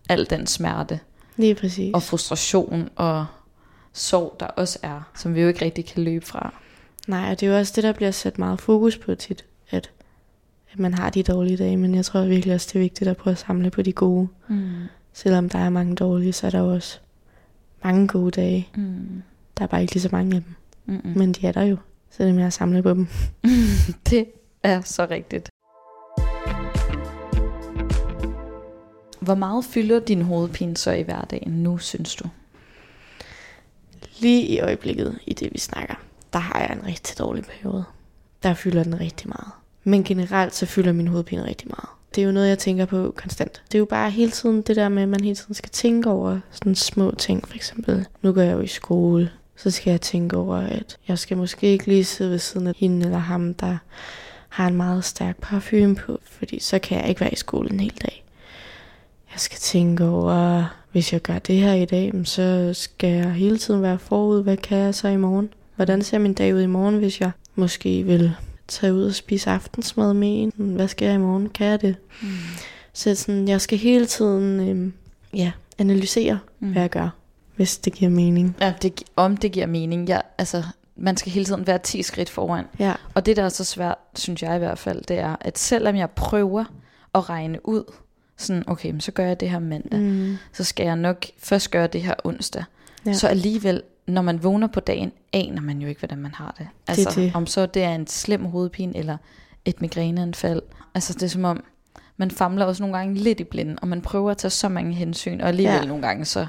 al 0.09 0.31
den 0.31 0.47
smerte. 0.47 1.01
Lige 1.37 1.55
præcis. 1.55 1.95
Og 1.95 2.03
frustration 2.03 2.89
og 2.97 3.27
sorg, 3.93 4.37
der 4.41 4.47
også 4.47 4.79
er, 4.83 5.01
som 5.15 5.35
vi 5.35 5.41
jo 5.41 5.49
ikke 5.49 5.65
rigtig 5.65 5.87
kan 5.87 6.05
løbe 6.05 6.27
fra. 6.27 6.55
Nej, 7.07 7.31
og 7.31 7.41
det 7.41 7.47
er 7.47 7.51
jo 7.51 7.59
også 7.59 7.73
det, 7.77 7.85
der 7.85 7.93
bliver 7.93 8.11
sat 8.11 8.39
meget 8.39 8.61
fokus 8.61 8.99
på 8.99 9.15
tit, 9.15 9.45
at, 9.71 9.91
at 10.73 10.79
man 10.79 10.95
har 10.95 11.11
de 11.11 11.23
dårlige 11.23 11.57
dage, 11.57 11.77
men 11.77 11.95
jeg 11.95 12.05
tror 12.05 12.25
virkelig 12.25 12.55
også, 12.55 12.69
det 12.73 12.75
er 12.75 12.83
vigtigt 12.83 13.11
at 13.11 13.17
prøve 13.17 13.33
at 13.33 13.39
samle 13.39 13.71
på 13.71 13.83
de 13.83 13.93
gode. 13.93 14.29
Mm. 14.49 14.71
Selvom 15.13 15.49
der 15.49 15.59
er 15.59 15.71
mange 15.71 15.97
dårlige, 15.97 16.33
så 16.33 16.47
er 16.47 16.51
der 16.51 16.59
jo 16.59 16.73
også 16.73 16.99
mange 17.85 18.09
gode 18.09 18.31
dage. 18.31 18.69
Mm. 18.77 19.23
Der 19.59 19.63
er 19.65 19.67
bare 19.67 19.81
ikke 19.81 19.95
lige 19.95 20.03
så 20.03 20.09
mange 20.13 20.37
af 20.37 20.43
dem. 20.43 20.55
Mm-mm. 20.87 21.19
Men 21.19 21.33
de 21.33 21.47
er 21.47 21.53
der 21.53 21.63
jo. 21.63 21.77
Så 22.11 22.23
det 22.23 22.31
er 22.31 22.35
med 22.35 22.45
at 22.45 22.53
samle 22.53 22.83
på 22.83 22.91
dem. 22.91 23.09
det 24.11 24.27
er 24.63 24.81
så 24.81 25.07
rigtigt. 25.11 25.49
Hvor 29.29 29.35
meget 29.35 29.65
fylder 29.65 30.01
din 30.01 30.23
hovedpine 30.23 30.77
så 30.77 30.91
i 30.91 31.03
hverdagen 31.03 31.53
nu, 31.53 31.79
synes 31.79 32.15
du? 32.15 32.29
Lige 34.19 34.47
i 34.47 34.61
øjeblikket, 34.61 35.19
i 35.27 35.35
det 35.35 35.49
vi 35.53 35.59
snakker, 35.59 35.95
der 36.33 36.39
har 36.39 36.61
jeg 36.61 36.73
en 36.73 36.87
rigtig 36.87 37.19
dårlig 37.19 37.45
periode. 37.45 37.85
Der 38.43 38.55
fylder 38.55 38.83
den 38.83 39.01
rigtig 39.01 39.29
meget. 39.29 39.49
Men 39.85 40.05
generelt 40.05 40.55
så 40.55 40.67
fylder 40.67 40.93
min 40.93 41.09
hovedpine 41.09 41.45
rigtig 41.45 41.69
meget. 41.69 41.89
Det 42.15 42.23
er 42.23 42.27
jo 42.27 42.33
noget, 42.33 42.49
jeg 42.49 42.59
tænker 42.59 42.85
på 42.85 43.15
konstant. 43.17 43.63
Det 43.67 43.75
er 43.75 43.79
jo 43.79 43.85
bare 43.85 44.11
hele 44.11 44.31
tiden 44.31 44.63
det 44.63 44.77
der 44.77 44.89
med, 44.89 45.03
at 45.03 45.09
man 45.09 45.25
hele 45.25 45.37
tiden 45.37 45.55
skal 45.55 45.71
tænke 45.71 46.11
over 46.11 46.41
sådan 46.51 46.75
små 46.75 47.15
ting. 47.19 47.49
For 47.49 47.55
eksempel, 47.55 48.07
nu 48.23 48.33
går 48.33 48.43
jeg 48.43 48.53
jo 48.53 48.61
i 48.61 48.67
skole 48.67 49.31
så 49.57 49.71
skal 49.71 49.91
jeg 49.91 50.01
tænke 50.01 50.37
over, 50.37 50.57
at 50.57 50.99
jeg 51.09 51.19
skal 51.19 51.37
måske 51.37 51.67
ikke 51.67 51.87
lige 51.87 52.05
sidde 52.05 52.31
ved 52.31 52.39
siden 52.39 52.67
af 52.67 52.75
hende 52.77 53.07
eller 53.07 53.19
ham, 53.19 53.55
der 53.55 53.79
har 54.49 54.67
en 54.67 54.75
meget 54.75 55.05
stærk 55.05 55.37
parfume 55.41 55.95
på, 55.95 56.19
fordi 56.25 56.61
så 56.61 56.79
kan 56.79 56.99
jeg 56.99 57.09
ikke 57.09 57.21
være 57.21 57.33
i 57.33 57.37
skolen 57.37 57.73
en 57.73 57.81
hel 57.81 57.99
dag 58.03 58.25
jeg 59.33 59.41
skal 59.41 59.59
tænke 59.59 60.05
over, 60.05 60.65
hvis 60.93 61.13
jeg 61.13 61.23
gør 61.23 61.39
det 61.39 61.57
her 61.57 61.73
i 61.73 61.85
dag, 61.85 62.13
så 62.25 62.71
skal 62.75 63.11
jeg 63.11 63.33
hele 63.33 63.59
tiden 63.59 63.83
være 63.83 63.99
forud. 63.99 64.43
Hvad 64.43 64.57
kan 64.57 64.79
jeg 64.79 64.95
så 64.95 65.09
i 65.09 65.17
morgen? 65.17 65.49
Hvordan 65.77 66.03
ser 66.03 66.19
min 66.19 66.35
dag 66.35 66.55
ud 66.55 66.61
i 66.61 66.67
morgen, 66.67 66.99
hvis 66.99 67.21
jeg 67.21 67.31
måske 67.55 68.03
vil 68.03 68.35
tage 68.69 68.95
ud 68.95 69.05
og 69.05 69.15
spise 69.15 69.51
aftensmad 69.51 70.15
med 70.15 70.43
en? 70.43 70.53
Hvad 70.57 70.89
skal 70.89 71.07
jeg 71.07 71.15
i 71.15 71.19
morgen? 71.19 71.49
Kan 71.49 71.67
jeg 71.67 71.81
det? 71.81 71.97
Mm. 72.23 72.29
Så 72.93 73.15
sådan, 73.15 73.49
jeg 73.49 73.61
skal 73.61 73.79
hele 73.79 74.07
tiden 74.07 74.69
øhm, 74.69 74.93
ja, 75.35 75.53
analysere, 75.79 76.39
mm. 76.61 76.73
hvad 76.73 76.83
jeg 76.83 76.91
gør, 76.91 77.09
hvis 77.57 77.79
det 77.79 77.93
giver 77.93 78.11
mening. 78.11 78.57
Ja, 78.61 78.75
det, 78.83 79.03
om 79.17 79.37
det 79.37 79.53
giver 79.53 79.67
mening. 79.67 80.09
Ja, 80.09 80.21
altså, 80.39 80.63
man 80.97 81.17
skal 81.17 81.33
hele 81.33 81.45
tiden 81.45 81.67
være 81.67 81.79
10 81.79 82.03
skridt 82.03 82.31
foran. 82.31 82.65
Ja. 82.79 82.95
Og 83.15 83.27
det, 83.27 83.37
der 83.37 83.43
er 83.43 83.49
så 83.49 83.65
svært, 83.65 83.99
synes 84.15 84.43
jeg 84.43 84.57
i 84.57 84.59
hvert 84.59 84.79
fald, 84.79 85.03
det 85.03 85.19
er, 85.19 85.37
at 85.41 85.59
selvom 85.59 85.97
jeg 85.97 86.11
prøver 86.11 86.65
at 87.15 87.29
regne 87.29 87.69
ud, 87.69 87.85
sådan, 88.39 88.65
okay, 88.67 88.95
så 88.99 89.13
gør 89.13 89.25
jeg 89.25 89.41
det 89.41 89.51
her 89.51 89.59
mandag, 89.59 90.01
mm. 90.01 90.37
så 90.53 90.65
skal 90.65 90.85
jeg 90.85 90.97
nok 90.97 91.25
først 91.39 91.71
gøre 91.71 91.87
det 91.87 92.03
her 92.03 92.15
onsdag. 92.25 92.65
Ja. 93.07 93.13
Så 93.13 93.29
alligevel, 93.29 93.83
når 94.07 94.23
man 94.23 94.43
vågner 94.43 94.67
på 94.67 94.81
dagen, 94.81 95.13
aner 95.33 95.61
man 95.61 95.79
jo 95.79 95.89
ikke, 95.89 95.99
hvordan 95.99 96.19
man 96.19 96.35
har 96.35 96.55
det. 96.59 96.69
Altså, 96.89 97.09
det 97.09 97.17
det. 97.17 97.33
om 97.35 97.47
så 97.47 97.67
det 97.67 97.83
er 97.83 97.95
en 97.95 98.07
slem 98.07 98.45
hovedpine, 98.45 98.97
eller 98.97 99.17
et 99.65 99.81
migræneanfald. 99.81 100.63
Altså, 100.95 101.15
det 101.15 101.23
er 101.23 101.29
som 101.29 101.45
om, 101.45 101.65
man 102.17 102.31
famler 102.31 102.65
også 102.65 102.83
nogle 102.83 102.97
gange 102.97 103.15
lidt 103.15 103.41
i 103.41 103.45
blinden, 103.45 103.79
og 103.83 103.89
man 103.89 104.03
prøver 104.03 104.31
at 104.31 104.37
tage 104.37 104.51
så 104.51 104.69
mange 104.69 104.95
hensyn, 104.95 105.41
og 105.41 105.49
alligevel 105.49 105.81
ja. 105.81 105.85
nogle 105.85 106.07
gange, 106.07 106.25
så 106.25 106.47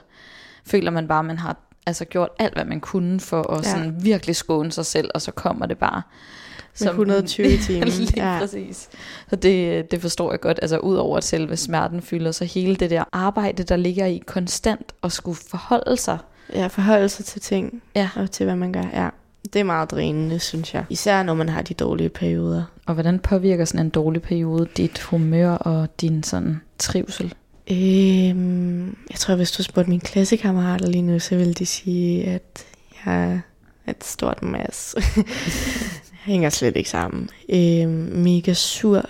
føler 0.65 0.91
man 0.91 1.07
bare, 1.07 1.19
at 1.19 1.25
man 1.25 1.37
har 1.37 1.57
altså 1.85 2.05
gjort 2.05 2.29
alt, 2.39 2.53
hvad 2.53 2.65
man 2.65 2.79
kunne 2.79 3.19
for 3.19 3.51
at 3.51 3.65
ja. 3.65 3.71
sådan 3.71 4.03
virkelig 4.03 4.35
skåne 4.35 4.71
sig 4.71 4.85
selv, 4.85 5.09
og 5.13 5.21
så 5.21 5.31
kommer 5.31 5.65
det 5.65 5.77
bare. 5.77 6.01
Som 6.83 6.89
120 6.89 7.57
timer. 7.67 7.85
Lige 7.85 8.13
ja. 8.15 8.39
præcis. 8.39 8.89
Så 9.29 9.35
det, 9.35 9.91
det 9.91 10.01
forstår 10.01 10.31
jeg 10.31 10.39
godt. 10.39 10.59
Altså 10.61 10.77
udover 10.77 11.17
at 11.17 11.23
selve 11.23 11.57
smerten 11.57 12.01
fylder, 12.01 12.31
så 12.31 12.45
hele 12.45 12.75
det 12.75 12.89
der 12.89 13.03
arbejde, 13.11 13.63
der 13.63 13.75
ligger 13.75 14.05
i 14.05 14.23
konstant 14.25 14.93
at 15.03 15.11
skulle 15.11 15.37
forholde 15.49 15.97
sig. 15.97 16.17
Ja, 16.53 16.67
forholde 16.67 17.09
sig 17.09 17.25
til 17.25 17.41
ting. 17.41 17.81
Ja. 17.95 18.09
Og 18.15 18.31
til 18.31 18.43
hvad 18.43 18.55
man 18.55 18.73
gør. 18.73 18.83
Ja. 18.93 19.09
Det 19.53 19.59
er 19.59 19.63
meget 19.63 19.91
drænende, 19.91 20.39
synes 20.39 20.73
jeg. 20.73 20.85
Især 20.89 21.23
når 21.23 21.33
man 21.33 21.49
har 21.49 21.61
de 21.61 21.73
dårlige 21.73 22.09
perioder. 22.09 22.63
Og 22.85 22.93
hvordan 22.93 23.19
påvirker 23.19 23.65
sådan 23.65 23.85
en 23.85 23.89
dårlig 23.89 24.21
periode 24.21 24.67
dit 24.77 24.99
humør 24.99 25.51
og 25.51 26.01
din 26.01 26.23
sådan 26.23 26.61
trivsel? 26.77 27.33
Øhm, 27.71 28.97
jeg 29.09 29.17
tror, 29.17 29.35
hvis 29.35 29.51
du 29.51 29.63
spurgte 29.63 29.89
mine 29.89 30.01
klassekammerater 30.01 30.87
lige 30.87 31.01
nu, 31.01 31.19
så 31.19 31.35
ville 31.35 31.53
de 31.53 31.65
sige, 31.65 32.25
at 32.25 32.65
jeg 33.05 33.41
er 33.85 33.91
et 33.91 34.03
stort 34.03 34.43
mas. 34.43 34.95
hænger 36.29 36.49
slet 36.49 36.75
ikke 36.75 36.89
sammen. 36.89 37.29
Øhm, 37.49 38.11
mega 38.15 38.53
sur, 38.53 39.09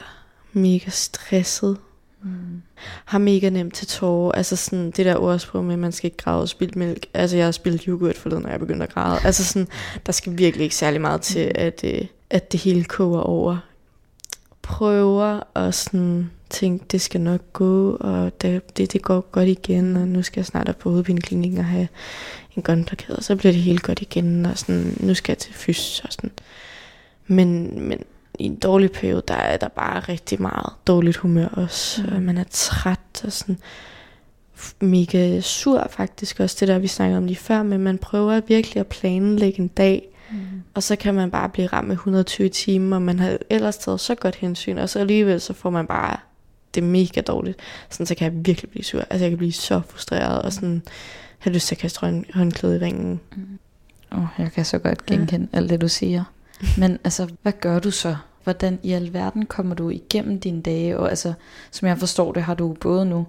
mega 0.53 0.89
stresset. 0.89 1.77
Mm. 2.23 2.61
Har 3.05 3.17
mega 3.17 3.49
nemt 3.49 3.73
til 3.73 3.87
tårer. 3.87 4.31
Altså 4.31 4.55
sådan 4.55 4.91
det 4.91 5.05
der 5.05 5.15
ordsprog 5.15 5.65
med, 5.65 5.73
at 5.73 5.79
man 5.79 5.91
skal 5.91 6.07
ikke 6.07 6.17
græde 6.17 6.41
og 6.41 6.49
spille 6.49 6.73
mælk. 6.75 7.05
Altså 7.13 7.37
jeg 7.37 7.45
har 7.45 7.51
spillet 7.51 7.83
yoghurt 7.83 8.17
forleden, 8.17 8.43
når 8.43 8.49
jeg 8.49 8.59
begyndte 8.59 8.83
at 8.83 8.93
græde. 8.93 9.19
Altså 9.23 9.45
sådan, 9.45 9.67
der 10.05 10.11
skal 10.11 10.37
virkelig 10.37 10.63
ikke 10.63 10.75
særlig 10.75 11.01
meget 11.01 11.21
til, 11.21 11.45
mm. 11.45 11.51
at, 11.55 11.81
øh, 11.83 12.05
at 12.29 12.51
det 12.51 12.59
hele 12.59 12.83
koger 12.83 13.21
over. 13.21 13.57
Prøver 14.61 15.57
at 15.57 15.75
sådan 15.75 16.29
tænke, 16.49 16.85
det 16.91 17.01
skal 17.01 17.21
nok 17.21 17.41
gå, 17.53 17.97
og 17.99 18.41
det, 18.41 18.77
det, 18.77 18.93
det 18.93 19.01
går 19.01 19.21
godt 19.31 19.47
igen, 19.47 19.97
og 19.97 20.07
nu 20.07 20.23
skal 20.23 20.39
jeg 20.39 20.45
snart 20.45 20.69
op 20.69 20.77
på 20.77 20.89
hovedpineklinikken 20.89 21.59
og 21.59 21.65
have 21.65 21.87
en 22.55 22.63
gunblokade, 22.63 23.17
og 23.17 23.23
så 23.23 23.35
bliver 23.35 23.53
det 23.53 23.61
helt 23.61 23.83
godt 23.83 24.01
igen, 24.01 24.45
og 24.45 24.57
sådan, 24.57 24.97
nu 24.99 25.13
skal 25.13 25.31
jeg 25.31 25.37
til 25.37 25.53
fys, 25.53 26.01
og 26.05 26.13
sådan. 26.13 26.31
Men, 27.29 27.79
men 27.81 27.99
i 28.39 28.43
en 28.43 28.55
dårlig 28.55 28.91
periode, 28.91 29.23
der 29.27 29.33
er 29.33 29.57
der 29.57 29.67
bare 29.67 29.99
rigtig 29.99 30.41
meget 30.41 30.73
dårligt 30.87 31.17
humør 31.17 31.47
også. 31.47 32.03
Mm. 32.03 32.21
Man 32.21 32.37
er 32.37 32.43
træt 32.49 33.23
og 33.23 33.31
sådan 33.31 33.57
mega 34.81 35.41
sur 35.41 35.87
faktisk 35.89 36.39
også, 36.39 36.57
det 36.59 36.67
der 36.67 36.79
vi 36.79 36.87
snakkede 36.87 37.17
om 37.17 37.25
lige 37.25 37.37
før, 37.37 37.63
men 37.63 37.79
man 37.79 37.97
prøver 37.97 38.41
virkelig 38.47 38.79
at 38.79 38.87
planlægge 38.87 39.59
en 39.59 39.67
dag, 39.67 40.07
mm. 40.31 40.37
og 40.73 40.83
så 40.83 40.95
kan 40.95 41.13
man 41.13 41.31
bare 41.31 41.49
blive 41.49 41.67
ramt 41.67 41.87
med 41.87 41.95
120 41.95 42.49
timer, 42.49 42.95
og 42.95 43.01
man 43.01 43.19
har 43.19 43.37
ellers 43.49 43.77
taget 43.77 43.99
så 43.99 44.15
godt 44.15 44.35
hensyn, 44.35 44.77
og 44.77 44.89
så 44.89 44.99
alligevel 44.99 45.41
så 45.41 45.53
får 45.53 45.69
man 45.69 45.87
bare 45.87 46.17
det 46.75 46.83
mega 46.83 47.21
dårligt. 47.21 47.59
Sådan, 47.89 48.05
så 48.05 48.15
kan 48.15 48.33
jeg 48.33 48.45
virkelig 48.45 48.69
blive 48.69 48.83
sur. 48.83 48.99
Altså 48.99 49.23
jeg 49.23 49.31
kan 49.31 49.37
blive 49.37 49.51
så 49.51 49.81
frustreret, 49.89 50.41
og 50.41 50.53
sådan 50.53 50.81
have 51.37 51.53
lyst 51.53 51.67
til 51.67 51.75
at 51.75 51.79
kaste 51.79 52.23
håndklæde 52.33 52.75
i 52.75 52.79
ringen. 52.79 53.19
Mm. 53.35 53.59
Oh, 54.11 54.25
jeg 54.37 54.51
kan 54.51 54.65
så 54.65 54.79
godt 54.79 55.05
genkende 55.05 55.47
ja. 55.53 55.57
alt 55.57 55.69
det, 55.69 55.81
du 55.81 55.87
siger. 55.87 56.23
Men 56.77 56.99
altså, 57.03 57.27
hvad 57.41 57.53
gør 57.61 57.79
du 57.79 57.91
så? 57.91 58.15
Hvordan 58.43 58.79
i 58.83 58.91
alverden 58.91 59.45
kommer 59.45 59.75
du 59.75 59.89
igennem 59.89 60.39
dine 60.39 60.61
dage? 60.61 60.97
Og 60.97 61.09
altså, 61.09 61.33
som 61.71 61.87
jeg 61.87 61.97
forstår 61.97 62.31
det, 62.31 62.43
har 62.43 62.53
du 62.53 62.73
både 62.73 63.05
nu 63.05 63.27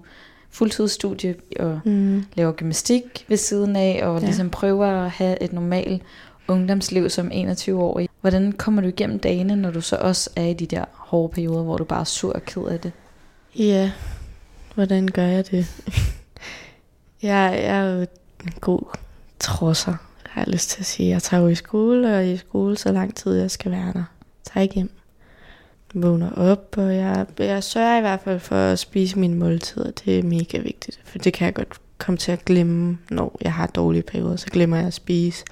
fuldtidsstudie 0.49 1.35
og 1.59 1.79
mm. 1.85 2.25
laver 2.33 2.51
gymnastik 2.51 3.25
ved 3.27 3.37
siden 3.37 3.75
af, 3.75 3.99
og 4.03 4.19
ja. 4.19 4.25
ligesom 4.25 4.49
prøver 4.49 4.85
at 4.85 5.11
have 5.11 5.43
et 5.43 5.53
normalt 5.53 6.01
ungdomsliv 6.47 7.09
som 7.09 7.31
21-årig. 7.31 8.09
Hvordan 8.21 8.51
kommer 8.51 8.81
du 8.81 8.87
igennem 8.87 9.19
dagene, 9.19 9.55
når 9.55 9.71
du 9.71 9.81
så 9.81 9.95
også 9.95 10.29
er 10.35 10.45
i 10.45 10.53
de 10.53 10.65
der 10.65 10.85
hårde 10.91 11.33
perioder, 11.33 11.63
hvor 11.63 11.77
du 11.77 11.83
bare 11.83 11.99
er 11.99 12.03
sur 12.03 12.33
og 12.33 12.45
ked 12.45 12.63
af 12.63 12.79
det? 12.79 12.91
Ja, 13.55 13.91
hvordan 14.75 15.07
gør 15.07 15.25
jeg 15.25 15.51
det? 15.51 15.67
jeg, 17.23 17.59
jeg 17.63 17.77
er 17.77 17.93
jo 17.93 18.01
en 18.43 18.53
god 18.61 18.97
trosser 19.39 19.95
har 20.31 20.41
jeg 20.41 20.53
lyst 20.53 20.69
til 20.69 20.79
at 20.79 20.85
sige. 20.85 21.09
Jeg 21.09 21.23
tager 21.23 21.43
jo 21.43 21.47
i 21.47 21.55
skole, 21.55 22.15
og 22.15 22.25
i 22.25 22.37
skole 22.37 22.77
så 22.77 22.91
lang 22.91 23.15
tid 23.15 23.33
jeg 23.33 23.51
skal 23.51 23.71
være 23.71 23.93
der. 23.93 24.03
Tager 24.43 24.61
ikke 24.61 24.75
hjem. 24.75 24.91
Vågner 25.93 26.31
op, 26.31 26.75
og 26.77 26.95
jeg, 26.95 27.25
jeg 27.37 27.63
sørger 27.63 27.97
i 27.97 28.01
hvert 28.01 28.19
fald 28.19 28.39
for 28.39 28.55
at 28.55 28.79
spise 28.79 29.19
mine 29.19 29.35
måltider. 29.35 29.91
Det 29.91 30.19
er 30.19 30.23
mega 30.23 30.57
vigtigt, 30.57 30.99
for 31.03 31.17
det 31.17 31.33
kan 31.33 31.45
jeg 31.45 31.53
godt 31.53 31.79
komme 31.97 32.17
til 32.17 32.31
at 32.31 32.45
glemme, 32.45 32.97
når 33.09 33.37
jeg 33.41 33.53
har 33.53 33.67
dårlige 33.67 34.03
perioder, 34.03 34.35
så 34.35 34.47
glemmer 34.47 34.77
jeg 34.77 34.87
at 34.87 34.93
spise. 34.93 35.45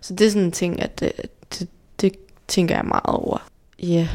Så 0.00 0.14
det 0.14 0.26
er 0.26 0.30
sådan 0.30 0.42
en 0.42 0.52
ting, 0.52 0.82
at 0.82 1.00
det, 1.00 1.12
det, 1.58 1.68
det 2.00 2.12
tænker 2.48 2.74
jeg 2.74 2.84
meget 2.84 3.06
over. 3.06 3.48
Ja, 3.82 3.86
yeah. 3.86 4.08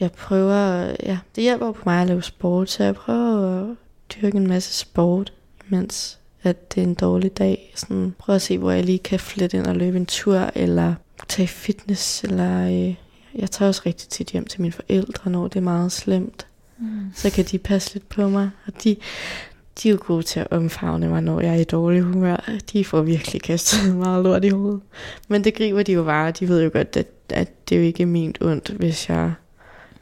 jeg 0.00 0.12
prøver, 0.12 0.94
ja, 1.02 1.18
det 1.36 1.42
hjælper 1.42 1.72
på 1.72 1.82
mig 1.86 2.00
at 2.00 2.06
lave 2.06 2.22
sport, 2.22 2.70
så 2.70 2.84
jeg 2.84 2.94
prøver 2.94 3.70
at 3.70 3.76
dyrke 4.14 4.36
en 4.36 4.46
masse 4.46 4.74
sport, 4.74 5.32
mens 5.68 6.18
at 6.48 6.74
det 6.74 6.80
er 6.82 6.86
en 6.86 6.94
dårlig 6.94 7.38
dag. 7.38 7.72
Sådan, 7.74 8.14
prøv 8.18 8.34
at 8.34 8.42
se, 8.42 8.58
hvor 8.58 8.70
jeg 8.70 8.84
lige 8.84 8.98
kan 8.98 9.20
flette 9.20 9.56
ind 9.56 9.66
og 9.66 9.76
løbe 9.76 9.96
en 9.96 10.06
tur, 10.06 10.50
eller 10.54 10.94
tage 11.28 11.48
fitness, 11.48 12.24
eller 12.24 12.66
øh, 12.66 12.94
jeg 13.34 13.50
tager 13.50 13.68
også 13.68 13.82
rigtig 13.86 14.08
tit 14.08 14.30
hjem 14.30 14.44
til 14.44 14.60
mine 14.60 14.72
forældre, 14.72 15.30
når 15.30 15.48
det 15.48 15.56
er 15.56 15.64
meget 15.64 15.92
slemt. 15.92 16.46
Mm. 16.78 16.86
Så 17.14 17.30
kan 17.30 17.44
de 17.44 17.58
passe 17.58 17.94
lidt 17.94 18.08
på 18.08 18.28
mig, 18.28 18.50
og 18.66 18.72
de, 18.84 18.96
de 19.82 19.88
er 19.88 19.92
jo 19.92 19.98
gode 20.00 20.22
til 20.22 20.40
at 20.40 20.46
omfavne 20.50 21.08
mig, 21.08 21.22
når 21.22 21.40
jeg 21.40 21.54
er 21.54 21.60
i 21.60 21.64
dårlig 21.64 22.02
humør. 22.02 22.50
De 22.72 22.84
får 22.84 23.02
virkelig 23.02 23.42
kastet 23.42 23.96
meget 23.96 24.24
lort 24.24 24.44
i 24.44 24.48
hovedet. 24.48 24.80
Men 25.28 25.44
det 25.44 25.54
griber 25.54 25.82
de 25.82 25.92
jo 25.92 26.04
bare, 26.04 26.30
de 26.30 26.48
ved 26.48 26.62
jo 26.62 26.70
godt, 26.72 26.96
at, 26.96 27.06
at 27.30 27.68
det 27.68 27.76
jo 27.76 27.80
ikke 27.80 28.02
er 28.02 28.06
ment 28.06 28.38
ondt, 28.40 28.68
hvis 28.68 29.08
jeg 29.08 29.32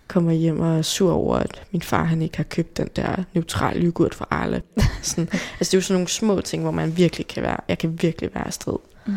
kommer 0.08 0.32
hjem 0.32 0.60
og 0.60 0.78
er 0.78 0.82
sur 0.82 1.12
over, 1.12 1.36
at 1.36 1.62
min 1.72 1.82
far 1.82 2.04
han 2.04 2.22
ikke 2.22 2.36
har 2.36 2.44
købt 2.44 2.76
den 2.76 2.88
der 2.96 3.24
neutral 3.34 3.84
yoghurt 3.84 4.14
for 4.14 4.28
Arle. 4.30 4.62
sådan, 5.02 5.28
altså 5.32 5.70
det 5.70 5.74
er 5.74 5.78
jo 5.78 5.82
sådan 5.82 5.94
nogle 5.94 6.08
små 6.08 6.40
ting, 6.40 6.62
hvor 6.62 6.72
man 6.72 6.96
virkelig 6.96 7.26
kan 7.26 7.42
være, 7.42 7.56
jeg 7.68 7.78
kan 7.78 8.02
virkelig 8.02 8.30
være 8.34 8.52
strid. 8.52 8.78
Mm. 9.06 9.14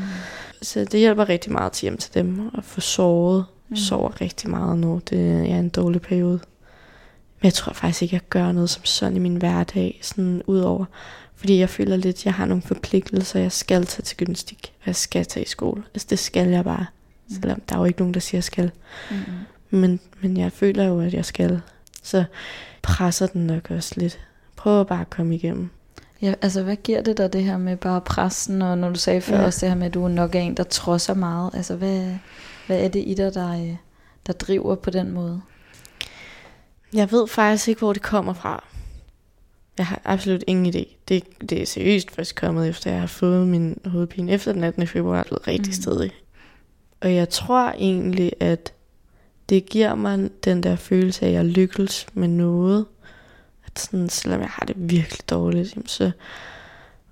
Så 0.61 0.79
det 0.79 0.99
hjælper 0.99 1.29
rigtig 1.29 1.51
meget 1.51 1.71
til 1.71 1.81
hjem 1.81 1.97
til 1.97 2.13
dem 2.13 2.49
at 2.57 2.63
få 2.63 2.81
sovet. 2.81 3.45
Mm. 3.69 3.75
Sover 3.75 4.21
rigtig 4.21 4.49
meget 4.49 4.77
nu. 4.77 5.01
Det 5.09 5.51
er 5.51 5.59
en 5.59 5.69
dårlig 5.69 6.01
periode. 6.01 6.39
Men 7.39 7.43
jeg 7.43 7.53
tror 7.53 7.73
faktisk 7.73 8.01
ikke, 8.01 8.13
jeg 8.13 8.21
gør 8.29 8.51
noget 8.51 8.69
som 8.69 8.85
sådan 8.85 9.15
i 9.15 9.19
min 9.19 9.35
hverdag, 9.35 9.99
sådan 10.01 10.41
udover. 10.47 10.85
Fordi 11.35 11.59
jeg 11.59 11.69
føler 11.69 11.95
lidt, 11.95 12.17
at 12.17 12.25
jeg 12.25 12.33
har 12.33 12.45
nogle 12.45 12.61
forpligtelser. 12.61 13.39
Jeg 13.39 13.51
skal 13.51 13.85
tage 13.85 14.03
til 14.03 14.17
gymnastik, 14.17 14.73
og 14.81 14.87
jeg 14.87 14.95
skal 14.95 15.25
tage 15.25 15.43
i 15.43 15.47
skole. 15.47 15.83
Altså 15.93 16.07
det 16.09 16.19
skal 16.19 16.49
jeg 16.49 16.63
bare. 16.63 16.85
Mm. 17.29 17.35
Selvom 17.35 17.61
der 17.69 17.75
er 17.75 17.79
jo 17.79 17.85
ikke 17.85 17.99
nogen, 17.99 18.13
der 18.13 18.19
siger, 18.19 18.37
at 18.37 18.39
jeg 18.39 18.43
skal. 18.43 18.71
Mm. 19.11 19.17
Men, 19.69 19.99
men 20.21 20.37
jeg 20.37 20.51
føler 20.51 20.83
jo, 20.83 20.99
at 20.99 21.13
jeg 21.13 21.25
skal. 21.25 21.61
Så 22.03 22.23
presser 22.81 23.27
den 23.27 23.47
nok 23.47 23.71
også 23.71 23.93
lidt. 23.97 24.19
Prøv 24.55 24.87
bare 24.87 25.01
at 25.01 25.09
komme 25.09 25.35
igennem. 25.35 25.69
Ja, 26.21 26.33
altså 26.41 26.63
hvad 26.63 26.75
giver 26.75 27.01
det 27.01 27.17
dig 27.17 27.33
det 27.33 27.43
her 27.43 27.57
med 27.57 27.77
bare 27.77 28.01
pressen, 28.01 28.61
og 28.61 28.77
når 28.77 28.89
du 28.89 28.99
sagde 28.99 29.21
før 29.21 29.39
ja. 29.39 29.45
også 29.45 29.65
det 29.65 29.69
her 29.69 29.77
med, 29.77 29.87
at 29.87 29.93
du 29.93 30.03
er 30.03 30.09
nok 30.09 30.35
en, 30.35 30.57
der 30.57 30.63
trodser 30.63 31.13
meget. 31.13 31.51
Altså 31.53 31.75
hvad, 31.75 32.15
hvad 32.67 32.83
er 32.83 32.87
det 32.87 33.03
i 33.07 33.13
dig, 33.13 33.33
der, 33.33 33.75
der 34.27 34.33
driver 34.33 34.75
på 34.75 34.89
den 34.89 35.11
måde? 35.11 35.41
Jeg 36.93 37.11
ved 37.11 37.27
faktisk 37.27 37.67
ikke, 37.67 37.79
hvor 37.79 37.93
det 37.93 38.01
kommer 38.01 38.33
fra. 38.33 38.63
Jeg 39.77 39.85
har 39.85 40.01
absolut 40.05 40.43
ingen 40.47 40.75
idé. 40.75 40.95
Det, 41.07 41.23
det 41.49 41.61
er 41.61 41.65
seriøst 41.65 42.11
først 42.11 42.35
kommet 42.35 42.69
efter, 42.69 42.91
jeg 42.91 42.99
har 42.99 43.07
fået 43.07 43.47
min 43.47 43.79
hovedpine 43.85 44.31
efter 44.31 44.53
den 44.53 44.63
18. 44.63 44.87
februar, 44.87 45.23
det 45.23 45.31
er 45.31 45.47
rigtig 45.47 45.69
mm. 45.69 45.81
stedig. 45.81 46.11
Og 47.01 47.15
jeg 47.15 47.29
tror 47.29 47.71
egentlig, 47.71 48.31
at 48.39 48.73
det 49.49 49.65
giver 49.65 49.95
mig 49.95 50.29
den 50.43 50.63
der 50.63 50.75
følelse 50.75 51.25
af, 51.25 51.29
at 51.29 51.35
jeg 51.35 51.45
lykkes 51.45 52.07
med 52.13 52.27
noget. 52.27 52.85
At 53.65 53.79
sådan, 53.79 54.09
selvom 54.09 54.41
jeg 54.41 54.49
har 54.49 54.65
det 54.65 54.75
virkelig 54.77 55.29
dårligt, 55.29 55.91
så, 55.91 56.11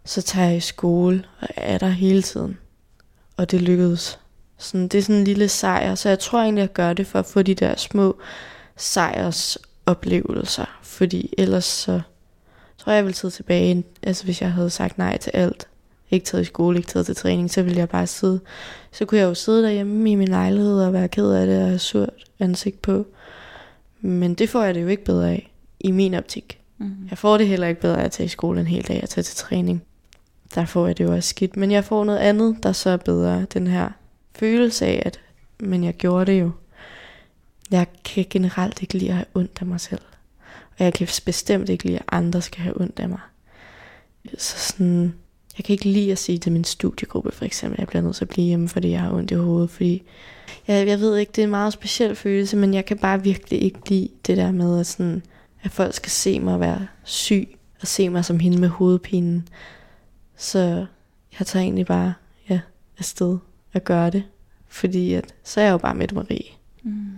så 0.05 0.21
tager 0.21 0.47
jeg 0.47 0.57
i 0.57 0.59
skole 0.59 1.23
og 1.39 1.47
er 1.55 1.77
der 1.77 1.89
hele 1.89 2.21
tiden. 2.21 2.57
Og 3.37 3.51
det 3.51 3.61
lykkedes. 3.61 4.19
Sådan, 4.57 4.87
det 4.87 4.97
er 4.97 5.01
sådan 5.01 5.15
en 5.15 5.23
lille 5.23 5.47
sejr, 5.47 5.95
så 5.95 6.09
jeg 6.09 6.19
tror 6.19 6.39
egentlig, 6.39 6.61
at 6.61 6.69
jeg 6.69 6.73
gør 6.73 6.93
det 6.93 7.07
for 7.07 7.19
at 7.19 7.25
få 7.25 7.41
de 7.41 7.53
der 7.53 7.75
små 7.75 8.17
sejrs 8.77 9.57
oplevelser. 9.85 10.79
Fordi 10.83 11.33
ellers 11.37 11.65
så, 11.65 12.01
tror 12.77 12.91
jeg, 12.91 12.97
jeg 12.97 13.05
ville 13.05 13.17
sidde 13.17 13.33
tilbage, 13.33 13.83
altså 14.03 14.23
hvis 14.23 14.41
jeg 14.41 14.51
havde 14.51 14.69
sagt 14.69 14.97
nej 14.97 15.17
til 15.17 15.31
alt. 15.33 15.67
Ikke 16.11 16.25
taget 16.25 16.41
i 16.41 16.45
skole, 16.45 16.77
ikke 16.77 16.89
taget 16.89 17.05
til 17.05 17.15
træning, 17.15 17.51
så 17.51 17.61
ville 17.61 17.79
jeg 17.79 17.89
bare 17.89 18.07
sidde. 18.07 18.39
Så 18.91 19.05
kunne 19.05 19.19
jeg 19.19 19.25
jo 19.25 19.33
sidde 19.33 19.63
derhjemme 19.63 20.11
i 20.11 20.15
min 20.15 20.27
lejlighed 20.27 20.81
og 20.81 20.93
være 20.93 21.07
ked 21.07 21.31
af 21.31 21.47
det 21.47 21.73
og 21.73 21.79
surt 21.79 22.24
ansigt 22.39 22.81
på. 22.81 23.05
Men 24.01 24.33
det 24.33 24.49
får 24.49 24.63
jeg 24.63 24.75
det 24.75 24.81
jo 24.81 24.87
ikke 24.87 25.05
bedre 25.05 25.29
af, 25.29 25.51
i 25.79 25.91
min 25.91 26.13
optik. 26.13 26.59
Mm. 26.77 27.07
Jeg 27.09 27.17
får 27.17 27.37
det 27.37 27.47
heller 27.47 27.67
ikke 27.67 27.81
bedre 27.81 28.01
af 28.01 28.05
at 28.05 28.11
tage 28.11 28.25
i 28.25 28.29
skole 28.29 28.59
en 28.59 28.67
hel 28.67 28.87
dag 28.87 28.99
og 29.03 29.09
tage 29.09 29.23
til 29.23 29.35
træning. 29.35 29.83
Der 30.55 30.65
får 30.65 30.87
jeg 30.87 30.97
det 30.97 31.03
jo 31.03 31.13
også 31.13 31.29
skidt. 31.29 31.57
Men 31.57 31.71
jeg 31.71 31.85
får 31.85 32.03
noget 32.03 32.19
andet, 32.19 32.63
der 32.63 32.71
så 32.71 32.89
er 32.89 32.97
bedre. 32.97 33.45
Den 33.53 33.67
her 33.67 33.89
følelse 34.35 34.85
af, 34.85 35.03
at 35.05 35.19
men 35.59 35.83
jeg 35.83 35.93
gjorde 35.93 36.31
det 36.31 36.41
jo. 36.41 36.51
Jeg 37.71 37.87
kan 38.05 38.25
generelt 38.29 38.81
ikke 38.81 38.97
lide 38.97 39.09
at 39.09 39.15
have 39.15 39.25
ondt 39.33 39.57
af 39.61 39.65
mig 39.65 39.79
selv. 39.79 40.01
Og 40.79 40.85
jeg 40.85 40.93
kan 40.93 41.07
bestemt 41.25 41.69
ikke 41.69 41.83
lide, 41.83 41.97
at 41.97 42.05
andre 42.11 42.41
skal 42.41 42.61
have 42.61 42.81
ondt 42.81 42.99
af 42.99 43.09
mig. 43.09 43.19
Så 44.37 44.57
sådan, 44.57 45.15
jeg 45.57 45.65
kan 45.65 45.73
ikke 45.73 45.89
lide 45.89 46.11
at 46.11 46.17
sige 46.17 46.37
til 46.37 46.51
min 46.51 46.63
studiegruppe 46.63 47.31
for 47.31 47.45
eksempel, 47.45 47.75
at 47.75 47.79
jeg 47.79 47.87
bliver 47.87 48.01
nødt 48.01 48.15
til 48.15 48.25
at 48.25 48.29
blive 48.29 48.47
hjemme, 48.47 48.69
fordi 48.69 48.89
jeg 48.89 49.01
har 49.01 49.13
ondt 49.13 49.31
i 49.31 49.33
hovedet. 49.33 49.69
Fordi 49.69 50.03
jeg, 50.67 50.87
jeg 50.87 50.99
ved 50.99 51.17
ikke, 51.17 51.31
det 51.31 51.41
er 51.41 51.45
en 51.45 51.51
meget 51.51 51.73
speciel 51.73 52.15
følelse, 52.15 52.57
men 52.57 52.73
jeg 52.73 52.85
kan 52.85 52.97
bare 52.97 53.23
virkelig 53.23 53.61
ikke 53.61 53.89
lide 53.89 54.09
det 54.27 54.37
der 54.37 54.51
med, 54.51 54.79
at, 54.79 54.87
sådan, 54.87 55.23
at 55.63 55.71
folk 55.71 55.93
skal 55.93 56.09
se 56.09 56.39
mig 56.39 56.59
være 56.59 56.87
syg, 57.03 57.57
og 57.81 57.87
se 57.87 58.09
mig 58.09 58.25
som 58.25 58.39
hende 58.39 58.57
med 58.57 58.69
hovedpinen. 58.69 59.47
Så 60.37 60.85
jeg 61.39 61.47
tager 61.47 61.63
egentlig 61.63 61.85
bare 61.85 62.13
ja, 62.49 62.59
afsted 62.97 63.37
og 63.73 63.83
gøre 63.83 64.09
det. 64.09 64.23
Fordi 64.67 65.13
at, 65.13 65.33
så 65.43 65.59
er 65.59 65.65
jeg 65.65 65.71
jo 65.71 65.77
bare 65.77 65.95
med 65.95 66.07
Marie. 66.13 66.51
Mm. 66.83 67.09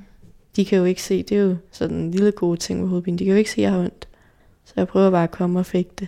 De 0.55 0.65
kan 0.65 0.77
jo 0.77 0.83
ikke 0.83 1.03
se, 1.03 1.23
det 1.23 1.37
er 1.37 1.41
jo 1.41 1.55
sådan 1.71 1.97
en 1.97 2.11
lille 2.11 2.31
god 2.31 2.57
ting 2.57 2.79
med 2.79 2.87
hovedpine. 2.87 3.17
De 3.17 3.25
kan 3.25 3.31
jo 3.31 3.37
ikke 3.37 3.51
se, 3.51 3.57
at 3.57 3.63
jeg 3.63 3.71
har 3.71 3.79
ondt. 3.79 4.07
Så 4.65 4.73
jeg 4.75 4.87
prøver 4.87 5.11
bare 5.11 5.23
at 5.23 5.31
komme 5.31 5.59
og 5.59 5.65
fik 5.65 5.99
det. 5.99 6.07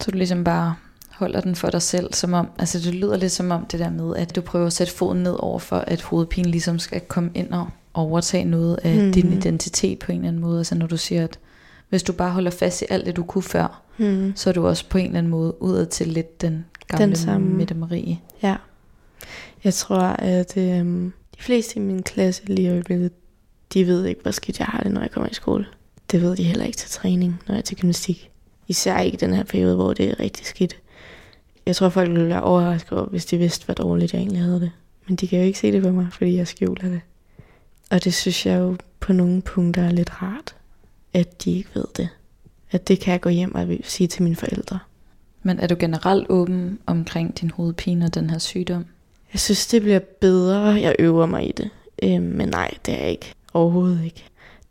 Så 0.00 0.10
du 0.10 0.16
ligesom 0.16 0.44
bare 0.44 0.74
holder 1.16 1.40
den 1.40 1.54
for 1.54 1.70
dig 1.70 1.82
selv, 1.82 2.12
som 2.14 2.32
om, 2.32 2.48
altså 2.58 2.78
det 2.78 2.94
lyder 2.94 3.16
lidt 3.16 3.32
som 3.32 3.50
om 3.50 3.66
det 3.66 3.80
der 3.80 3.90
med, 3.90 4.16
at 4.16 4.36
du 4.36 4.40
prøver 4.40 4.66
at 4.66 4.72
sætte 4.72 4.92
foden 4.92 5.22
ned 5.22 5.36
over 5.38 5.58
for, 5.58 5.76
at 5.76 6.02
hovedpine 6.02 6.50
ligesom 6.50 6.78
skal 6.78 7.00
komme 7.00 7.30
ind 7.34 7.52
og 7.52 7.68
overtage 7.94 8.44
noget 8.44 8.78
af 8.82 8.96
mm. 8.96 9.12
din 9.12 9.32
identitet 9.32 9.98
på 9.98 10.12
en 10.12 10.18
eller 10.18 10.28
anden 10.28 10.42
måde. 10.42 10.58
Altså 10.58 10.74
når 10.74 10.86
du 10.86 10.96
siger, 10.96 11.24
at 11.24 11.38
hvis 11.88 12.02
du 12.02 12.12
bare 12.12 12.30
holder 12.30 12.50
fast 12.50 12.82
i 12.82 12.84
alt 12.90 13.06
det, 13.06 13.16
du 13.16 13.22
kunne 13.24 13.42
før, 13.42 13.80
Mm. 13.98 14.32
så 14.36 14.50
er 14.50 14.54
du 14.54 14.66
også 14.66 14.88
på 14.88 14.98
en 14.98 15.06
eller 15.06 15.18
anden 15.18 15.30
måde 15.30 15.62
udad 15.62 15.86
til 15.86 16.06
lidt 16.06 16.40
den 16.40 16.64
gamle 16.88 17.06
Den 17.06 17.16
samme. 17.16 17.48
Mette 17.48 17.74
Marie. 17.74 18.20
Ja. 18.42 18.56
Jeg 19.64 19.74
tror, 19.74 20.00
at 20.02 20.56
øhm, 20.56 21.12
de 21.36 21.42
fleste 21.42 21.76
i 21.76 21.80
min 21.80 22.02
klasse 22.02 22.42
lige 22.46 22.70
øjeblikket, 22.70 23.10
de 23.74 23.86
ved 23.86 24.04
ikke, 24.04 24.22
hvor 24.22 24.30
skidt 24.30 24.58
jeg 24.58 24.66
har 24.66 24.82
det, 24.82 24.92
når 24.92 25.00
jeg 25.00 25.10
kommer 25.10 25.30
i 25.30 25.34
skole. 25.34 25.66
Det 26.10 26.22
ved 26.22 26.36
de 26.36 26.44
heller 26.44 26.64
ikke 26.64 26.76
til 26.78 26.90
træning, 26.90 27.40
når 27.46 27.54
jeg 27.54 27.58
er 27.58 27.62
til 27.62 27.76
gymnastik. 27.76 28.30
Især 28.68 28.98
ikke 29.00 29.16
den 29.16 29.34
her 29.34 29.44
periode, 29.44 29.74
hvor 29.74 29.92
det 29.92 30.10
er 30.10 30.20
rigtig 30.20 30.46
skidt. 30.46 30.76
Jeg 31.66 31.76
tror, 31.76 31.88
folk 31.88 32.10
ville 32.10 32.28
være 32.28 32.42
overrasket 32.42 32.98
over, 32.98 33.06
hvis 33.06 33.26
de 33.26 33.38
vidste, 33.38 33.64
hvor 33.64 33.74
dårligt 33.74 34.12
jeg 34.12 34.18
egentlig 34.18 34.42
havde 34.42 34.60
det. 34.60 34.70
Men 35.06 35.16
de 35.16 35.28
kan 35.28 35.38
jo 35.38 35.44
ikke 35.44 35.58
se 35.58 35.72
det 35.72 35.82
på 35.82 35.90
mig, 35.90 36.06
fordi 36.10 36.36
jeg 36.36 36.48
skjuler 36.48 36.88
det. 36.88 37.00
Og 37.90 38.04
det 38.04 38.14
synes 38.14 38.46
jeg 38.46 38.58
jo 38.58 38.76
på 39.00 39.12
nogle 39.12 39.42
punkter 39.42 39.82
er 39.82 39.90
lidt 39.90 40.22
rart, 40.22 40.54
at 41.12 41.44
de 41.44 41.56
ikke 41.56 41.70
ved 41.74 41.84
det. 41.96 42.08
At 42.70 42.88
det 42.88 43.00
kan 43.00 43.12
jeg 43.12 43.20
gå 43.20 43.28
hjem 43.28 43.54
og 43.54 43.68
sige 43.82 44.06
til 44.06 44.22
mine 44.22 44.36
forældre. 44.36 44.78
Men 45.42 45.60
er 45.60 45.66
du 45.66 45.76
generelt 45.78 46.26
åben 46.28 46.78
omkring 46.86 47.40
din 47.40 47.50
hovedpine 47.50 48.04
og 48.04 48.14
den 48.14 48.30
her 48.30 48.38
sygdom? 48.38 48.86
Jeg 49.32 49.40
synes, 49.40 49.66
det 49.66 49.82
bliver 49.82 49.98
bedre. 49.98 50.60
Jeg 50.60 50.96
øver 50.98 51.26
mig 51.26 51.48
i 51.48 51.52
det. 51.52 51.70
Øh, 52.02 52.22
men 52.22 52.48
nej, 52.48 52.70
det 52.86 52.94
er 52.94 52.98
jeg 52.98 53.10
ikke. 53.10 53.34
Overhovedet 53.54 54.04
ikke. 54.04 54.24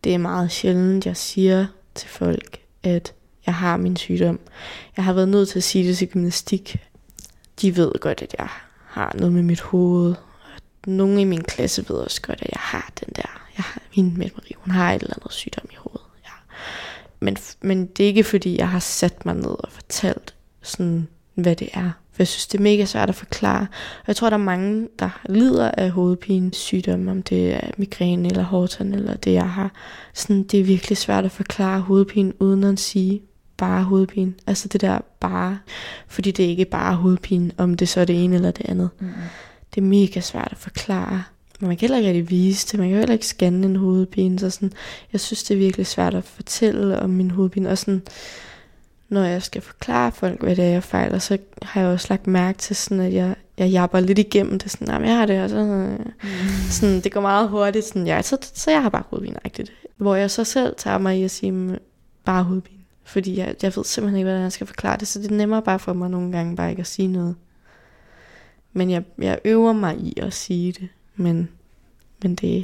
Det 0.03 0.13
er 0.13 0.17
meget 0.17 0.51
sjældent, 0.51 1.05
jeg 1.05 1.17
siger 1.17 1.65
til 1.95 2.09
folk, 2.09 2.59
at 2.83 3.13
jeg 3.45 3.55
har 3.55 3.77
min 3.77 3.95
sygdom. 3.95 4.39
Jeg 4.97 5.05
har 5.05 5.13
været 5.13 5.29
nødt 5.29 5.49
til 5.49 5.59
at 5.59 5.63
sige 5.63 5.87
det 5.87 5.97
til 5.97 6.07
gymnastik. 6.09 6.77
De 7.61 7.77
ved 7.77 7.91
godt, 7.99 8.21
at 8.21 8.35
jeg 8.39 8.47
har 8.85 9.15
noget 9.17 9.33
med 9.33 9.43
mit 9.43 9.61
hoved. 9.61 10.15
Nogle 10.87 11.21
i 11.21 11.23
min 11.23 11.43
klasse 11.43 11.85
ved 11.89 11.95
også 11.95 12.21
godt, 12.21 12.41
at 12.41 12.49
jeg 12.51 12.59
har 12.59 12.91
den 12.99 13.13
der. 13.15 13.41
Jeg 13.57 13.63
har 13.63 13.81
min 13.97 14.17
Mette 14.17 14.35
Marie, 14.35 14.55
hun 14.57 14.71
har 14.71 14.93
et 14.93 15.01
eller 15.01 15.13
andet 15.13 15.33
sygdom 15.33 15.65
i 15.71 15.75
hovedet. 15.77 16.07
Ja. 16.23 16.55
Men, 17.19 17.37
men 17.61 17.85
det 17.85 18.03
er 18.03 18.07
ikke 18.07 18.23
fordi, 18.23 18.57
jeg 18.57 18.69
har 18.69 18.79
sat 18.79 19.25
mig 19.25 19.35
ned 19.35 19.55
og 19.63 19.71
fortalt, 19.71 20.35
sådan, 20.61 21.07
hvad 21.35 21.55
det 21.55 21.69
er. 21.73 21.91
For 22.11 22.21
jeg 22.21 22.27
synes, 22.27 22.47
det 22.47 22.57
er 22.57 22.63
mega 22.63 22.85
svært 22.85 23.09
at 23.09 23.15
forklare. 23.15 23.67
Og 23.99 24.07
jeg 24.07 24.15
tror, 24.15 24.29
der 24.29 24.37
er 24.37 24.41
mange, 24.41 24.87
der 24.99 25.21
lider 25.29 25.71
af 25.71 25.91
hovedpine 25.91 26.53
sygdom, 26.53 27.07
om 27.07 27.23
det 27.23 27.53
er 27.53 27.71
migræne 27.77 28.29
eller 28.29 28.43
hårdtand 28.43 28.95
eller 28.95 29.15
det, 29.15 29.33
jeg 29.33 29.49
har. 29.49 29.71
Sådan, 30.13 30.43
det 30.43 30.59
er 30.59 30.63
virkelig 30.63 30.97
svært 30.97 31.25
at 31.25 31.31
forklare 31.31 31.79
hovedpine, 31.81 32.41
uden 32.41 32.63
at 32.63 32.79
sige 32.79 33.21
bare 33.57 33.83
hovedpine. 33.83 34.33
Altså 34.47 34.67
det 34.67 34.81
der 34.81 34.99
bare, 35.19 35.59
fordi 36.07 36.31
det 36.31 36.45
er 36.45 36.49
ikke 36.49 36.65
bare 36.65 36.95
hovedpine, 36.95 37.51
om 37.57 37.73
det 37.73 37.89
så 37.89 38.01
er 38.01 38.05
det 38.05 38.23
ene 38.23 38.35
eller 38.35 38.51
det 38.51 38.65
andet. 38.69 38.89
Mm. 38.99 39.07
Det 39.75 39.81
er 39.81 39.85
mega 39.85 40.19
svært 40.19 40.47
at 40.51 40.57
forklare. 40.57 41.23
Men 41.59 41.67
man 41.67 41.77
kan 41.77 41.81
heller 41.81 41.97
ikke 41.97 42.09
rigtig 42.09 42.29
vise 42.29 42.67
det. 42.67 42.79
Man 42.79 42.87
kan 42.87 42.93
jo 42.95 42.99
heller 42.99 43.13
ikke 43.13 43.25
scanne 43.25 43.65
en 43.65 43.75
hovedpine. 43.75 44.39
Så 44.39 44.49
sådan, 44.49 44.71
jeg 45.13 45.21
synes, 45.21 45.43
det 45.43 45.53
er 45.53 45.59
virkelig 45.59 45.87
svært 45.87 46.13
at 46.13 46.23
fortælle 46.23 46.99
om 46.99 47.09
min 47.09 47.31
hovedpine. 47.31 47.69
Og 47.69 47.77
sådan, 47.77 48.01
når 49.09 49.23
jeg 49.23 49.43
skal 49.43 49.61
forklare 49.61 50.11
folk, 50.11 50.41
hvad 50.41 50.55
det 50.55 50.65
er, 50.65 50.69
jeg 50.69 50.83
fejler, 50.83 51.19
så 51.19 51.37
har 51.61 51.81
jeg 51.81 51.89
også 51.89 52.07
lagt 52.09 52.27
mærke 52.27 52.57
til, 52.57 52.75
sådan, 52.75 52.99
at 52.99 53.13
jeg, 53.13 53.35
jeg 53.57 53.69
japper 53.69 53.99
lidt 53.99 54.19
igennem 54.19 54.59
det. 54.59 54.71
Sådan, 54.71 54.87
"Jamen, 54.87 55.07
jeg 55.07 55.17
har 55.17 55.25
det, 55.25 55.41
og 55.41 55.49
så, 55.49 55.63
mm. 55.63 56.11
sådan, 56.69 57.01
det 57.01 57.11
går 57.11 57.21
meget 57.21 57.49
hurtigt. 57.49 57.85
Sådan, 57.85 58.07
ja, 58.07 58.21
så, 58.21 58.37
så 58.53 58.71
jeg 58.71 58.81
har 58.81 58.89
bare 58.89 59.03
hovedpine 59.09 59.37
Hvor 59.97 60.15
jeg 60.15 60.31
så 60.31 60.43
selv 60.43 60.75
tager 60.77 60.97
mig 60.97 61.19
i 61.19 61.23
at 61.23 61.31
sige, 61.31 61.51
"Men 61.51 61.77
bare 62.25 62.43
hovedpine. 62.43 62.82
Fordi 63.13 63.37
jeg, 63.37 63.55
jeg 63.63 63.73
ved 63.75 63.83
simpelthen 63.83 64.17
ikke, 64.17 64.25
hvordan 64.25 64.43
jeg 64.43 64.51
skal 64.51 64.67
forklare 64.67 64.97
det, 64.97 65.07
så 65.07 65.19
det 65.19 65.31
er 65.31 65.35
nemmere 65.35 65.61
bare 65.61 65.79
for 65.79 65.93
mig 65.93 66.09
nogle 66.09 66.31
gange 66.31 66.55
bare 66.55 66.69
ikke 66.69 66.79
at 66.79 66.87
sige 66.87 67.07
noget. 67.07 67.35
Men 68.73 68.89
jeg, 68.89 69.03
jeg 69.17 69.39
øver 69.45 69.73
mig 69.73 69.97
i 69.97 70.13
at 70.17 70.33
sige 70.33 70.71
det, 70.71 70.87
men, 71.15 71.49
men 72.23 72.35
det 72.35 72.57
er 72.57 72.63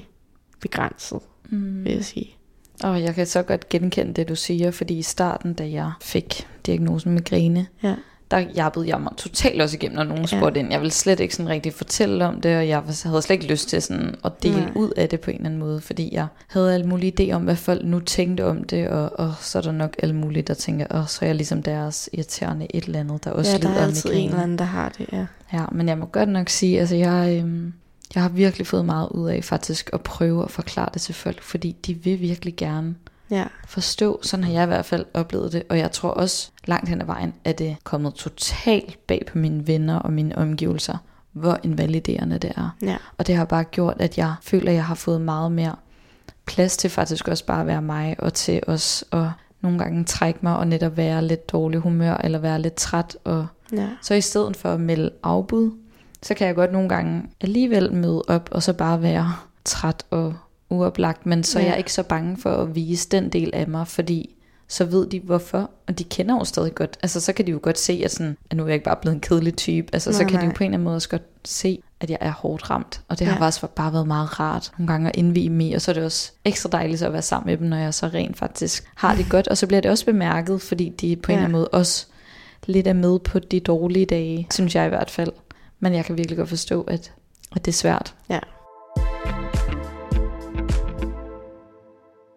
begrænset, 0.61 1.19
Mm. 1.49 1.83
vil 1.83 1.93
jeg 1.93 2.05
sige. 2.05 2.35
Og 2.83 3.01
jeg 3.01 3.15
kan 3.15 3.27
så 3.27 3.43
godt 3.43 3.69
genkende 3.69 4.13
det, 4.13 4.29
du 4.29 4.35
siger, 4.35 4.71
fordi 4.71 4.97
i 4.97 5.01
starten, 5.01 5.53
da 5.53 5.69
jeg 5.71 5.91
fik 6.01 6.47
diagnosen 6.65 7.11
migræne, 7.13 7.67
Ja. 7.83 7.95
Der 8.31 8.37
jappede 8.55 8.87
jeg 8.87 9.01
mig 9.01 9.11
totalt 9.17 9.61
også 9.61 9.77
igennem, 9.77 9.95
når 9.95 10.03
nogen 10.03 10.21
Ja. 10.31 10.37
spurgte 10.37 10.59
ind. 10.59 10.71
Jeg 10.71 10.79
ville 10.79 10.91
slet 10.91 11.19
ikke 11.19 11.35
sådan 11.35 11.49
rigtig 11.49 11.73
fortælle 11.73 12.25
om 12.25 12.41
det, 12.41 12.57
og 12.57 12.67
jeg 12.67 12.81
havde 13.03 13.21
slet 13.21 13.29
ikke 13.29 13.47
lyst 13.47 13.69
til 13.69 13.81
sådan 13.81 14.15
at 14.25 14.43
dele 14.43 14.59
Nej. 14.59 14.71
ud 14.75 14.91
af 14.97 15.09
det 15.09 15.19
på 15.19 15.31
en 15.31 15.35
eller 15.37 15.45
anden 15.45 15.59
måde, 15.59 15.81
fordi 15.81 16.09
jeg 16.13 16.27
havde 16.47 16.73
alle 16.73 16.87
mulige 16.87 17.13
idéer 17.19 17.35
om, 17.35 17.41
hvad 17.43 17.55
folk 17.55 17.85
nu 17.85 17.99
tænkte 17.99 18.45
om 18.45 18.63
det, 18.63 18.87
og, 18.87 19.19
og 19.19 19.33
så 19.41 19.57
er 19.57 19.61
der 19.61 19.71
nok 19.71 19.95
alle 20.03 20.15
mulige, 20.15 20.43
der 20.43 20.53
tænker, 20.53 20.85
og 20.85 21.09
så 21.09 21.19
er 21.21 21.27
jeg 21.27 21.35
ligesom 21.35 21.63
deres 21.63 22.09
irriterende 22.13 22.67
et 22.75 22.83
eller 22.85 22.99
andet, 22.99 23.23
der 23.23 23.31
også 23.31 23.51
ja, 23.51 23.57
der 23.57 23.63
lider 23.67 23.79
er 23.79 23.83
af 23.83 23.87
altid 23.87 24.09
en 24.13 24.29
eller 24.29 24.43
anden, 24.43 24.57
der 24.57 24.65
har 24.65 24.89
det, 24.89 25.05
ja. 25.11 25.25
Ja, 25.53 25.65
men 25.71 25.87
jeg 25.87 25.97
må 25.97 26.05
godt 26.05 26.29
nok 26.29 26.49
sige, 26.49 26.79
altså 26.79 26.95
jeg, 26.95 27.39
øhm, 27.43 27.73
jeg 28.15 28.23
har 28.23 28.29
virkelig 28.29 28.67
fået 28.67 28.85
meget 28.85 29.09
ud 29.11 29.29
af 29.29 29.43
faktisk 29.43 29.89
at 29.93 30.01
prøve 30.01 30.43
at 30.43 30.51
forklare 30.51 30.89
det 30.93 31.01
til 31.01 31.15
folk, 31.15 31.41
fordi 31.41 31.75
de 31.87 31.93
vil 31.93 32.19
virkelig 32.19 32.55
gerne 32.55 32.95
Ja, 33.31 33.45
forstå. 33.67 34.19
Sådan 34.23 34.43
har 34.43 34.51
jeg 34.51 34.63
i 34.63 34.67
hvert 34.67 34.85
fald 34.85 35.05
oplevet 35.13 35.53
det, 35.53 35.63
og 35.69 35.77
jeg 35.77 35.91
tror 35.91 36.09
også 36.09 36.51
langt 36.65 36.89
hen 36.89 37.01
ad 37.01 37.05
vejen, 37.05 37.33
at 37.43 37.59
det 37.59 37.69
er 37.69 37.75
kommet 37.83 38.13
totalt 38.13 39.07
bag 39.07 39.25
på 39.27 39.37
mine 39.37 39.67
venner 39.67 39.99
og 39.99 40.13
mine 40.13 40.37
omgivelser, 40.37 40.97
hvor 41.31 41.59
invaliderende 41.63 42.37
det 42.37 42.51
er. 42.57 42.75
ja, 42.81 42.97
Og 43.17 43.27
det 43.27 43.35
har 43.35 43.45
bare 43.45 43.63
gjort, 43.63 43.95
at 43.99 44.17
jeg 44.17 44.33
føler, 44.41 44.69
at 44.69 44.75
jeg 44.75 44.85
har 44.85 44.95
fået 44.95 45.21
meget 45.21 45.51
mere 45.51 45.75
plads 46.45 46.77
til 46.77 46.89
faktisk 46.89 47.27
også 47.27 47.45
bare 47.45 47.61
at 47.61 47.67
være 47.67 47.81
mig, 47.81 48.15
og 48.19 48.33
til 48.33 48.61
også 48.67 49.05
at 49.11 49.27
nogle 49.61 49.79
gange 49.79 50.03
trække 50.03 50.39
mig 50.41 50.57
og 50.57 50.67
netop 50.67 50.97
være 50.97 51.25
lidt 51.25 51.51
dårlig 51.51 51.79
humør, 51.79 52.17
eller 52.23 52.39
være 52.39 52.61
lidt 52.61 52.75
træt, 52.75 53.17
og 53.23 53.47
ja. 53.71 53.87
så 54.01 54.13
i 54.13 54.21
stedet 54.21 54.57
for 54.57 54.73
at 54.73 54.79
melde 54.79 55.11
afbud, 55.23 55.71
så 56.23 56.33
kan 56.33 56.47
jeg 56.47 56.55
godt 56.55 56.71
nogle 56.71 56.89
gange 56.89 57.23
alligevel 57.41 57.93
møde 57.93 58.23
op, 58.27 58.49
og 58.51 58.63
så 58.63 58.73
bare 58.73 59.01
være 59.01 59.33
træt 59.65 60.05
og 60.09 60.33
uoplagt, 60.69 61.25
men 61.25 61.43
så 61.43 61.59
er 61.59 61.63
Ja. 61.63 61.69
jeg 61.69 61.77
ikke 61.77 61.93
så 61.93 62.03
bange 62.03 62.37
for 62.37 62.49
at 62.55 62.75
vise 62.75 63.09
den 63.09 63.29
del 63.29 63.49
af 63.53 63.67
mig, 63.67 63.87
fordi 63.87 64.35
så 64.67 64.85
ved 64.85 65.07
de 65.09 65.19
hvorfor, 65.19 65.69
og 65.87 65.99
de 65.99 66.03
kender 66.03 66.35
jo 66.35 66.43
stadig 66.43 66.75
godt. 66.75 66.97
Altså 67.03 67.21
så 67.21 67.33
kan 67.33 67.45
de 67.47 67.51
jo 67.51 67.59
godt 67.61 67.79
se, 67.79 68.01
at, 68.05 68.11
sådan, 68.11 68.37
at 68.49 68.57
nu 68.57 68.63
er 68.63 68.67
jeg 68.67 68.73
ikke 68.73 68.85
bare 68.85 68.95
blevet 69.01 69.15
en 69.15 69.21
kedelig 69.21 69.55
type. 69.55 69.87
Altså 69.93 70.13
så 70.13 70.19
Nej, 70.21 70.29
kan 70.29 70.39
de 70.39 70.43
jo 70.43 70.47
nej. 70.49 70.55
på 70.55 70.63
en 70.63 70.67
eller 70.67 70.75
anden 70.75 70.83
måde 70.83 70.95
også 70.95 71.09
godt 71.09 71.21
se, 71.45 71.81
at 71.99 72.09
jeg 72.09 72.17
er 72.21 72.31
hårdt 72.31 72.69
ramt. 72.69 73.01
Og 73.07 73.19
det 73.19 73.27
har 73.27 73.33
Ja. 73.35 73.41
faktisk 73.41 73.65
bare 73.75 73.93
været 73.93 74.07
meget 74.07 74.39
rart 74.39 74.71
nogle 74.77 74.91
gange 74.91 75.09
at 75.09 75.15
indvige 75.15 75.49
mig, 75.49 75.75
og 75.75 75.81
så 75.81 75.91
er 75.91 75.93
det 75.93 76.03
også 76.03 76.31
ekstra 76.45 76.69
dejligt 76.71 77.01
at 77.01 77.13
være 77.13 77.21
sammen 77.21 77.51
med 77.51 77.57
dem, 77.57 77.67
når 77.67 77.77
jeg 77.77 77.93
så 77.93 78.07
rent 78.07 78.37
faktisk 78.37 78.89
har 78.95 79.15
det 79.15 79.25
godt. 79.29 79.47
Og 79.47 79.57
så 79.57 79.67
bliver 79.67 79.81
det 79.81 79.91
også 79.91 80.05
bemærket, 80.05 80.61
fordi 80.61 80.89
de 80.89 81.15
på 81.15 81.31
en 81.31 81.33
Ja. 81.33 81.37
eller 81.37 81.43
anden 81.45 81.51
måde 81.59 81.67
også 81.67 82.05
lidt 82.65 82.87
er 82.87 82.93
med 82.93 83.19
på 83.19 83.39
de 83.39 83.59
dårlige 83.59 84.05
dage, 84.05 84.47
synes 84.53 84.75
jeg 84.75 84.85
i 84.85 84.89
hvert 84.89 85.09
fald. 85.11 85.31
Men 85.79 85.93
jeg 85.93 86.05
kan 86.05 86.17
virkelig 86.17 86.37
godt 86.37 86.49
forstå, 86.49 86.81
at, 86.81 87.11
at 87.55 87.65
det 87.65 87.71
er 87.71 87.75
svært. 87.75 88.13
Ja. 88.29 88.39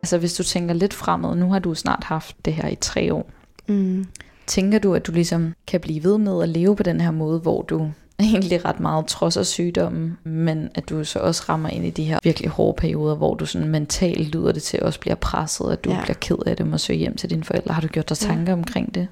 Altså 0.02 0.18
hvis 0.18 0.34
du 0.34 0.42
tænker 0.42 0.74
lidt 0.74 0.94
fremad, 0.94 1.36
nu 1.36 1.52
har 1.52 1.58
du 1.58 1.74
snart 1.74 2.04
haft 2.04 2.36
det 2.44 2.52
her 2.52 2.68
i 2.68 2.74
tre 2.74 3.14
år. 3.14 3.30
Mm. 3.66 4.06
Tænker 4.46 4.78
du, 4.78 4.94
at 4.94 5.06
du 5.06 5.12
ligesom 5.12 5.54
kan 5.66 5.80
blive 5.80 6.04
ved 6.04 6.18
med 6.18 6.42
at 6.42 6.48
leve 6.48 6.76
på 6.76 6.82
den 6.82 7.00
her 7.00 7.10
måde, 7.10 7.38
hvor 7.38 7.62
du 7.62 7.90
egentlig 8.18 8.64
ret 8.64 8.80
meget 8.80 9.06
trods 9.06 9.36
af 9.36 9.46
sygdommen, 9.46 10.18
men 10.24 10.68
at 10.74 10.88
du 10.88 11.04
så 11.04 11.18
også 11.18 11.42
rammer 11.48 11.68
ind 11.68 11.86
i 11.86 11.90
de 11.90 12.04
her 12.04 12.18
virkelig 12.22 12.50
hårde 12.50 12.76
perioder, 12.76 13.14
hvor 13.14 13.34
du 13.34 13.46
sådan 13.46 13.68
mentalt 13.68 14.34
lyder 14.34 14.52
det 14.52 14.62
til 14.62 14.76
at 14.76 14.82
også 14.82 15.00
bliver 15.00 15.14
presset, 15.14 15.72
at 15.72 15.84
du 15.84 15.90
ja. 15.90 16.02
bliver 16.02 16.16
ked 16.20 16.36
af 16.46 16.56
det 16.56 16.72
og 16.72 16.80
søge 16.80 16.98
hjem 16.98 17.16
til 17.16 17.30
dine 17.30 17.44
forældre. 17.44 17.74
Har 17.74 17.80
du 17.80 17.88
gjort 17.88 18.08
dig 18.08 18.18
tanker 18.18 18.52
ja. 18.52 18.58
omkring 18.58 18.94
det? 18.94 19.08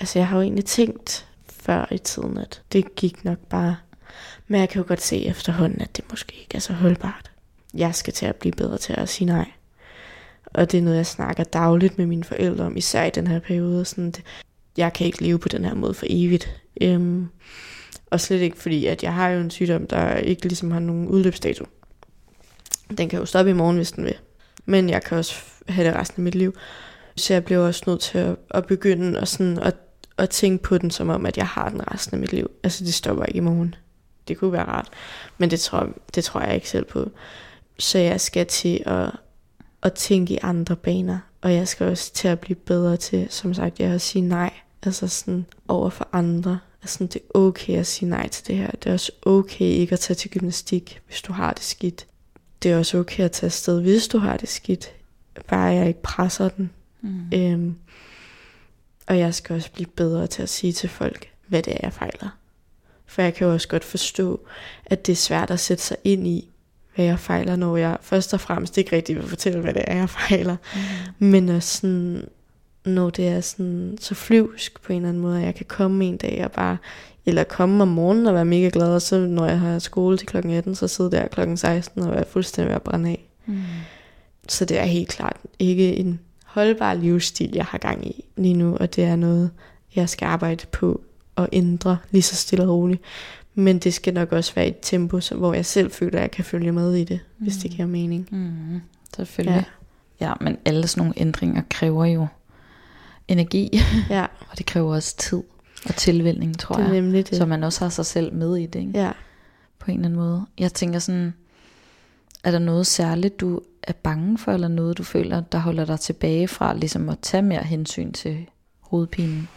Altså 0.00 0.18
jeg 0.18 0.28
har 0.28 0.36
jo 0.36 0.42
egentlig 0.42 0.64
tænkt 0.64 1.26
før 1.48 1.88
i 1.90 1.98
tiden, 1.98 2.38
at 2.38 2.62
det 2.72 2.94
gik 2.94 3.24
nok 3.24 3.38
bare. 3.38 3.76
Men 4.48 4.60
jeg 4.60 4.68
kan 4.68 4.82
jo 4.82 4.88
godt 4.88 5.02
se 5.02 5.26
efterhånden, 5.26 5.80
at 5.80 5.96
det 5.96 6.04
måske 6.10 6.36
ikke 6.40 6.56
er 6.56 6.60
så 6.60 6.72
holdbart. 6.72 7.30
Jeg 7.74 7.94
skal 7.94 8.12
til 8.12 8.26
at 8.26 8.36
blive 8.36 8.52
bedre 8.52 8.78
til 8.78 8.92
at 8.92 9.08
sige 9.08 9.26
nej. 9.26 9.50
Og 10.56 10.72
det 10.72 10.78
er 10.78 10.82
noget, 10.82 10.96
jeg 10.96 11.06
snakker 11.06 11.44
dagligt 11.44 11.98
med 11.98 12.06
mine 12.06 12.24
forældre 12.24 12.64
om, 12.64 12.76
især 12.76 13.04
i 13.04 13.10
den 13.10 13.26
her 13.26 13.38
periode. 13.38 13.84
Sådan, 13.84 14.10
det, 14.10 14.22
jeg 14.76 14.92
kan 14.92 15.06
ikke 15.06 15.22
leve 15.22 15.38
på 15.38 15.48
den 15.48 15.64
her 15.64 15.74
måde 15.74 15.94
for 15.94 16.06
evigt. 16.08 16.62
Øhm, 16.80 17.28
og 18.10 18.20
slet 18.20 18.40
ikke 18.40 18.56
fordi, 18.56 18.86
at 18.86 19.02
jeg 19.02 19.14
har 19.14 19.28
jo 19.28 19.40
en 19.40 19.50
sygdom, 19.50 19.86
der 19.86 20.16
ikke 20.16 20.42
ligesom 20.42 20.70
har 20.70 20.80
nogen 20.80 21.08
udløbsdato. 21.08 21.64
Den 22.98 23.08
kan 23.08 23.18
jo 23.18 23.24
stoppe 23.24 23.50
i 23.50 23.54
morgen, 23.54 23.76
hvis 23.76 23.92
den 23.92 24.04
vil. 24.04 24.14
Men 24.64 24.90
jeg 24.90 25.02
kan 25.02 25.18
også 25.18 25.34
have 25.68 25.88
det 25.88 25.96
resten 25.96 26.20
af 26.20 26.24
mit 26.24 26.34
liv. 26.34 26.54
Så 27.16 27.32
jeg 27.32 27.44
blev 27.44 27.60
også 27.60 27.82
nødt 27.86 28.00
til 28.00 28.18
at, 28.18 28.36
at 28.50 28.66
begynde 28.66 29.18
at, 29.18 29.28
sådan, 29.28 29.58
at, 29.58 29.76
at 30.18 30.30
tænke 30.30 30.62
på 30.62 30.78
den, 30.78 30.90
som 30.90 31.08
om, 31.08 31.26
at 31.26 31.36
jeg 31.36 31.46
har 31.46 31.68
den 31.68 31.92
resten 31.92 32.14
af 32.14 32.20
mit 32.20 32.32
liv. 32.32 32.50
Altså, 32.62 32.84
det 32.84 32.94
stopper 32.94 33.24
ikke 33.24 33.36
i 33.36 33.40
morgen. 33.40 33.74
Det 34.28 34.38
kunne 34.38 34.52
være 34.52 34.64
rart. 34.64 34.88
Men 35.38 35.50
det 35.50 35.60
tror, 35.60 35.88
det 36.14 36.24
tror 36.24 36.40
jeg 36.40 36.54
ikke 36.54 36.68
selv 36.68 36.84
på. 36.84 37.10
Så 37.78 37.98
jeg 37.98 38.20
skal 38.20 38.46
til 38.46 38.82
at, 38.86 39.10
at 39.82 39.94
tænke 39.94 40.34
i 40.34 40.38
andre 40.42 40.76
baner. 40.76 41.18
Og 41.40 41.54
jeg 41.54 41.68
skal 41.68 41.86
også 41.86 42.12
til 42.12 42.28
at 42.28 42.40
blive 42.40 42.56
bedre 42.56 42.96
til, 42.96 43.26
som 43.30 43.54
sagt, 43.54 43.80
jeg 43.80 43.90
at 43.90 44.00
sige 44.00 44.22
nej. 44.22 44.52
Altså 44.82 45.08
sådan 45.08 45.46
over 45.68 45.90
for 45.90 46.08
andre. 46.12 46.58
Altså 46.82 47.04
det 47.04 47.16
er 47.16 47.38
okay 47.38 47.78
at 47.78 47.86
sige 47.86 48.08
nej 48.08 48.28
til 48.28 48.46
det 48.46 48.56
her. 48.56 48.70
Det 48.70 48.86
er 48.90 48.92
også 48.92 49.12
okay 49.22 49.64
ikke 49.64 49.92
at 49.92 50.00
tage 50.00 50.14
til 50.14 50.30
gymnastik, 50.30 51.00
hvis 51.06 51.22
du 51.22 51.32
har 51.32 51.52
det 51.52 51.62
skidt. 51.62 52.06
Det 52.62 52.70
er 52.70 52.78
også 52.78 52.98
okay 52.98 53.24
at 53.24 53.32
tage 53.32 53.48
afsted, 53.48 53.80
hvis 53.80 54.08
du 54.08 54.18
har 54.18 54.36
det 54.36 54.48
skidt. 54.48 54.92
Bare 55.48 55.62
jeg 55.62 55.88
ikke 55.88 56.02
presser 56.02 56.48
den. 56.48 56.70
Mm. 57.00 57.30
Øhm, 57.34 57.76
og 59.06 59.18
jeg 59.18 59.34
skal 59.34 59.56
også 59.56 59.72
blive 59.72 59.86
bedre 59.86 60.26
til 60.26 60.42
at 60.42 60.48
sige 60.48 60.72
til 60.72 60.88
folk, 60.88 61.28
hvad 61.46 61.62
det 61.62 61.72
er, 61.72 61.78
jeg 61.82 61.92
fejler. 61.92 62.38
For 63.06 63.22
jeg 63.22 63.34
kan 63.34 63.46
jo 63.46 63.52
også 63.52 63.68
godt 63.68 63.84
forstå, 63.84 64.40
at 64.84 65.06
det 65.06 65.12
er 65.12 65.16
svært 65.16 65.50
at 65.50 65.60
sætte 65.60 65.82
sig 65.82 65.96
ind 66.04 66.26
i, 66.26 66.48
hvad 66.96 67.04
jeg 67.04 67.18
fejler, 67.18 67.56
når 67.56 67.76
jeg 67.76 67.96
først 68.00 68.34
og 68.34 68.40
fremmest 68.40 68.78
ikke 68.78 68.96
rigtig 68.96 69.16
vil 69.16 69.28
fortælle, 69.28 69.60
hvad 69.60 69.74
det 69.74 69.84
er, 69.86 69.96
jeg 69.96 70.10
fejler. 70.10 70.56
Mm. 71.18 71.26
Men 71.26 71.48
også 71.48 71.78
sådan, 71.78 72.24
når 72.84 73.10
det 73.10 73.28
er 73.28 73.40
sådan 73.40 73.98
så 74.00 74.14
flyvsk 74.14 74.82
på 74.82 74.92
en 74.92 74.96
eller 74.96 75.08
anden 75.08 75.22
måde, 75.22 75.38
at 75.38 75.44
jeg 75.46 75.54
kan 75.54 75.66
komme 75.68 76.04
en 76.04 76.16
dag 76.16 76.44
og 76.44 76.52
bare, 76.52 76.76
eller 77.26 77.44
komme 77.44 77.82
om 77.82 77.88
morgenen 77.88 78.26
og 78.26 78.34
være 78.34 78.44
mega 78.44 78.70
glad, 78.72 78.94
og 78.94 79.02
så 79.02 79.18
når 79.18 79.46
jeg 79.46 79.60
har 79.60 79.78
skole 79.78 80.18
til 80.18 80.26
klokken 80.26 80.52
18, 80.52 80.74
så 80.74 80.88
sidder 80.88 81.10
der 81.10 81.28
klokken 81.28 81.56
16 81.56 82.02
og 82.02 82.12
være 82.12 82.24
fuldstændig 82.30 82.68
ved 82.68 82.76
at 82.76 82.82
brænde 82.82 83.10
af. 83.10 83.28
Mm. 83.46 83.62
Så 84.48 84.64
det 84.64 84.78
er 84.78 84.84
helt 84.84 85.08
klart 85.08 85.36
ikke 85.58 85.96
en 85.96 86.20
holdbar 86.44 86.94
livsstil, 86.94 87.50
jeg 87.54 87.64
har 87.64 87.78
gang 87.78 88.06
i 88.06 88.24
lige 88.36 88.54
nu, 88.54 88.76
og 88.76 88.96
det 88.96 89.04
er 89.04 89.16
noget, 89.16 89.50
jeg 89.96 90.08
skal 90.08 90.26
arbejde 90.26 90.66
på 90.72 91.00
at 91.36 91.48
ændre 91.52 91.98
lige 92.10 92.22
så 92.22 92.36
stille 92.36 92.64
og 92.64 92.70
roligt. 92.70 93.02
Men 93.58 93.78
det 93.78 93.94
skal 93.94 94.14
nok 94.14 94.32
også 94.32 94.54
være 94.54 94.66
et 94.66 94.76
tempo, 94.82 95.20
hvor 95.34 95.54
jeg 95.54 95.66
selv 95.66 95.90
føler, 95.90 96.18
at 96.18 96.22
jeg 96.22 96.30
kan 96.30 96.44
følge 96.44 96.72
med 96.72 96.94
i 96.94 97.04
det, 97.04 97.20
mm. 97.38 97.44
hvis 97.44 97.56
det 97.56 97.70
giver 97.70 97.88
mening. 97.88 98.28
Mm. 98.30 98.80
Selvfølgelig. 99.16 99.66
Ja. 100.20 100.26
ja, 100.26 100.32
men 100.40 100.58
alle 100.64 100.86
sådan 100.86 101.00
nogle 101.00 101.14
ændringer 101.16 101.62
kræver 101.70 102.04
jo 102.04 102.26
energi, 103.28 103.80
ja. 104.10 104.22
og 104.22 104.58
det 104.58 104.66
kræver 104.66 104.94
også 104.94 105.16
tid 105.16 105.42
og 105.88 105.94
tilvænning, 105.94 106.58
tror 106.58 106.76
det 106.76 106.86
er 106.86 106.94
jeg. 106.94 107.12
Det. 107.12 107.36
Så 107.36 107.46
man 107.46 107.64
også 107.64 107.84
har 107.84 107.88
sig 107.88 108.06
selv 108.06 108.34
med 108.34 108.56
i 108.56 108.66
det, 108.66 108.80
ikke? 108.80 108.98
Ja. 108.98 109.12
På 109.78 109.90
en 109.90 109.96
eller 109.96 110.08
anden 110.08 110.20
måde. 110.20 110.46
Jeg 110.58 110.72
tænker 110.72 110.98
sådan, 110.98 111.34
er 112.44 112.50
der 112.50 112.58
noget 112.58 112.86
særligt, 112.86 113.40
du 113.40 113.60
er 113.82 113.92
bange 113.92 114.38
for, 114.38 114.52
eller 114.52 114.68
noget, 114.68 114.98
du 114.98 115.02
føler, 115.02 115.40
der 115.40 115.58
holder 115.58 115.84
dig 115.84 116.00
tilbage 116.00 116.48
fra, 116.48 116.74
ligesom 116.74 117.08
at 117.08 117.18
tage 117.22 117.42
mere 117.42 117.62
hensyn 117.62 118.12
til 118.12 118.46
hovedpinen? 118.80 119.48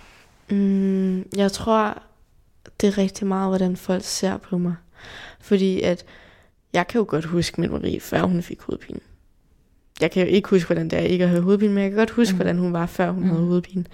Mm, 0.50 1.26
jeg 1.36 1.52
tror, 1.52 2.02
det 2.82 2.88
er 2.88 2.98
rigtig 2.98 3.28
meget, 3.28 3.50
hvordan 3.50 3.78
folk 3.78 4.04
ser 4.04 4.38
på 4.38 4.58
mig. 4.58 4.76
Fordi 5.40 5.82
at, 5.82 6.06
jeg 6.74 6.88
kan 6.88 7.00
jo 7.00 7.06
godt 7.10 7.26
huske 7.26 7.62
min 7.62 7.72
Marie, 7.72 8.00
før 8.00 8.22
hun 8.22 8.42
fik 8.42 8.62
hovedpine 8.62 9.00
jeg 10.02 10.12
kan 10.12 10.28
jo 10.28 10.34
ikke 10.34 10.50
huske, 10.50 10.68
hvordan 10.68 10.90
det 10.90 11.00
er 11.00 11.04
ikke 11.04 11.24
at 11.24 11.30
have 11.30 11.42
hovedpine, 11.42 11.74
men 11.74 11.84
jeg 11.84 11.92
kan 11.92 11.98
godt 11.98 12.10
huske, 12.10 12.34
mm. 12.34 12.38
hvordan 12.38 12.58
hun 12.58 12.74
var, 12.74 12.86
før 12.86 13.12
hun 13.12 13.24
mm. 13.24 13.30
havde 13.30 13.46
hovedpine. 13.46 13.86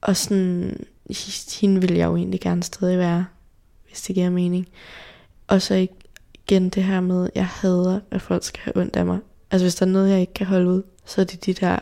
Og 0.00 0.16
sådan, 0.16 0.84
hende 1.60 1.80
ville 1.80 1.98
jeg 1.98 2.06
jo 2.06 2.16
egentlig 2.16 2.40
gerne 2.40 2.62
stadig 2.62 2.98
være, 2.98 3.26
hvis 3.86 4.02
det 4.02 4.14
giver 4.14 4.30
mening. 4.30 4.68
Og 5.46 5.62
så 5.62 5.86
igen 6.34 6.68
det 6.68 6.84
her 6.84 7.00
med, 7.00 7.28
jeg 7.34 7.46
hader, 7.46 8.00
at 8.10 8.22
folk 8.22 8.44
skal 8.44 8.60
have 8.62 8.76
ondt 8.76 8.96
af 8.96 9.06
mig. 9.06 9.18
Altså 9.50 9.64
hvis 9.64 9.74
der 9.74 9.86
er 9.86 9.90
noget, 9.90 10.10
jeg 10.10 10.20
ikke 10.20 10.34
kan 10.34 10.46
holde 10.46 10.70
ud, 10.70 10.82
så 11.04 11.20
er 11.20 11.24
det 11.24 11.46
de 11.46 11.52
der, 11.52 11.78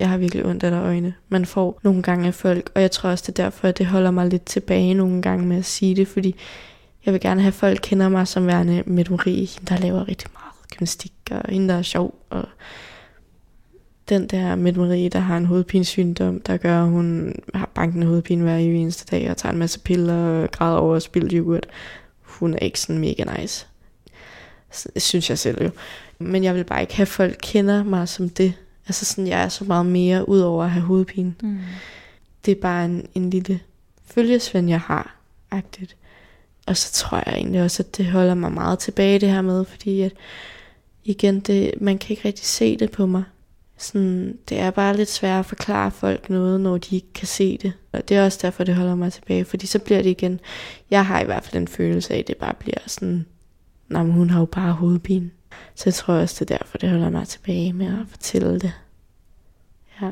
jeg 0.00 0.08
har 0.08 0.16
virkelig 0.16 0.46
ondt 0.46 0.64
af 0.64 0.70
der 0.70 0.82
øjne, 0.82 1.14
man 1.28 1.46
får 1.46 1.80
nogle 1.82 2.02
gange 2.02 2.26
af 2.26 2.34
folk. 2.34 2.70
Og 2.74 2.82
jeg 2.82 2.90
tror 2.90 3.10
også, 3.10 3.24
det 3.26 3.38
er 3.38 3.42
derfor, 3.44 3.68
at 3.68 3.78
det 3.78 3.86
holder 3.86 4.10
mig 4.10 4.26
lidt 4.26 4.44
tilbage 4.44 4.94
nogle 4.94 5.22
gange 5.22 5.46
med 5.46 5.56
at 5.56 5.64
sige 5.64 5.96
det, 5.96 6.08
fordi 6.08 6.34
jeg 7.06 7.12
vil 7.12 7.20
gerne 7.20 7.40
have, 7.40 7.48
at 7.48 7.54
folk 7.54 7.80
kender 7.82 8.08
mig 8.08 8.28
som 8.28 8.46
værende 8.46 8.82
med 8.86 9.04
Marie, 9.10 9.48
der 9.68 9.78
laver 9.78 10.08
rigtig 10.08 10.30
meget 10.32 10.70
gymnastik, 10.70 11.12
og 11.30 11.42
hende, 11.48 11.68
der 11.68 11.74
er 11.74 11.82
sjov, 11.82 12.14
og 12.30 12.44
den 14.08 14.26
der 14.26 14.54
med 14.54 14.72
Marie, 14.72 15.08
der 15.08 15.18
har 15.18 15.36
en 15.36 15.46
hovedpinesygdom, 15.46 16.40
der 16.40 16.56
gør, 16.56 16.82
at 16.82 16.88
hun 16.88 17.34
har 17.54 17.70
bankende 17.74 18.06
hovedpine 18.06 18.42
hver 18.42 18.56
eneste 18.56 19.16
dag, 19.16 19.30
og 19.30 19.36
tager 19.36 19.52
en 19.52 19.58
masse 19.58 19.80
piller, 19.80 20.42
og 20.42 20.50
græder 20.50 20.78
over 20.78 20.98
spildt 20.98 21.32
yoghurt. 21.32 21.66
Hun 22.22 22.54
er 22.54 22.58
ikke 22.58 22.80
sådan 22.80 22.98
mega 22.98 23.24
nice. 23.38 23.66
Det 24.94 25.02
synes 25.02 25.30
jeg 25.30 25.38
selv 25.38 25.64
jo. 25.64 25.70
Men 26.18 26.44
jeg 26.44 26.54
vil 26.54 26.64
bare 26.64 26.80
ikke 26.80 26.96
have, 26.96 27.02
at 27.02 27.08
folk 27.08 27.36
kender 27.42 27.84
mig 27.84 28.08
som 28.08 28.28
det. 28.28 28.54
Altså 28.86 29.04
sådan, 29.04 29.26
jeg 29.26 29.42
er 29.42 29.48
så 29.48 29.64
meget 29.64 29.86
mere, 29.86 30.28
ud 30.28 30.38
over 30.38 30.64
at 30.64 30.70
have 30.70 30.84
hovedpine. 30.84 31.34
Mm. 31.42 31.58
Det 32.44 32.52
er 32.52 32.60
bare 32.60 32.84
en, 32.84 33.06
en 33.14 33.30
lille 33.30 33.60
følgesvend, 34.04 34.68
jeg 34.68 34.80
har, 34.80 35.16
agtigt. 35.50 35.96
Og 36.66 36.76
så 36.76 36.92
tror 36.92 37.22
jeg 37.26 37.34
egentlig 37.34 37.62
også, 37.62 37.82
at 37.82 37.96
det 37.96 38.06
holder 38.06 38.34
mig 38.34 38.52
meget 38.52 38.78
tilbage 38.78 39.18
det 39.18 39.28
her 39.28 39.42
med, 39.42 39.64
fordi 39.64 40.00
at 40.00 40.12
igen, 41.04 41.40
det, 41.40 41.74
man 41.80 41.98
kan 41.98 42.10
ikke 42.10 42.28
rigtig 42.28 42.46
se 42.46 42.76
det 42.76 42.90
på 42.90 43.06
mig. 43.06 43.22
Sådan, 43.78 44.38
det 44.48 44.58
er 44.58 44.70
bare 44.70 44.96
lidt 44.96 45.10
svært 45.10 45.38
at 45.38 45.46
forklare 45.46 45.90
folk 45.90 46.30
noget, 46.30 46.60
når 46.60 46.78
de 46.78 46.94
ikke 46.94 47.12
kan 47.14 47.26
se 47.26 47.58
det. 47.58 47.72
Og 47.92 48.08
det 48.08 48.16
er 48.16 48.24
også 48.24 48.38
derfor, 48.42 48.64
det 48.64 48.74
holder 48.74 48.94
mig 48.94 49.12
tilbage. 49.12 49.44
Fordi 49.44 49.66
så 49.66 49.78
bliver 49.78 50.02
det 50.02 50.10
igen, 50.10 50.40
jeg 50.90 51.06
har 51.06 51.20
i 51.20 51.24
hvert 51.24 51.44
fald 51.44 51.62
en 51.62 51.68
følelse 51.68 52.14
af, 52.14 52.18
at 52.18 52.28
det 52.28 52.36
bare 52.36 52.54
bliver 52.58 52.78
sådan, 52.86 53.26
nej, 53.88 54.02
hun 54.02 54.30
har 54.30 54.40
jo 54.40 54.46
bare 54.46 54.72
hovedpine. 54.72 55.30
Så 55.74 55.82
jeg 55.86 55.94
tror 55.94 56.14
også, 56.14 56.44
det 56.44 56.50
er 56.50 56.58
derfor, 56.58 56.78
det 56.78 56.90
holder 56.90 57.10
mig 57.10 57.28
tilbage 57.28 57.72
med 57.72 57.86
at 57.86 58.08
fortælle 58.08 58.60
det. 58.60 58.72
Ja. 60.02 60.10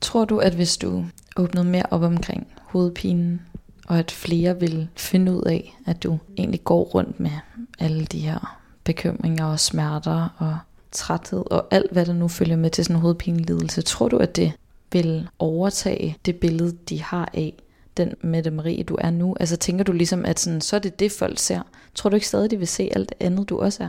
Tror 0.00 0.24
du, 0.24 0.38
at 0.38 0.54
hvis 0.54 0.76
du 0.76 1.04
åbnede 1.36 1.66
mere 1.66 1.86
op 1.90 2.02
omkring 2.02 2.46
hovedpinen, 2.56 3.40
og 3.86 3.98
at 3.98 4.10
flere 4.10 4.60
vil 4.60 4.88
finde 4.96 5.32
ud 5.32 5.42
af, 5.42 5.78
at 5.86 6.02
du 6.02 6.18
egentlig 6.38 6.64
går 6.64 6.82
rundt 6.82 7.20
med 7.20 7.30
alle 7.78 8.04
de 8.04 8.20
her 8.20 8.58
bekymringer 8.84 9.46
og 9.46 9.60
smerter 9.60 10.28
og 10.38 10.58
træthed 10.92 11.44
og 11.50 11.66
alt, 11.70 11.92
hvad 11.92 12.06
der 12.06 12.12
nu 12.12 12.28
følger 12.28 12.56
med 12.56 12.70
til 12.70 12.84
sådan 12.84 12.96
en 12.96 13.02
hovedpinelidelse. 13.02 13.82
Tror 13.82 14.08
du, 14.08 14.16
at 14.16 14.36
det 14.36 14.52
vil 14.92 15.28
overtage 15.38 16.16
det 16.26 16.36
billede, 16.36 16.76
de 16.88 17.02
har 17.02 17.30
af 17.34 17.54
den 17.96 18.14
Mette 18.20 18.50
Marie, 18.50 18.82
du 18.82 18.96
er 19.00 19.10
nu? 19.10 19.36
Altså 19.40 19.56
tænker 19.56 19.84
du 19.84 19.92
ligesom, 19.92 20.24
at 20.24 20.40
sådan, 20.40 20.60
så 20.60 20.76
er 20.76 20.80
det 20.80 21.00
det, 21.00 21.12
folk 21.12 21.38
ser? 21.38 21.60
Tror 21.94 22.10
du 22.10 22.16
ikke 22.16 22.28
stadig, 22.28 22.50
de 22.50 22.56
vil 22.56 22.68
se 22.68 22.90
alt 22.94 23.08
det 23.08 23.26
andet, 23.26 23.48
du 23.48 23.60
også 23.60 23.82
er? 23.84 23.88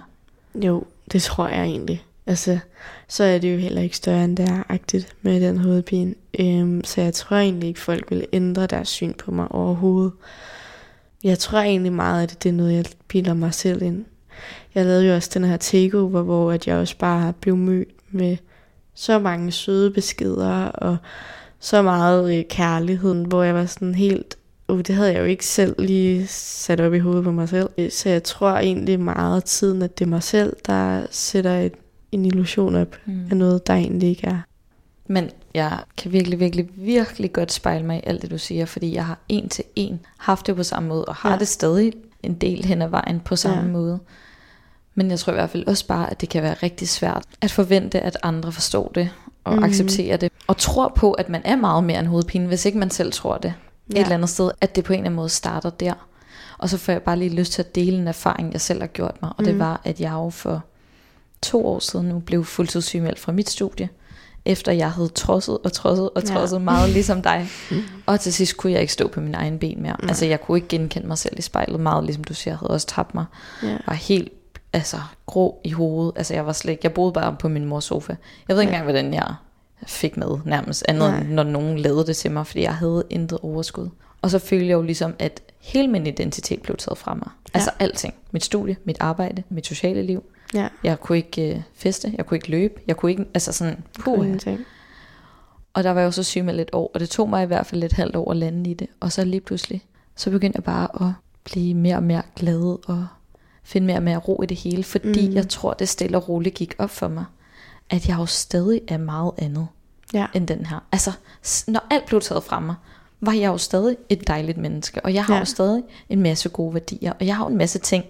Jo, 0.56 0.84
det 1.12 1.22
tror 1.22 1.48
jeg 1.48 1.64
egentlig. 1.64 2.06
Altså, 2.28 2.60
så 3.08 3.24
er 3.24 3.38
det 3.38 3.54
jo 3.54 3.60
heller 3.60 3.82
ikke 3.82 3.98
større, 3.98 4.24
end 4.24 4.38
det 4.38 4.50
er 4.50 4.64
agtigt 4.70 5.16
med 5.22 5.42
den 5.42 5.58
hovedpine. 5.58 6.16
Øhm, 6.40 6.84
så 6.84 7.02
jeg 7.02 7.14
tror 7.14 7.38
egentlig 7.38 7.68
ikke, 7.68 7.80
folk 7.80 8.12
vil 8.12 8.28
ændre 8.34 8.68
deres 8.68 8.90
syn 8.90 9.14
på 9.14 9.32
mig 9.32 9.52
overhovedet. 9.52 10.12
Jeg 11.24 11.40
tror 11.40 11.60
egentlig 11.60 11.94
meget, 11.94 12.24
at 12.24 12.44
det 12.44 12.50
er 12.50 12.54
noget, 12.54 12.74
jeg 12.74 12.86
bilder 13.08 13.34
mig 13.34 13.54
selv 13.54 13.82
ind. 13.82 14.06
Jeg 14.76 14.86
lavede 14.86 15.08
jo 15.08 15.16
også 15.16 15.30
den 15.34 15.44
her 15.44 15.58
takeover, 15.58 16.22
hvor 16.22 16.52
at 16.52 16.68
jeg 16.68 16.78
også 16.78 16.98
bare 16.98 17.34
blev 17.34 17.58
mødt 17.58 17.90
med 18.12 18.38
så 18.94 19.20
mange 19.20 19.52
søde 19.52 19.92
beskeder 19.92 20.66
og 20.66 20.98
så 21.60 21.82
meget 21.82 22.38
øh, 22.38 22.44
kærlighed, 22.50 23.26
hvor 23.26 23.44
jeg 23.44 23.56
var 23.56 23.66
sådan 23.66 23.96
helt, 23.96 24.38
uh, 24.68 24.80
det 24.80 24.96
havde 24.96 25.12
jeg 25.12 25.20
jo 25.20 25.26
ikke 25.26 25.46
selv 25.46 25.76
lige 25.80 26.28
sat 26.28 26.82
op 26.82 26.94
i 26.94 27.00
hovedet 27.00 27.24
på 27.24 27.32
mig 27.32 27.50
selv. 27.50 27.70
Så 27.90 28.10
jeg 28.10 28.24
tror 28.24 28.50
egentlig 28.50 29.00
meget 29.00 29.44
tiden, 29.44 29.82
at 29.82 30.00
det 30.00 30.06
er 30.06 30.10
mig 30.10 30.24
selv, 30.24 30.56
der 30.66 31.06
sætter 31.12 31.60
et, 31.60 31.74
en 32.12 32.26
illusion 32.26 32.76
op 32.76 32.96
mm. 33.06 33.28
af 33.32 33.38
noget, 33.38 33.68
der 33.68 33.74
egentlig 33.74 34.10
ikke 34.10 34.28
er. 34.28 34.40
Men 35.08 35.30
jeg 35.54 35.80
kan 35.98 36.12
virkelig, 36.12 36.40
virkelig, 36.40 36.70
virkelig 36.76 37.34
godt 37.34 37.52
spejle 37.52 37.86
mig 37.86 37.98
i 37.98 38.02
alt 38.04 38.22
det, 38.22 38.32
du 38.32 38.38
siger, 38.38 38.66
fordi 38.66 38.94
jeg 38.94 39.06
har 39.06 39.20
en 39.30 39.50
til 39.50 39.64
en 39.76 40.00
haft 40.18 40.48
det 40.48 40.56
på 40.56 40.64
samme 40.64 40.90
måde, 40.90 41.06
og 41.06 41.16
har 41.16 41.32
ja. 41.32 41.38
det 41.38 41.48
stadig 41.48 41.94
en 42.24 42.34
del 42.34 42.66
hen 42.66 42.82
ad 42.82 42.88
vejen 42.88 43.20
på 43.20 43.36
samme 43.36 43.62
ja. 43.62 43.68
måde. 43.68 44.00
Men 44.96 45.10
jeg 45.10 45.20
tror 45.20 45.34
i 45.34 45.36
hvert 45.36 45.50
fald 45.50 45.68
også 45.68 45.88
bare, 45.88 46.12
at 46.12 46.22
det 46.22 46.30
kan 46.30 46.44
være 46.44 46.54
rigtig 46.54 46.90
svært 46.90 47.24
at 47.42 47.52
forvente, 47.52 48.00
at 48.00 48.18
andre 48.24 48.52
forstår 48.52 48.92
det 48.96 49.10
og 49.44 49.56
mm. 49.56 49.64
accepterer 49.64 50.18
det. 50.18 50.32
Og 50.48 50.58
tror 50.58 50.94
på, 50.96 51.12
at 51.12 51.30
man 51.30 51.42
er 51.46 51.56
meget 51.56 51.84
mere 51.84 52.00
end 52.00 52.08
hovedpine, 52.08 52.48
hvis 52.48 52.66
ikke 52.66 52.78
man 52.78 52.90
selv 52.90 53.12
tror 53.12 53.38
det. 53.38 53.54
Ja. 53.90 54.00
Et 54.00 54.02
eller 54.02 54.16
andet 54.16 54.30
sted, 54.30 54.52
at 54.62 54.76
det 54.76 54.84
på 54.84 54.94
en 54.94 55.00
eller 55.00 55.06
anden 55.06 55.16
måde 55.16 55.30
starter 55.30 55.70
der. 55.70 55.94
Og 56.58 56.70
så 56.70 56.78
får 56.78 56.92
jeg 56.92 57.02
bare 57.02 57.20
lige 57.20 57.36
lyst 57.36 57.52
til 57.54 57.62
at 57.62 57.76
dele 57.76 57.98
en 57.98 58.08
erfaring, 58.08 58.54
jeg 58.54 58.62
selv 58.62 58.80
har 58.82 58.88
gjort 58.88 59.22
mig. 59.22 59.30
Og 59.30 59.36
mm. 59.40 59.46
det 59.46 59.60
var, 59.60 59.82
at 59.84 60.00
jeg 60.00 60.12
jo 60.12 60.30
for 60.30 60.64
to 61.42 61.66
år 61.68 61.80
siden 61.80 62.06
nu 62.06 62.20
blev 62.20 62.46
fuldtidssygemeldt 62.46 63.20
fra 63.20 63.32
mit 63.32 63.50
studie. 63.50 63.90
Efter 64.46 64.72
jeg 64.72 64.92
havde 64.92 65.10
trodset 65.10 65.58
og 65.64 65.74
trodset 65.74 66.10
og 66.16 66.24
trodset 66.24 66.58
ja. 66.58 66.64
meget 66.64 66.90
ligesom 66.90 67.22
dig. 67.22 67.48
og 68.06 68.20
til 68.20 68.34
sidst 68.34 68.58
kunne 68.58 68.72
jeg 68.72 68.82
ikke 68.82 68.94
stå 68.94 69.08
på 69.08 69.22
mine 69.22 69.38
egne 69.38 69.60
ben 69.60 69.82
mere. 69.82 69.96
Mm. 70.02 70.10
Altså 70.10 70.26
jeg 70.26 70.42
kunne 70.42 70.58
ikke 70.58 70.68
genkende 70.68 71.08
mig 71.08 71.18
selv 71.18 71.40
i 71.40 71.42
spejlet 71.42 71.80
meget, 71.80 72.04
ligesom 72.04 72.24
du 72.24 72.34
siger, 72.34 72.52
jeg 72.52 72.60
havde 72.60 72.72
også 72.72 72.88
tabt 72.88 73.16
mig. 73.16 73.26
Ja. 73.64 73.78
Var 73.88 73.94
helt 73.94 74.30
altså, 74.74 74.98
grå 75.26 75.62
i 75.64 75.72
hovedet. 75.72 76.14
Altså 76.16 76.34
jeg 76.34 76.46
var 76.46 76.54
slet 76.54 76.80
Jeg 76.84 76.94
boede 76.94 77.14
bare 77.14 77.36
på 77.40 77.48
min 77.48 77.66
mors 77.66 77.86
sofa. 77.86 78.16
Jeg 78.48 78.56
ved 78.56 78.62
ikke 78.62 78.72
ja. 78.72 78.78
engang, 78.78 78.92
hvordan 78.92 79.14
jeg 79.14 79.36
fik 79.88 80.18
med 80.18 80.38
nærmest. 80.46 80.86
Andet 80.88 81.10
Nej. 81.10 81.24
når 81.24 81.44
nogen 81.44 81.80
lavede 81.80 82.06
det 82.06 82.18
til 82.18 82.32
mig, 82.32 82.48
fordi 82.48 82.62
jeg 82.62 82.76
havde 82.76 83.04
intet 83.10 83.40
overskud. 83.42 83.90
Og 84.22 84.30
så 84.30 84.40
følte 84.40 84.68
jeg 84.68 84.74
jo 84.74 84.82
ligesom, 84.82 85.16
at 85.20 85.42
hele 85.60 85.88
min 85.88 86.08
identitet 86.08 86.62
blev 86.62 86.78
taget 86.78 86.98
fra 86.98 87.14
mig. 87.14 87.28
Ja. 87.28 87.50
Altså 87.54 87.72
alting. 87.80 88.14
Mit 88.32 88.44
studie, 88.44 88.76
mit 88.84 88.98
arbejde, 89.00 89.44
mit 89.50 89.68
sociale 89.68 90.02
liv. 90.02 90.24
Ja. 90.54 90.68
Jeg 90.84 91.00
kunne 91.00 91.18
ikke 91.18 91.56
øh, 91.56 91.62
feste, 91.74 92.14
jeg 92.18 92.26
kunne 92.26 92.38
ikke 92.38 92.52
løbe, 92.52 92.74
jeg 92.88 92.98
kunne 92.98 93.12
ikke, 93.12 93.26
altså 93.34 93.52
sådan, 93.52 93.84
puh. 94.00 94.38
Og 95.74 95.84
der 95.84 95.92
var 95.92 96.02
jeg 96.02 96.06
jo 96.06 96.12
så 96.12 96.24
syg 96.24 96.44
med 96.44 96.54
lidt 96.54 96.70
år, 96.74 96.92
og 96.94 97.00
det 97.00 97.10
tog 97.10 97.30
mig 97.30 97.44
i 97.44 97.48
hvert 97.48 97.66
fald 97.66 97.84
et 97.84 97.94
halvt 97.94 98.16
år 98.16 98.32
at 98.32 98.38
lande 98.38 98.70
i 98.70 98.74
det. 98.74 98.88
Og 99.00 99.12
så 99.12 99.26
lige 99.26 99.42
pludselig, 99.42 99.84
så 100.16 100.32
begyndte 100.32 100.58
jeg 100.58 100.64
bare 100.64 101.08
at 101.08 101.14
blive 101.44 101.74
mere 101.74 101.96
og 101.96 102.04
mere 102.04 102.22
glad 102.36 102.78
og 102.88 103.08
finde 103.64 103.88
mere 103.88 103.98
og 103.98 104.04
mere 104.04 104.18
ro 104.18 104.42
i 104.42 104.46
det 104.46 104.58
hele, 104.58 104.84
fordi 104.84 105.30
mm. 105.30 105.36
jeg 105.36 105.50
tror, 105.50 105.74
det 105.74 105.90
stille 105.90 106.18
og 106.18 106.30
roligt 106.30 106.56
gik 106.56 106.76
op 106.78 106.90
for 106.90 107.08
mig, 107.08 107.26
at 107.94 108.08
jeg 108.08 108.18
jo 108.18 108.26
stadig 108.26 108.82
er 108.88 108.98
meget 108.98 109.32
andet 109.38 109.68
ja. 110.14 110.26
end 110.34 110.48
den 110.48 110.66
her. 110.66 110.84
Altså, 110.92 111.12
når 111.68 111.88
alt 111.90 112.06
blev 112.06 112.22
taget 112.22 112.44
fra 112.44 112.60
mig, 112.60 112.76
var 113.22 113.32
jeg 113.32 113.48
jo 113.48 113.58
stadig 113.58 113.98
et 114.10 114.28
dejligt 114.28 114.58
menneske, 114.58 115.02
og 115.06 115.14
jeg 115.14 115.26
har 115.26 115.34
ja. 115.34 115.40
jo 115.40 115.46
stadig 115.46 115.84
en 116.10 116.22
masse 116.22 116.50
gode 116.50 116.74
værdier, 116.74 117.14
og 117.20 117.26
jeg 117.26 117.36
har 117.36 117.44
jo 117.44 117.50
en 117.50 117.58
masse 117.58 117.80
ting, 117.80 118.06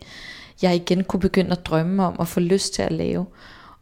jeg 0.62 0.76
igen 0.76 1.04
kunne 1.04 1.20
begynde 1.20 1.52
at 1.52 1.66
drømme 1.66 2.06
om 2.06 2.20
og 2.20 2.28
få 2.28 2.40
lyst 2.40 2.74
til 2.74 2.82
at 2.82 2.92
lave. 2.92 3.26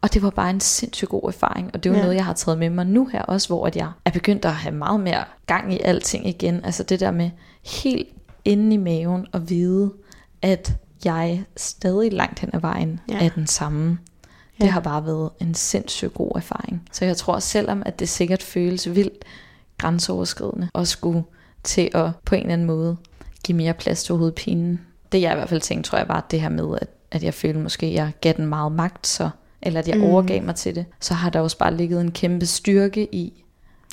Og 0.00 0.14
det 0.14 0.22
var 0.22 0.30
bare 0.30 0.50
en 0.50 0.60
sindssygt 0.60 1.08
god 1.08 1.22
erfaring, 1.28 1.70
og 1.74 1.84
det 1.84 1.90
var 1.90 1.96
ja. 1.96 2.02
noget, 2.02 2.16
jeg 2.16 2.24
har 2.24 2.32
taget 2.32 2.58
med 2.58 2.70
mig 2.70 2.86
nu 2.86 3.06
her 3.06 3.22
også, 3.22 3.48
hvor 3.48 3.66
at 3.66 3.76
jeg 3.76 3.90
er 4.04 4.10
begyndt 4.10 4.44
at 4.44 4.52
have 4.52 4.74
meget 4.74 5.00
mere 5.00 5.24
gang 5.46 5.74
i 5.74 5.80
alting 5.84 6.28
igen. 6.28 6.64
Altså 6.64 6.82
det 6.82 7.00
der 7.00 7.10
med 7.10 7.30
helt 7.82 8.08
inde 8.44 8.74
i 8.74 8.76
maven 8.76 9.26
at 9.32 9.50
vide, 9.50 9.92
at 10.42 10.72
jeg 11.04 11.44
stadig 11.56 12.12
langt 12.12 12.38
hen 12.38 12.50
ad 12.52 12.60
vejen 12.60 13.00
ja. 13.08 13.24
er 13.24 13.28
den 13.28 13.46
samme. 13.46 13.98
Det 14.60 14.70
har 14.70 14.80
bare 14.80 15.06
været 15.06 15.30
en 15.40 15.54
sindssygt 15.54 16.14
god 16.14 16.32
erfaring. 16.36 16.82
Så 16.92 17.04
jeg 17.04 17.16
tror, 17.16 17.38
selvom 17.38 17.82
at 17.86 17.98
det 17.98 18.08
sikkert 18.08 18.42
føles 18.42 18.94
vildt 18.94 19.24
grænseoverskridende 19.78 20.68
at 20.74 20.88
skulle 20.88 21.24
til 21.64 21.90
at 21.94 22.10
på 22.24 22.34
en 22.34 22.40
eller 22.40 22.52
anden 22.52 22.66
måde 22.66 22.96
give 23.44 23.56
mere 23.56 23.74
plads 23.74 24.04
til 24.04 24.14
hovedpinen. 24.14 24.80
Det 25.12 25.20
jeg 25.20 25.32
i 25.32 25.34
hvert 25.34 25.48
fald 25.48 25.60
tænkte, 25.60 25.90
tror 25.90 25.98
jeg 25.98 26.08
var 26.08 26.26
det 26.30 26.40
her 26.40 26.48
med, 26.48 26.78
at, 26.80 26.88
at 27.10 27.24
jeg 27.24 27.34
følte 27.34 27.60
måske, 27.60 27.86
at 27.86 27.92
jeg 27.92 28.12
gav 28.20 28.32
den 28.32 28.46
meget 28.46 28.72
magt, 28.72 29.06
så, 29.06 29.30
eller 29.62 29.80
at 29.80 29.88
jeg 29.88 29.96
mm. 29.96 30.04
overgav 30.04 30.42
mig 30.42 30.54
til 30.54 30.74
det. 30.74 30.84
Så 31.00 31.14
har 31.14 31.30
der 31.30 31.40
også 31.40 31.58
bare 31.58 31.76
ligget 31.76 32.00
en 32.00 32.10
kæmpe 32.10 32.46
styrke 32.46 33.14
i 33.14 33.44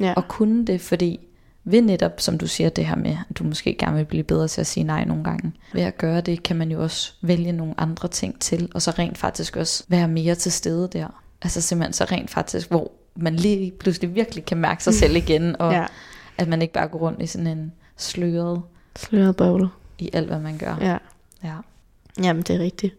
ja. 0.01 0.14
at 0.18 0.28
kunne 0.28 0.66
det, 0.66 0.82
fordi 0.82 1.20
ved 1.72 1.82
netop, 1.82 2.22
som 2.22 2.38
du 2.38 2.47
siger, 2.47 2.70
det 2.70 2.86
her 2.86 2.95
med, 2.95 3.17
at 3.30 3.38
du 3.38 3.43
måske 3.43 3.78
gerne 3.80 3.97
vil 3.97 4.05
blive 4.05 4.24
bedre 4.24 4.47
til 4.47 4.61
at 4.61 4.67
sige 4.67 4.84
nej 4.84 5.05
nogle 5.05 5.24
gange. 5.24 5.53
Ved 5.74 5.82
at 5.82 5.97
gøre 5.97 6.22
det, 6.22 6.43
kan 6.43 6.55
man 6.55 6.72
jo 6.72 6.84
også 6.84 7.13
vælge 7.22 7.51
nogle 7.51 7.74
andre 7.78 8.07
ting 8.07 8.39
til, 8.39 8.72
og 8.74 8.82
så 8.82 8.91
rent 8.91 9.17
faktisk 9.17 9.55
også 9.55 9.84
være 9.88 10.07
mere 10.07 10.36
til 10.36 10.51
stede 10.51 10.89
der. 10.93 11.07
Altså 11.41 11.61
simpelthen 11.61 11.93
så 11.93 12.03
rent 12.03 12.30
faktisk, 12.30 12.70
hvor 12.70 12.91
man 13.15 13.36
lige 13.36 13.72
pludselig 13.72 14.15
virkelig 14.15 14.45
kan 14.45 14.57
mærke 14.57 14.84
sig 14.84 14.93
selv 14.93 15.15
igen, 15.15 15.55
og 15.61 15.72
ja. 15.72 15.86
at 16.38 16.47
man 16.47 16.61
ikke 16.61 16.74
bare 16.74 16.88
går 16.88 16.99
rundt 16.99 17.22
i 17.22 17.28
sådan 17.28 17.47
en 17.47 17.74
sløret... 17.97 18.61
Sløret 18.95 19.36
bogle. 19.36 19.70
I 19.99 20.09
alt, 20.13 20.28
hvad 20.28 20.39
man 20.39 20.57
gør. 20.57 20.78
Ja. 20.82 20.97
ja. 21.43 21.55
Jamen, 22.24 22.41
det 22.41 22.55
er 22.55 22.59
rigtigt. 22.59 22.95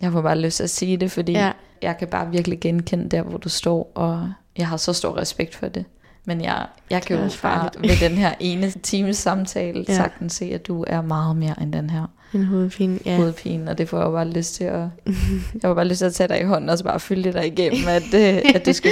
Jeg 0.00 0.12
får 0.12 0.22
bare 0.22 0.38
lyst 0.38 0.56
til 0.56 0.64
at 0.64 0.70
sige 0.70 0.96
det, 0.96 1.12
fordi 1.12 1.32
ja. 1.32 1.52
jeg 1.82 1.98
kan 1.98 2.08
bare 2.08 2.30
virkelig 2.30 2.60
genkende 2.60 3.08
der, 3.08 3.22
hvor 3.22 3.38
du 3.38 3.48
står, 3.48 3.92
og 3.94 4.32
jeg 4.58 4.68
har 4.68 4.76
så 4.76 4.92
stor 4.92 5.16
respekt 5.16 5.54
for 5.54 5.68
det. 5.68 5.84
Men 6.28 6.40
jeg, 6.40 6.66
jeg 6.90 7.02
kan 7.02 7.16
jo 7.16 7.30
bare 7.42 7.70
ved 7.80 8.08
den 8.08 8.18
her 8.18 8.34
ene 8.40 8.70
times 8.70 9.16
samtale 9.16 9.84
ja. 9.88 9.94
sagtens 9.94 10.32
se, 10.32 10.44
at 10.44 10.66
du 10.66 10.84
er 10.86 11.02
meget 11.02 11.36
mere 11.36 11.62
end 11.62 11.72
den 11.72 11.90
her. 11.90 12.06
En 12.34 12.44
hovedpine, 12.44 12.98
ja. 13.04 13.16
Hovedpine, 13.16 13.70
og 13.70 13.78
det 13.78 13.88
får 13.88 13.98
jeg 13.98 14.06
jo 14.06 14.10
bare 14.10 14.28
lyst 14.28 14.54
til 14.54 14.64
at... 14.64 14.88
jeg 15.54 15.64
har 15.64 15.74
bare 15.74 15.88
lyst 15.88 15.98
til 15.98 16.04
at 16.04 16.14
tage 16.14 16.28
dig 16.28 16.40
i 16.40 16.44
hånden, 16.44 16.70
og 16.70 16.78
så 16.78 16.84
bare 16.84 17.00
følge 17.00 17.32
dig 17.32 17.46
igennem, 17.46 17.88
at, 17.88 18.14
øh, 18.14 18.42
at 18.54 18.66
du 18.66 18.72
skal 18.72 18.90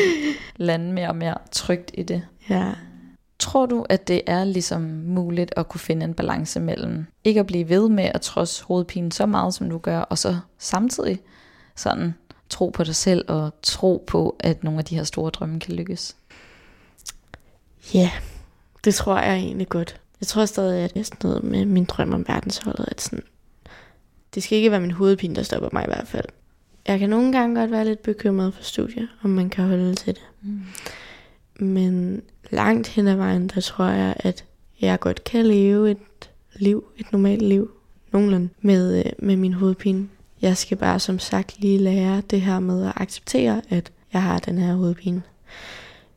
lande 0.57 0.93
mere 0.93 1.09
og 1.09 1.17
mere 1.17 1.35
trygt 1.53 1.91
i 1.95 2.03
det. 2.03 2.23
Ja. 2.51 2.73
Tror 3.39 3.67
du, 3.67 3.87
at 3.89 4.09
det 4.09 4.21
er 4.27 4.45
ligesom 4.45 4.81
muligt 5.07 5.55
at 5.57 5.69
kunne 5.69 5.81
finde 5.81 6.05
en 6.05 6.15
balance 6.15 6.61
mellem 6.61 7.07
ikke 7.25 7.41
at 7.41 7.47
blive 7.47 7.69
ved 7.69 7.89
med 7.89 8.11
at 8.15 8.21
trods 8.21 8.61
hovedpine 8.61 9.13
så 9.13 9.27
meget, 9.27 9.55
som 9.55 9.71
du 9.71 9.79
gør, 9.79 9.99
og 9.99 10.19
så 10.19 10.37
samtidig 10.59 11.19
sådan 11.77 12.15
tro 12.51 12.69
på 12.69 12.85
dig 12.85 12.97
selv 12.97 13.25
og 13.29 13.53
tro 13.63 14.05
på, 14.07 14.37
at 14.41 14.65
nogle 14.65 14.79
af 14.79 14.85
de 14.85 14.97
her 14.97 15.05
store 15.05 15.31
drømme 15.31 15.61
kan 15.61 15.75
lykkes? 15.75 16.17
Ja, 17.95 18.11
det 18.85 18.95
tror 18.95 19.19
jeg 19.19 19.37
egentlig 19.37 19.69
godt. 19.69 20.01
Jeg 20.21 20.27
tror 20.27 20.45
stadig, 20.45 20.85
at 20.85 20.93
er 20.97 21.03
sådan 21.03 21.19
noget 21.23 21.45
med 21.45 21.65
min 21.65 21.85
drøm 21.85 22.13
om 22.13 22.25
verdensholdet, 22.29 22.85
at 22.89 23.01
sådan, 23.01 23.23
det 24.35 24.43
skal 24.43 24.59
ikke 24.59 24.71
være 24.71 24.81
min 24.81 24.91
hovedpine, 24.91 25.35
der 25.35 25.43
stopper 25.43 25.69
mig 25.73 25.83
i 25.83 25.89
hvert 25.89 26.09
fald. 26.09 26.25
Jeg 26.87 26.99
kan 26.99 27.11
nogle 27.11 27.33
gange 27.33 27.61
godt 27.61 27.71
være 27.71 27.85
lidt 27.85 28.03
bekymret 28.03 28.55
for 28.55 28.63
studier, 28.63 29.07
om 29.23 29.31
man 29.31 29.51
kan 29.51 29.65
holde 29.65 29.95
til 29.95 30.15
det. 30.15 30.23
Mm. 30.43 30.63
Men 31.67 32.23
langt 32.51 32.89
hen 32.89 33.09
ad 33.09 33.15
vejen, 33.15 33.49
der 33.49 33.61
tror 33.61 33.85
jeg, 33.85 34.15
at 34.19 34.45
jeg 34.81 35.01
godt 35.01 35.25
kan 35.25 35.47
leve 35.47 35.91
et 35.91 36.31
liv, 36.55 36.85
et 36.97 37.13
normalt 37.13 37.43
liv, 37.43 37.71
nogenlunde, 38.13 38.49
med, 38.61 38.99
øh, 38.99 39.13
med 39.19 39.37
min 39.37 39.53
hovedpine. 39.53 40.09
Jeg 40.43 40.57
skal 40.57 40.77
bare 40.77 41.01
som 41.01 41.19
sagt 41.19 41.61
lige 41.61 41.79
lære 41.79 42.23
det 42.31 42.41
her 42.41 42.61
med 42.61 42.87
at 42.87 42.93
acceptere, 42.97 43.63
at 43.69 43.93
jeg 44.13 44.23
har 44.23 44.39
den 44.39 44.59
her 44.59 44.75
hovedpine. 44.75 45.23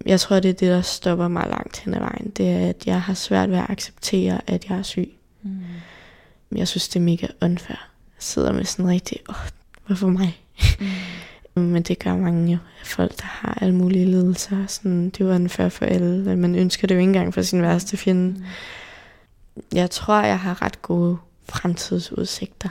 Jeg 0.05 0.19
tror, 0.19 0.39
det 0.39 0.49
er 0.49 0.53
det, 0.53 0.69
der 0.69 0.81
stopper 0.81 1.27
mig 1.27 1.47
langt 1.49 1.79
hen 1.79 1.93
ad 1.93 1.99
vejen. 1.99 2.29
Det 2.29 2.49
er, 2.49 2.69
at 2.69 2.87
jeg 2.87 3.01
har 3.01 3.13
svært 3.13 3.49
ved 3.49 3.57
at 3.57 3.69
acceptere, 3.69 4.41
at 4.47 4.69
jeg 4.69 4.77
er 4.77 4.83
syg. 4.83 5.11
Mm. 5.41 5.59
Jeg 6.55 6.67
synes, 6.67 6.87
det 6.87 6.99
er 6.99 7.03
mega 7.03 7.27
unfair. 7.41 7.77
Jeg 8.15 8.19
sidder 8.23 8.51
med 8.51 8.65
sådan 8.65 8.91
rigtig, 8.91 9.19
åh, 9.29 9.35
hvorfor 9.87 10.07
mig? 10.07 10.41
Mm. 10.79 10.85
Men 11.73 11.83
det 11.83 11.99
gør 11.99 12.15
mange 12.15 12.51
jo. 12.51 12.57
Folk, 12.83 13.17
der 13.17 13.25
har 13.25 13.57
alle 13.61 13.75
mulige 13.75 14.05
lidelser. 14.05 14.67
Sådan, 14.67 15.05
det 15.05 15.21
er 15.21 15.25
jo 15.25 15.35
unfair 15.35 15.69
for 15.69 15.85
alle. 15.85 16.35
Man 16.35 16.55
ønsker 16.55 16.87
det 16.87 16.95
jo 16.95 16.99
ikke 16.99 17.09
engang 17.09 17.33
for 17.33 17.41
sin 17.41 17.61
værste 17.61 17.97
fjende. 17.97 18.29
Mm. 18.29 18.43
Jeg 19.73 19.91
tror, 19.91 20.21
jeg 20.21 20.39
har 20.39 20.61
ret 20.61 20.81
gode 20.81 21.17
fremtidsudsigter. 21.49 22.69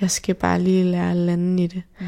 Jeg 0.00 0.10
skal 0.10 0.34
bare 0.34 0.60
lige 0.60 0.84
lære 0.84 1.10
at 1.10 1.16
lande 1.16 1.64
i 1.64 1.66
det. 1.66 1.82
Mm. 2.00 2.06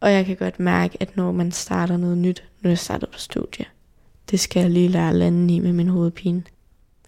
Og 0.00 0.12
jeg 0.12 0.26
kan 0.26 0.36
godt 0.36 0.60
mærke, 0.60 0.96
at 1.02 1.16
når 1.16 1.32
man 1.32 1.52
starter 1.52 1.96
noget 1.96 2.18
nyt, 2.18 2.44
når 2.60 2.70
jeg 2.70 2.78
starter 2.78 3.06
på 3.06 3.18
studie, 3.18 3.64
det 4.30 4.40
skal 4.40 4.60
jeg 4.60 4.70
lige 4.70 4.88
lære 4.88 5.08
at 5.08 5.14
lande 5.14 5.54
i 5.54 5.60
med 5.60 5.72
min 5.72 5.88
hovedpine. 5.88 6.42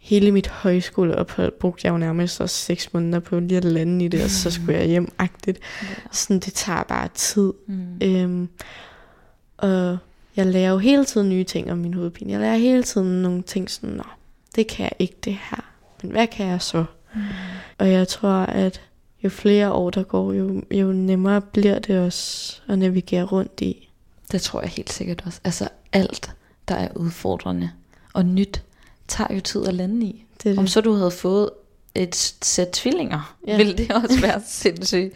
Hele 0.00 0.32
mit 0.32 0.48
højskoleophold 0.48 1.52
brugte 1.60 1.86
jeg 1.86 1.92
jo 1.92 1.98
nærmest 1.98 2.40
også 2.40 2.56
seks 2.56 2.92
måneder 2.92 3.20
på 3.20 3.40
lige 3.40 3.56
at 3.56 3.64
lande 3.64 4.04
i 4.04 4.08
det, 4.08 4.24
og 4.24 4.30
så 4.30 4.50
skulle 4.54 4.78
jeg 4.78 4.86
hjem 4.86 5.12
agtigt. 5.18 5.60
Ja. 5.82 5.86
Sådan, 6.12 6.40
det 6.40 6.52
tager 6.52 6.82
bare 6.82 7.08
tid. 7.14 7.52
Mm. 7.66 7.98
Øhm, 8.02 8.48
og 9.56 9.98
jeg 10.36 10.46
lærer 10.46 10.70
jo 10.70 10.78
hele 10.78 11.04
tiden 11.04 11.28
nye 11.28 11.44
ting 11.44 11.72
om 11.72 11.78
min 11.78 11.94
hovedpine. 11.94 12.32
Jeg 12.32 12.40
lærer 12.40 12.56
hele 12.56 12.82
tiden 12.82 13.22
nogle 13.22 13.42
ting 13.42 13.70
sådan, 13.70 13.96
nå, 13.96 14.04
det 14.56 14.66
kan 14.66 14.84
jeg 14.84 14.92
ikke 14.98 15.16
det 15.24 15.38
her. 15.50 15.72
Men 16.02 16.12
hvad 16.12 16.26
kan 16.26 16.46
jeg 16.46 16.62
så? 16.62 16.84
Mm. 17.14 17.20
Og 17.78 17.90
jeg 17.90 18.08
tror, 18.08 18.30
at 18.30 18.80
jo 19.24 19.28
flere 19.28 19.72
år 19.72 19.90
der 19.90 20.02
går, 20.02 20.32
jo, 20.32 20.62
jo 20.70 20.92
nemmere 20.92 21.40
bliver 21.40 21.78
det 21.78 21.98
også 21.98 22.60
at 22.68 22.78
navigere 22.78 23.24
rundt 23.24 23.60
i. 23.60 23.88
Det 24.32 24.42
tror 24.42 24.60
jeg 24.60 24.70
helt 24.70 24.92
sikkert 24.92 25.22
også. 25.26 25.40
Altså 25.44 25.68
alt 25.92 26.34
der 26.70 26.76
er 26.76 26.88
udfordrende 26.96 27.70
og 28.12 28.24
nyt, 28.24 28.62
tager 29.08 29.34
jo 29.34 29.40
tid 29.40 29.66
at 29.66 29.74
lande 29.74 30.06
i. 30.06 30.24
Det 30.36 30.44
det. 30.44 30.58
Om 30.58 30.66
så 30.66 30.80
du 30.80 30.92
havde 30.92 31.10
fået 31.10 31.50
et 31.94 32.16
sæt 32.42 32.68
tvillinger, 32.68 33.36
ja. 33.46 33.56
ville 33.56 33.78
det 33.78 33.92
også 33.92 34.20
være 34.20 34.42
sindssygt 34.62 35.14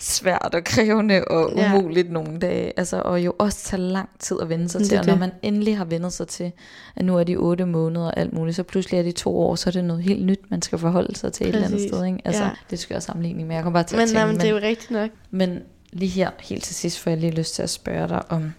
svært 0.00 0.54
og 0.54 0.64
krævende 0.64 1.24
og 1.24 1.52
umuligt 1.56 2.06
ja. 2.06 2.12
nogle 2.12 2.38
dage. 2.38 2.72
Altså, 2.76 3.02
og 3.04 3.24
jo 3.24 3.34
også 3.38 3.64
tage 3.64 3.82
lang 3.82 4.08
tid 4.18 4.36
at 4.40 4.48
vende 4.48 4.68
sig 4.68 4.80
det 4.80 4.88
til. 4.88 4.98
Og 4.98 5.06
når 5.06 5.16
man 5.16 5.30
endelig 5.42 5.76
har 5.76 5.84
vendt 5.84 6.12
sig 6.12 6.28
til, 6.28 6.52
at 6.96 7.04
nu 7.04 7.18
er 7.18 7.24
de 7.24 7.36
otte 7.36 7.66
måneder 7.66 8.06
og 8.06 8.16
alt 8.16 8.32
muligt, 8.32 8.56
så 8.56 8.62
pludselig 8.62 8.98
er 8.98 9.02
de 9.02 9.12
to 9.12 9.38
år, 9.38 9.54
så 9.54 9.70
er 9.70 9.72
det 9.72 9.84
noget 9.84 10.02
helt 10.02 10.24
nyt, 10.24 10.50
man 10.50 10.62
skal 10.62 10.78
forholde 10.78 11.16
sig 11.16 11.32
til 11.32 11.44
Præcis. 11.44 11.54
et 11.54 11.54
eller 11.54 11.66
andet 11.66 11.88
sted. 11.88 12.04
Ikke? 12.04 12.18
Altså, 12.24 12.42
ja. 12.42 12.50
det 12.70 12.78
skal 12.78 12.94
jeg 12.94 13.02
sammenligning 13.02 13.48
med. 13.48 13.56
Jeg 13.56 13.62
kommer 13.62 13.80
bare 13.80 13.88
til 13.88 13.96
men, 13.96 14.02
at 14.02 14.08
tænke, 14.08 14.18
nej, 14.18 14.26
men 14.26 14.36
det 14.36 14.44
er 14.44 14.50
jo 14.50 14.56
rigtigt 14.56 14.90
nok. 14.90 15.10
Men 15.30 15.62
lige 15.92 16.10
her, 16.10 16.30
helt 16.40 16.64
til 16.64 16.74
sidst, 16.74 16.98
får 16.98 17.10
jeg 17.10 17.20
lige 17.20 17.32
lyst 17.32 17.54
til 17.54 17.62
at 17.62 17.70
spørge 17.70 18.08
dig 18.08 18.32
om, 18.32 18.52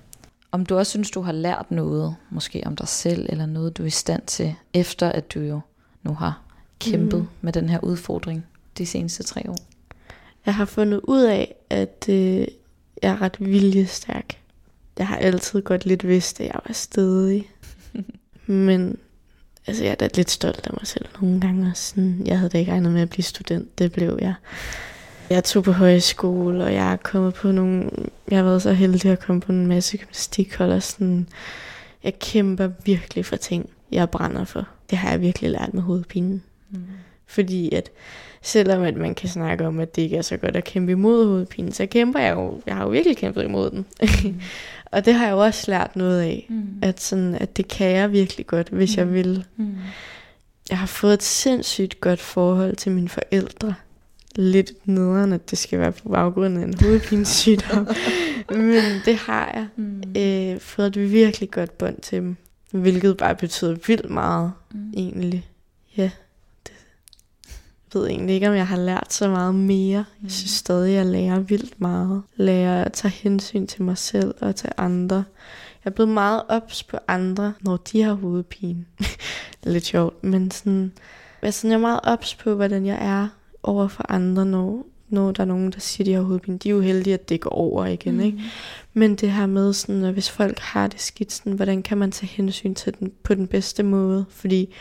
om 0.51 0.65
du 0.65 0.77
også 0.77 0.89
synes, 0.89 1.11
du 1.11 1.21
har 1.21 1.31
lært 1.31 1.71
noget, 1.71 2.15
måske 2.29 2.63
om 2.65 2.75
dig 2.75 2.87
selv, 2.87 3.25
eller 3.29 3.45
noget, 3.45 3.77
du 3.77 3.83
er 3.83 3.87
i 3.87 3.89
stand 3.89 4.21
til, 4.27 4.55
efter 4.73 5.09
at 5.09 5.33
du 5.33 5.39
jo 5.39 5.59
nu 6.03 6.13
har 6.13 6.41
kæmpet 6.79 7.19
mm. 7.19 7.27
med 7.41 7.53
den 7.53 7.69
her 7.69 7.79
udfordring 7.83 8.45
de 8.77 8.85
seneste 8.85 9.23
tre 9.23 9.49
år? 9.49 9.57
Jeg 10.45 10.55
har 10.55 10.65
fundet 10.65 11.01
ud 11.03 11.21
af, 11.21 11.55
at 11.69 12.05
øh, 12.09 12.47
jeg 13.01 13.11
er 13.11 13.21
ret 13.21 13.37
viljestærk. 13.39 14.37
Jeg 14.97 15.07
har 15.07 15.17
altid 15.17 15.61
godt 15.61 15.85
lidt 15.85 16.07
vidst, 16.07 16.39
at 16.39 16.45
jeg 16.47 16.59
var 16.67 16.73
stedig. 16.73 17.51
Men 18.45 18.97
altså 19.67 19.83
jeg 19.83 19.91
er 19.91 19.95
da 19.95 20.09
lidt 20.15 20.31
stolt 20.31 20.67
af 20.67 20.73
mig 20.73 20.87
selv 20.87 21.05
nogle 21.21 21.41
gange. 21.41 21.69
Også 21.71 21.89
sådan, 21.89 22.21
jeg 22.25 22.37
havde 22.37 22.49
da 22.49 22.57
ikke 22.57 22.71
regnet 22.71 22.91
med 22.91 23.01
at 23.01 23.09
blive 23.09 23.23
student, 23.23 23.79
det 23.79 23.91
blev 23.91 24.19
jeg. 24.21 24.33
Jeg 25.29 25.43
tog 25.43 25.63
på 25.63 25.71
højskole, 25.71 26.63
og 26.63 26.73
jeg 26.73 26.91
er 26.91 26.95
kommet 26.95 27.33
på 27.33 27.51
nogle... 27.51 27.89
Jeg 28.31 28.37
har 28.37 28.43
været 28.43 28.61
så 28.61 28.73
heldig 28.73 29.11
at 29.11 29.19
komme 29.19 29.41
på 29.41 29.51
en 29.51 29.67
masse 29.67 29.97
gymnastikhold, 29.97 30.71
og 30.71 30.83
sådan... 30.83 31.27
Jeg 32.03 32.19
kæmper 32.19 32.69
virkelig 32.85 33.25
for 33.25 33.35
ting, 33.35 33.69
jeg 33.91 34.09
brænder 34.09 34.45
for. 34.45 34.67
Det 34.89 34.97
har 34.97 35.11
jeg 35.11 35.21
virkelig 35.21 35.51
lært 35.51 35.73
med 35.73 35.81
hovedpinen. 35.81 36.43
Mm. 36.69 36.81
Fordi 37.27 37.73
at 37.73 37.89
selvom 38.41 38.81
at 38.81 38.97
man 38.97 39.15
kan 39.15 39.29
snakke 39.29 39.67
om, 39.67 39.79
at 39.79 39.95
det 39.95 40.01
ikke 40.01 40.17
er 40.17 40.21
så 40.21 40.37
godt 40.37 40.55
at 40.55 40.63
kæmpe 40.63 40.91
imod 40.91 41.25
hovedpinen, 41.25 41.71
så 41.71 41.85
kæmper 41.85 42.19
jeg 42.19 42.35
jo, 42.35 42.61
jeg 42.65 42.75
har 42.75 42.83
jo 42.83 42.89
virkelig 42.89 43.17
kæmpet 43.17 43.43
imod 43.43 43.69
den. 43.69 43.85
Mm. 44.01 44.41
og 44.91 45.05
det 45.05 45.13
har 45.13 45.25
jeg 45.25 45.31
jo 45.31 45.39
også 45.39 45.71
lært 45.71 45.95
noget 45.95 46.21
af, 46.21 46.45
mm. 46.49 46.79
at, 46.81 47.01
sådan, 47.01 47.35
at 47.35 47.57
det 47.57 47.67
kan 47.67 47.91
jeg 47.91 48.11
virkelig 48.11 48.47
godt, 48.47 48.69
hvis 48.69 48.97
mm. 48.97 48.99
jeg 48.99 49.13
vil. 49.13 49.45
Mm. 49.57 49.75
Jeg 50.69 50.77
har 50.77 50.87
fået 50.87 51.13
et 51.13 51.23
sindssygt 51.23 52.01
godt 52.01 52.19
forhold 52.19 52.75
til 52.75 52.91
mine 52.91 53.09
forældre. 53.09 53.73
Lidt 54.35 54.87
nederen, 54.87 55.33
at 55.33 55.49
det 55.49 55.57
skal 55.57 55.79
være 55.79 55.91
på 55.91 56.09
baggrund 56.09 56.57
af 56.57 56.63
en 56.63 56.73
hovedpinesygdom. 56.81 57.87
Men 58.49 58.83
det 59.05 59.15
har 59.15 59.51
jeg. 59.53 59.67
Mm. 59.75 60.03
Øh, 60.17 60.59
fået 60.59 60.97
et 60.97 61.11
virkelig 61.11 61.51
godt 61.51 61.77
bånd 61.77 62.01
til 62.01 62.17
dem. 62.17 62.35
Hvilket 62.71 63.17
bare 63.17 63.35
betyder 63.35 63.75
vildt 63.87 64.09
meget, 64.09 64.51
mm. 64.71 64.93
egentlig. 64.93 65.49
Ja 65.97 66.09
ved 67.93 68.07
egentlig 68.07 68.33
ikke, 68.33 68.49
om 68.49 68.55
jeg 68.55 68.67
har 68.67 68.77
lært 68.77 69.13
så 69.13 69.29
meget 69.29 69.55
mere. 69.55 70.05
Jeg 70.23 70.31
synes 70.31 70.43
mm. 70.43 70.55
stadig, 70.55 70.91
at 70.91 70.97
jeg 70.97 71.05
lærer 71.05 71.39
vildt 71.39 71.81
meget. 71.81 72.23
Lærer 72.35 72.83
at 72.83 72.93
tage 72.93 73.11
hensyn 73.11 73.67
til 73.67 73.83
mig 73.83 73.97
selv 73.97 74.33
og 74.41 74.55
til 74.55 74.69
andre. 74.77 75.15
Jeg 75.85 75.91
er 75.91 75.95
blevet 75.95 76.11
meget 76.11 76.43
ops 76.49 76.83
på 76.83 76.97
andre, 77.07 77.53
når 77.61 77.77
de 77.77 78.01
har 78.01 78.13
hovedpine. 78.13 78.85
Lidt 79.63 79.85
sjovt, 79.85 80.23
men 80.23 80.51
sådan, 80.51 80.91
jeg, 81.41 81.53
sådan, 81.53 81.71
jeg 81.71 81.77
er 81.77 81.81
meget 81.81 81.99
ops 82.03 82.35
på, 82.35 82.53
hvordan 82.53 82.85
jeg 82.85 82.97
er 83.01 83.27
over 83.63 83.87
for 83.87 84.11
andre, 84.11 84.45
når, 84.45 84.85
når 85.09 85.31
der 85.31 85.43
er 85.43 85.47
nogen, 85.47 85.71
der 85.71 85.79
siger, 85.79 86.05
de 86.05 86.13
har 86.13 86.21
hovedpine. 86.21 86.57
De 86.57 86.69
er 86.69 86.73
jo 86.73 86.81
heldige, 86.81 87.13
at 87.13 87.29
det 87.29 87.41
går 87.41 87.49
over 87.49 87.85
igen, 87.85 88.13
mm. 88.13 88.19
ikke? 88.19 88.39
Men 88.93 89.15
det 89.15 89.31
her 89.31 89.45
med, 89.45 89.73
sådan, 89.73 90.03
at 90.03 90.13
hvis 90.13 90.29
folk 90.29 90.59
har 90.59 90.87
det 90.87 91.01
skidt, 91.01 91.31
sådan, 91.31 91.53
hvordan 91.53 91.83
kan 91.83 91.97
man 91.97 92.11
tage 92.11 92.29
hensyn 92.29 92.73
til 92.73 92.93
den 92.99 93.11
på 93.23 93.33
den 93.33 93.47
bedste 93.47 93.83
måde? 93.83 94.25
Fordi 94.29 94.73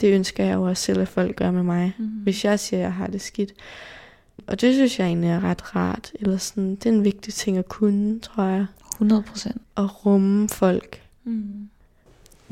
det 0.00 0.14
ønsker 0.14 0.44
jeg 0.44 0.54
jo 0.54 0.62
også 0.62 0.82
selv, 0.82 1.00
at 1.00 1.08
folk 1.08 1.36
gør 1.36 1.50
med 1.50 1.62
mig, 1.62 1.94
mm. 1.98 2.04
hvis 2.06 2.44
jeg 2.44 2.60
siger, 2.60 2.80
at 2.80 2.84
jeg 2.84 2.92
har 2.92 3.06
det 3.06 3.20
skidt. 3.20 3.52
Og 4.46 4.60
det 4.60 4.74
synes 4.74 4.98
jeg 4.98 5.06
egentlig 5.06 5.30
er 5.30 5.44
ret 5.44 5.76
rart. 5.76 6.12
Eller 6.14 6.36
sådan, 6.36 6.70
det 6.76 6.86
er 6.86 6.92
en 6.92 7.04
vigtig 7.04 7.34
ting 7.34 7.58
at 7.58 7.68
kunne, 7.68 8.20
tror 8.20 8.44
jeg. 8.44 8.66
100 8.94 9.22
procent. 9.22 9.62
At 9.76 10.06
rumme 10.06 10.48
folk. 10.48 11.02
Mm. 11.24 11.68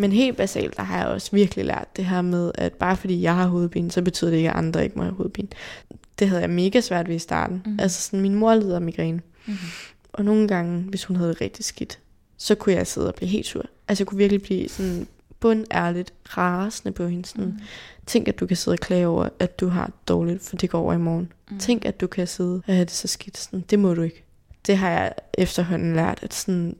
Men 0.01 0.13
helt 0.13 0.37
basalt, 0.37 0.77
der 0.77 0.83
har 0.83 0.99
jeg 0.99 1.07
også 1.07 1.31
virkelig 1.33 1.65
lært 1.65 1.97
det 1.97 2.05
her 2.05 2.23
med, 2.23 2.53
at 2.55 2.73
bare 2.73 2.97
fordi 2.97 3.23
jeg 3.23 3.35
har 3.35 3.47
hovedpine, 3.47 3.91
så 3.91 4.03
betyder 4.03 4.31
det 4.31 4.37
ikke, 4.37 4.51
at 4.51 4.57
andre 4.57 4.85
ikke 4.85 4.97
må 4.97 5.03
have 5.03 5.15
hovedpine. 5.15 5.49
Det 6.19 6.29
havde 6.29 6.43
jeg 6.43 6.51
mega 6.51 6.81
svært 6.81 7.09
ved 7.09 7.15
i 7.15 7.19
starten. 7.19 7.63
Mm. 7.67 7.79
Altså 7.81 8.03
sådan, 8.03 8.21
min 8.21 8.35
mor 8.35 8.55
lider 8.55 8.75
af 8.75 8.83
migræne. 8.83 9.21
Mm. 9.47 9.55
Og 10.13 10.25
nogle 10.25 10.49
gange, 10.49 10.83
hvis 10.83 11.05
hun 11.05 11.17
havde 11.17 11.31
det 11.31 11.41
rigtig 11.41 11.65
skidt, 11.65 11.99
så 12.37 12.55
kunne 12.55 12.75
jeg 12.75 12.87
sidde 12.87 13.09
og 13.09 13.15
blive 13.15 13.29
helt 13.29 13.47
sur. 13.47 13.65
Altså 13.89 14.03
jeg 14.03 14.07
kunne 14.07 14.19
virkelig 14.19 14.43
blive 14.43 14.69
sådan 14.69 15.07
bundærligt 15.41 16.13
rasende 16.29 16.93
på 16.93 17.07
hende. 17.07 17.29
Sådan, 17.29 17.45
mm. 17.45 17.59
Tænk, 18.07 18.29
at 18.29 18.41
du 18.41 18.47
kan 18.47 18.57
sidde 18.57 18.75
og 18.75 18.79
klage 18.79 19.07
over, 19.07 19.29
at 19.39 19.61
du 19.61 19.69
har 19.69 19.87
det 19.87 20.09
dårligt, 20.09 20.43
for 20.43 20.57
det 20.57 20.71
går 20.71 20.81
over 20.81 20.93
i 20.93 20.99
morgen. 20.99 21.33
Mm. 21.51 21.59
Tænk, 21.59 21.85
at 21.85 22.01
du 22.01 22.07
kan 22.07 22.27
sidde 22.27 22.63
og 22.67 22.75
have 22.75 22.85
det 22.85 22.91
så 22.91 23.09
skidt. 23.09 23.39
Sådan, 23.39 23.65
det 23.71 23.79
må 23.79 23.95
du 23.95 24.03
ikke. 24.03 24.25
Det 24.67 24.77
har 24.77 24.91
jeg 24.91 25.13
efterhånden 25.35 25.95
lært, 25.95 26.19
at 26.23 26.35
sådan, 26.35 26.77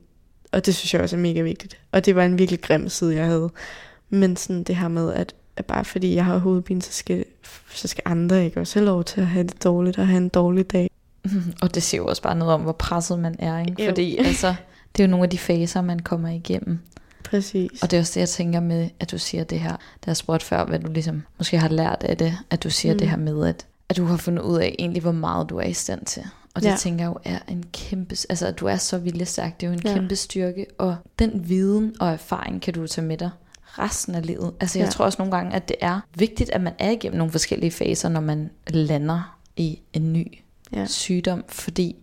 og 0.51 0.65
det 0.65 0.75
synes 0.75 0.93
jeg 0.93 1.01
også 1.01 1.15
er 1.15 1.19
mega 1.19 1.41
vigtigt. 1.41 1.77
Og 1.91 2.05
det 2.05 2.15
var 2.15 2.25
en 2.25 2.37
virkelig 2.37 2.61
grim 2.61 2.89
side, 2.89 3.15
jeg 3.15 3.25
havde. 3.25 3.49
Men 4.09 4.35
sådan 4.35 4.63
det 4.63 4.75
her 4.75 4.87
med, 4.87 5.13
at, 5.13 5.35
at 5.55 5.65
bare 5.65 5.85
fordi 5.85 6.15
jeg 6.15 6.25
har 6.25 6.37
hovedpine, 6.37 6.81
så 6.81 6.91
skal, 6.91 7.25
så 7.73 7.87
skal 7.87 8.01
andre 8.05 8.45
ikke 8.45 8.59
også 8.59 8.79
have 8.79 8.85
lov 8.85 9.03
til 9.03 9.21
at 9.21 9.27
have 9.27 9.43
det 9.43 9.63
dårligt 9.63 9.97
og 9.97 10.07
have 10.07 10.17
en 10.17 10.29
dårlig 10.29 10.71
dag. 10.71 10.89
Og 11.61 11.75
det 11.75 11.83
siger 11.83 12.01
jo 12.01 12.07
også 12.07 12.21
bare 12.21 12.35
noget 12.35 12.53
om, 12.53 12.61
hvor 12.61 12.71
presset 12.71 13.19
man 13.19 13.35
er. 13.39 13.59
Ikke? 13.59 13.85
Fordi 13.85 14.17
altså, 14.17 14.55
det 14.95 15.03
er 15.03 15.07
jo 15.07 15.11
nogle 15.11 15.23
af 15.23 15.29
de 15.29 15.37
faser, 15.37 15.81
man 15.81 15.99
kommer 15.99 16.29
igennem. 16.29 16.79
Præcis. 17.23 17.83
Og 17.83 17.91
det 17.91 17.97
er 17.97 18.01
også 18.01 18.13
det, 18.13 18.19
jeg 18.19 18.29
tænker 18.29 18.59
med, 18.59 18.89
at 18.99 19.11
du 19.11 19.17
siger 19.17 19.43
det 19.43 19.59
her, 19.59 19.71
der 19.71 20.07
jeg 20.07 20.17
spurgte 20.17 20.45
før, 20.45 20.65
hvad 20.65 20.79
du 20.79 20.91
ligesom 20.91 21.23
måske 21.37 21.57
har 21.57 21.69
lært 21.69 22.03
af 22.03 22.17
det, 22.17 22.37
at 22.49 22.63
du 22.63 22.69
siger 22.69 22.93
mm. 22.93 22.99
det 22.99 23.09
her 23.09 23.17
med, 23.17 23.47
at, 23.47 23.65
at 23.89 23.97
du 23.97 24.05
har 24.05 24.17
fundet 24.17 24.43
ud 24.43 24.57
af 24.57 24.75
egentlig, 24.79 25.01
hvor 25.01 25.11
meget 25.11 25.49
du 25.49 25.57
er 25.57 25.65
i 25.65 25.73
stand 25.73 26.05
til. 26.05 26.23
Og 26.55 26.61
det 26.61 26.69
ja. 26.69 26.75
tænker 26.75 27.05
jeg 27.05 27.09
jo 27.09 27.19
er 27.23 27.39
en 27.47 27.65
kæmpe, 27.73 28.15
altså 28.29 28.47
at 28.47 28.59
du 28.59 28.65
er 28.65 28.75
så 28.75 28.97
viljestærk, 28.97 29.59
det 29.61 29.67
er 29.67 29.71
jo 29.71 29.77
en 29.77 29.81
ja. 29.85 29.93
kæmpe 29.93 30.15
styrke, 30.15 30.65
og 30.77 30.95
den 31.19 31.49
viden 31.49 31.95
og 31.99 32.09
erfaring 32.09 32.61
kan 32.61 32.73
du 32.73 32.87
tage 32.87 33.07
med 33.07 33.17
dig 33.17 33.29
resten 33.63 34.15
af 34.15 34.25
livet. 34.25 34.53
Altså 34.59 34.79
jeg 34.79 34.85
ja. 34.85 34.91
tror 34.91 35.05
også 35.05 35.15
nogle 35.19 35.35
gange, 35.35 35.55
at 35.55 35.67
det 35.67 35.75
er 35.81 35.99
vigtigt, 36.15 36.49
at 36.49 36.61
man 36.61 36.73
er 36.79 36.89
igennem 36.89 37.17
nogle 37.17 37.31
forskellige 37.31 37.71
faser, 37.71 38.09
når 38.09 38.21
man 38.21 38.49
lander 38.67 39.37
i 39.55 39.79
en 39.93 40.13
ny 40.13 40.37
ja. 40.73 40.85
sygdom, 40.85 41.43
fordi 41.49 41.95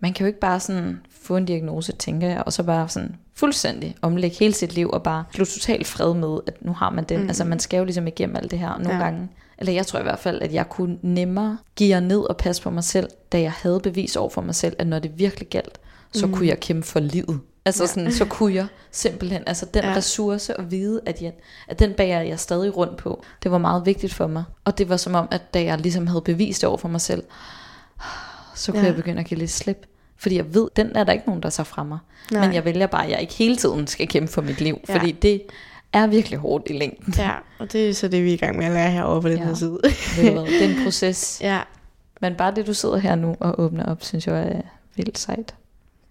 man 0.00 0.12
kan 0.12 0.24
jo 0.24 0.26
ikke 0.26 0.40
bare 0.40 0.60
sådan 0.60 1.00
få 1.10 1.36
en 1.36 1.44
diagnose, 1.44 1.92
tænker 1.92 2.28
jeg, 2.28 2.42
og 2.46 2.52
så 2.52 2.62
bare 2.62 2.88
sådan 2.88 3.16
fuldstændig 3.34 3.96
omlægge 4.02 4.36
hele 4.38 4.54
sit 4.54 4.74
liv 4.74 4.90
og 4.90 5.02
bare 5.02 5.24
blive 5.32 5.46
totalt 5.46 5.86
fred 5.86 6.14
med, 6.14 6.38
at 6.46 6.64
nu 6.64 6.72
har 6.72 6.90
man 6.90 7.04
den. 7.04 7.22
Mm. 7.22 7.28
Altså 7.28 7.44
man 7.44 7.58
skal 7.58 7.78
jo 7.78 7.84
ligesom 7.84 8.06
igennem 8.06 8.36
alt 8.36 8.50
det 8.50 8.58
her 8.58 8.78
nogle 8.78 8.94
ja. 8.94 9.04
gange. 9.04 9.28
Eller 9.58 9.72
jeg 9.72 9.86
tror 9.86 9.98
i 9.98 10.02
hvert 10.02 10.18
fald, 10.18 10.42
at 10.42 10.52
jeg 10.52 10.68
kunne 10.68 10.98
nemmere 11.02 11.58
give 11.76 12.00
ned 12.00 12.20
og 12.20 12.36
passe 12.36 12.62
på 12.62 12.70
mig 12.70 12.84
selv, 12.84 13.08
da 13.32 13.40
jeg 13.40 13.52
havde 13.52 13.80
bevis 13.80 14.16
over 14.16 14.30
for 14.30 14.40
mig 14.40 14.54
selv, 14.54 14.76
at 14.78 14.86
når 14.86 14.98
det 14.98 15.18
virkelig 15.18 15.48
galt, 15.48 15.78
så 16.12 16.26
mm. 16.26 16.32
kunne 16.32 16.48
jeg 16.48 16.60
kæmpe 16.60 16.86
for 16.86 17.00
livet. 17.00 17.40
Altså 17.64 17.82
ja. 17.82 17.86
sådan, 17.86 18.12
så 18.12 18.24
kunne 18.24 18.54
jeg 18.54 18.66
simpelthen, 18.90 19.42
altså 19.46 19.66
den 19.74 19.84
ja. 19.84 19.96
ressource 19.96 20.60
at 20.60 20.70
vide, 20.70 21.00
at, 21.06 21.22
jeg, 21.22 21.32
at 21.68 21.78
den 21.78 21.92
bærer 21.92 22.22
jeg 22.22 22.40
stadig 22.40 22.76
rundt 22.76 22.96
på, 22.96 23.22
det 23.42 23.50
var 23.50 23.58
meget 23.58 23.86
vigtigt 23.86 24.14
for 24.14 24.26
mig. 24.26 24.44
Og 24.64 24.78
det 24.78 24.88
var 24.88 24.96
som 24.96 25.14
om, 25.14 25.28
at 25.30 25.54
da 25.54 25.62
jeg 25.62 25.78
ligesom 25.78 26.06
havde 26.06 26.20
bevist 26.20 26.60
det 26.60 26.68
over 26.68 26.78
for 26.78 26.88
mig 26.88 27.00
selv, 27.00 27.22
så 28.54 28.72
kunne 28.72 28.80
ja. 28.80 28.86
jeg 28.86 28.96
begynde 28.96 29.20
at 29.20 29.26
give 29.26 29.38
lidt 29.38 29.50
slip. 29.50 29.86
Fordi 30.18 30.36
jeg 30.36 30.54
ved, 30.54 30.68
den 30.76 30.96
er 30.96 31.04
der 31.04 31.12
ikke 31.12 31.26
nogen, 31.26 31.42
der 31.42 31.50
tager 31.50 31.64
fra 31.64 31.84
mig. 31.84 31.98
Nej. 32.32 32.46
Men 32.46 32.54
jeg 32.54 32.64
vælger 32.64 32.86
bare, 32.86 33.04
at 33.04 33.10
jeg 33.10 33.20
ikke 33.20 33.34
hele 33.34 33.56
tiden 33.56 33.86
skal 33.86 34.08
kæmpe 34.08 34.32
for 34.32 34.42
mit 34.42 34.60
liv. 34.60 34.78
Ja. 34.88 34.96
Fordi 34.96 35.12
det 35.12 35.42
er 36.02 36.06
virkelig 36.06 36.38
hårdt 36.38 36.66
i 36.70 36.72
længden. 36.72 37.14
Ja, 37.18 37.32
og 37.58 37.72
det 37.72 37.88
er 37.88 37.94
så 37.94 38.08
det, 38.08 38.24
vi 38.24 38.30
er 38.30 38.34
i 38.34 38.36
gang 38.36 38.56
med 38.56 38.66
at 38.66 38.72
lære 38.72 38.90
herovre 38.90 39.22
på 39.22 39.28
den 39.28 39.38
ja. 39.38 39.44
her 39.44 39.54
side. 39.54 39.78
det 40.16 40.62
er 40.62 40.68
en 40.68 40.84
proces. 40.84 41.38
Ja. 41.44 41.60
Men 42.20 42.34
bare 42.34 42.54
det, 42.54 42.66
du 42.66 42.74
sidder 42.74 42.96
her 42.96 43.14
nu 43.14 43.36
og 43.40 43.60
åbner 43.60 43.84
op, 43.84 44.04
synes 44.04 44.26
jeg 44.26 44.48
er 44.48 44.60
vildt 44.96 45.18
sejt. 45.18 45.54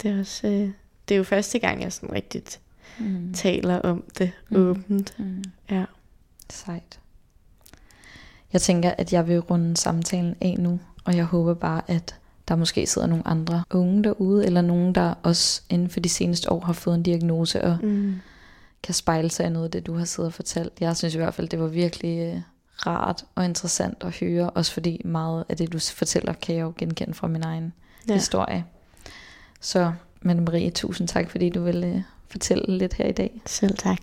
Det 0.01 0.11
er 0.11 0.19
også... 0.19 0.47
Øh, 0.47 0.69
det 1.09 1.15
er 1.15 1.17
jo 1.17 1.23
første 1.23 1.59
gang, 1.59 1.81
jeg 1.81 1.93
sådan 1.93 2.11
rigtigt 2.11 2.59
mm. 2.99 3.33
taler 3.33 3.79
om 3.79 4.03
det 4.17 4.31
mm. 4.49 4.57
åbent. 4.57 5.19
Mm. 5.19 5.43
Ja. 5.71 5.85
Sejt. 6.49 6.99
Jeg 8.53 8.61
tænker, 8.61 8.91
at 8.97 9.13
jeg 9.13 9.27
vil 9.27 9.39
runde 9.39 9.77
samtalen 9.77 10.35
af 10.41 10.55
nu, 10.59 10.79
og 11.03 11.15
jeg 11.15 11.25
håber 11.25 11.53
bare, 11.53 11.81
at 11.87 12.15
der 12.47 12.55
måske 12.55 12.87
sidder 12.87 13.07
nogle 13.07 13.27
andre 13.27 13.63
unge 13.73 14.03
derude, 14.03 14.45
eller 14.45 14.61
nogen, 14.61 14.95
der 14.95 15.13
også 15.23 15.61
inden 15.69 15.89
for 15.89 15.99
de 15.99 16.09
seneste 16.09 16.51
år 16.51 16.59
har 16.59 16.73
fået 16.73 16.95
en 16.95 17.03
diagnose, 17.03 17.63
og 17.63 17.77
mm. 17.83 18.15
Kan 18.83 18.93
spejle 18.93 19.29
sig 19.29 19.45
af 19.45 19.51
noget 19.51 19.65
af 19.65 19.71
det, 19.71 19.87
du 19.87 19.97
har 19.97 20.05
siddet 20.05 20.27
og 20.27 20.33
fortalt. 20.33 20.73
Jeg 20.79 20.97
synes 20.97 21.15
i 21.15 21.17
hvert 21.17 21.33
fald, 21.33 21.49
det 21.49 21.59
var 21.59 21.67
virkelig 21.67 22.19
øh, 22.19 22.41
rart 22.87 23.25
og 23.35 23.45
interessant 23.45 24.03
at 24.03 24.19
høre, 24.19 24.49
også 24.49 24.73
fordi 24.73 25.01
meget 25.05 25.45
af 25.49 25.57
det, 25.57 25.73
du 25.73 25.79
fortæller, 25.79 26.33
kan 26.33 26.55
jeg 26.55 26.61
jo 26.61 26.73
genkende 26.77 27.13
fra 27.13 27.27
min 27.27 27.43
egen 27.43 27.73
ja. 28.07 28.13
historie. 28.13 28.65
Så, 29.61 29.93
men 30.21 30.45
Marie, 30.45 30.69
tusind 30.69 31.07
tak, 31.07 31.29
fordi 31.29 31.49
du 31.49 31.63
ville 31.63 31.87
øh, 31.87 32.01
fortælle 32.27 32.77
lidt 32.77 32.93
her 32.93 33.05
i 33.05 33.11
dag. 33.11 33.41
Selv 33.45 33.77
tak. 33.77 33.99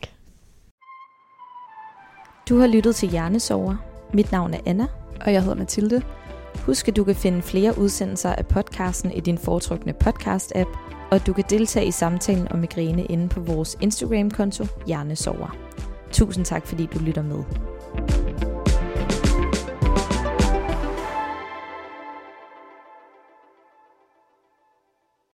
Du 2.49 2.59
har 2.59 2.67
lyttet 2.67 2.97
til 2.97 3.09
Hjernesover. 3.09 3.77
Mit 4.13 4.33
navn 4.33 4.55
er 4.55 4.61
Anna. 4.67 4.87
Og 5.21 5.33
jeg 5.33 5.43
hedder 5.43 5.57
Mathilde. 5.57 6.03
Husk, 6.67 6.89
at 6.89 6.97
du 6.97 7.05
kan 7.05 7.15
finde 7.15 7.43
flere 7.43 7.79
udsendelser 7.79 8.33
af 8.33 8.47
podcasten 8.47 9.13
i 9.13 9.21
din 9.21 9.39
foretrukne 9.39 9.95
podcast-app, 10.05 10.79
og 11.13 11.27
du 11.27 11.33
kan 11.33 11.45
deltage 11.51 11.87
i 11.87 11.91
samtalen 11.91 12.53
om 12.53 12.59
migræne 12.59 13.05
inde 13.05 13.29
på 13.29 13.41
vores 13.41 13.77
Instagram-konto 13.81 14.67
Hjernesover. 14.87 15.57
Tusind 16.13 16.45
tak, 16.45 16.67
fordi 16.67 16.89
du 16.95 16.99
lytter 16.99 17.23
med. 17.23 17.72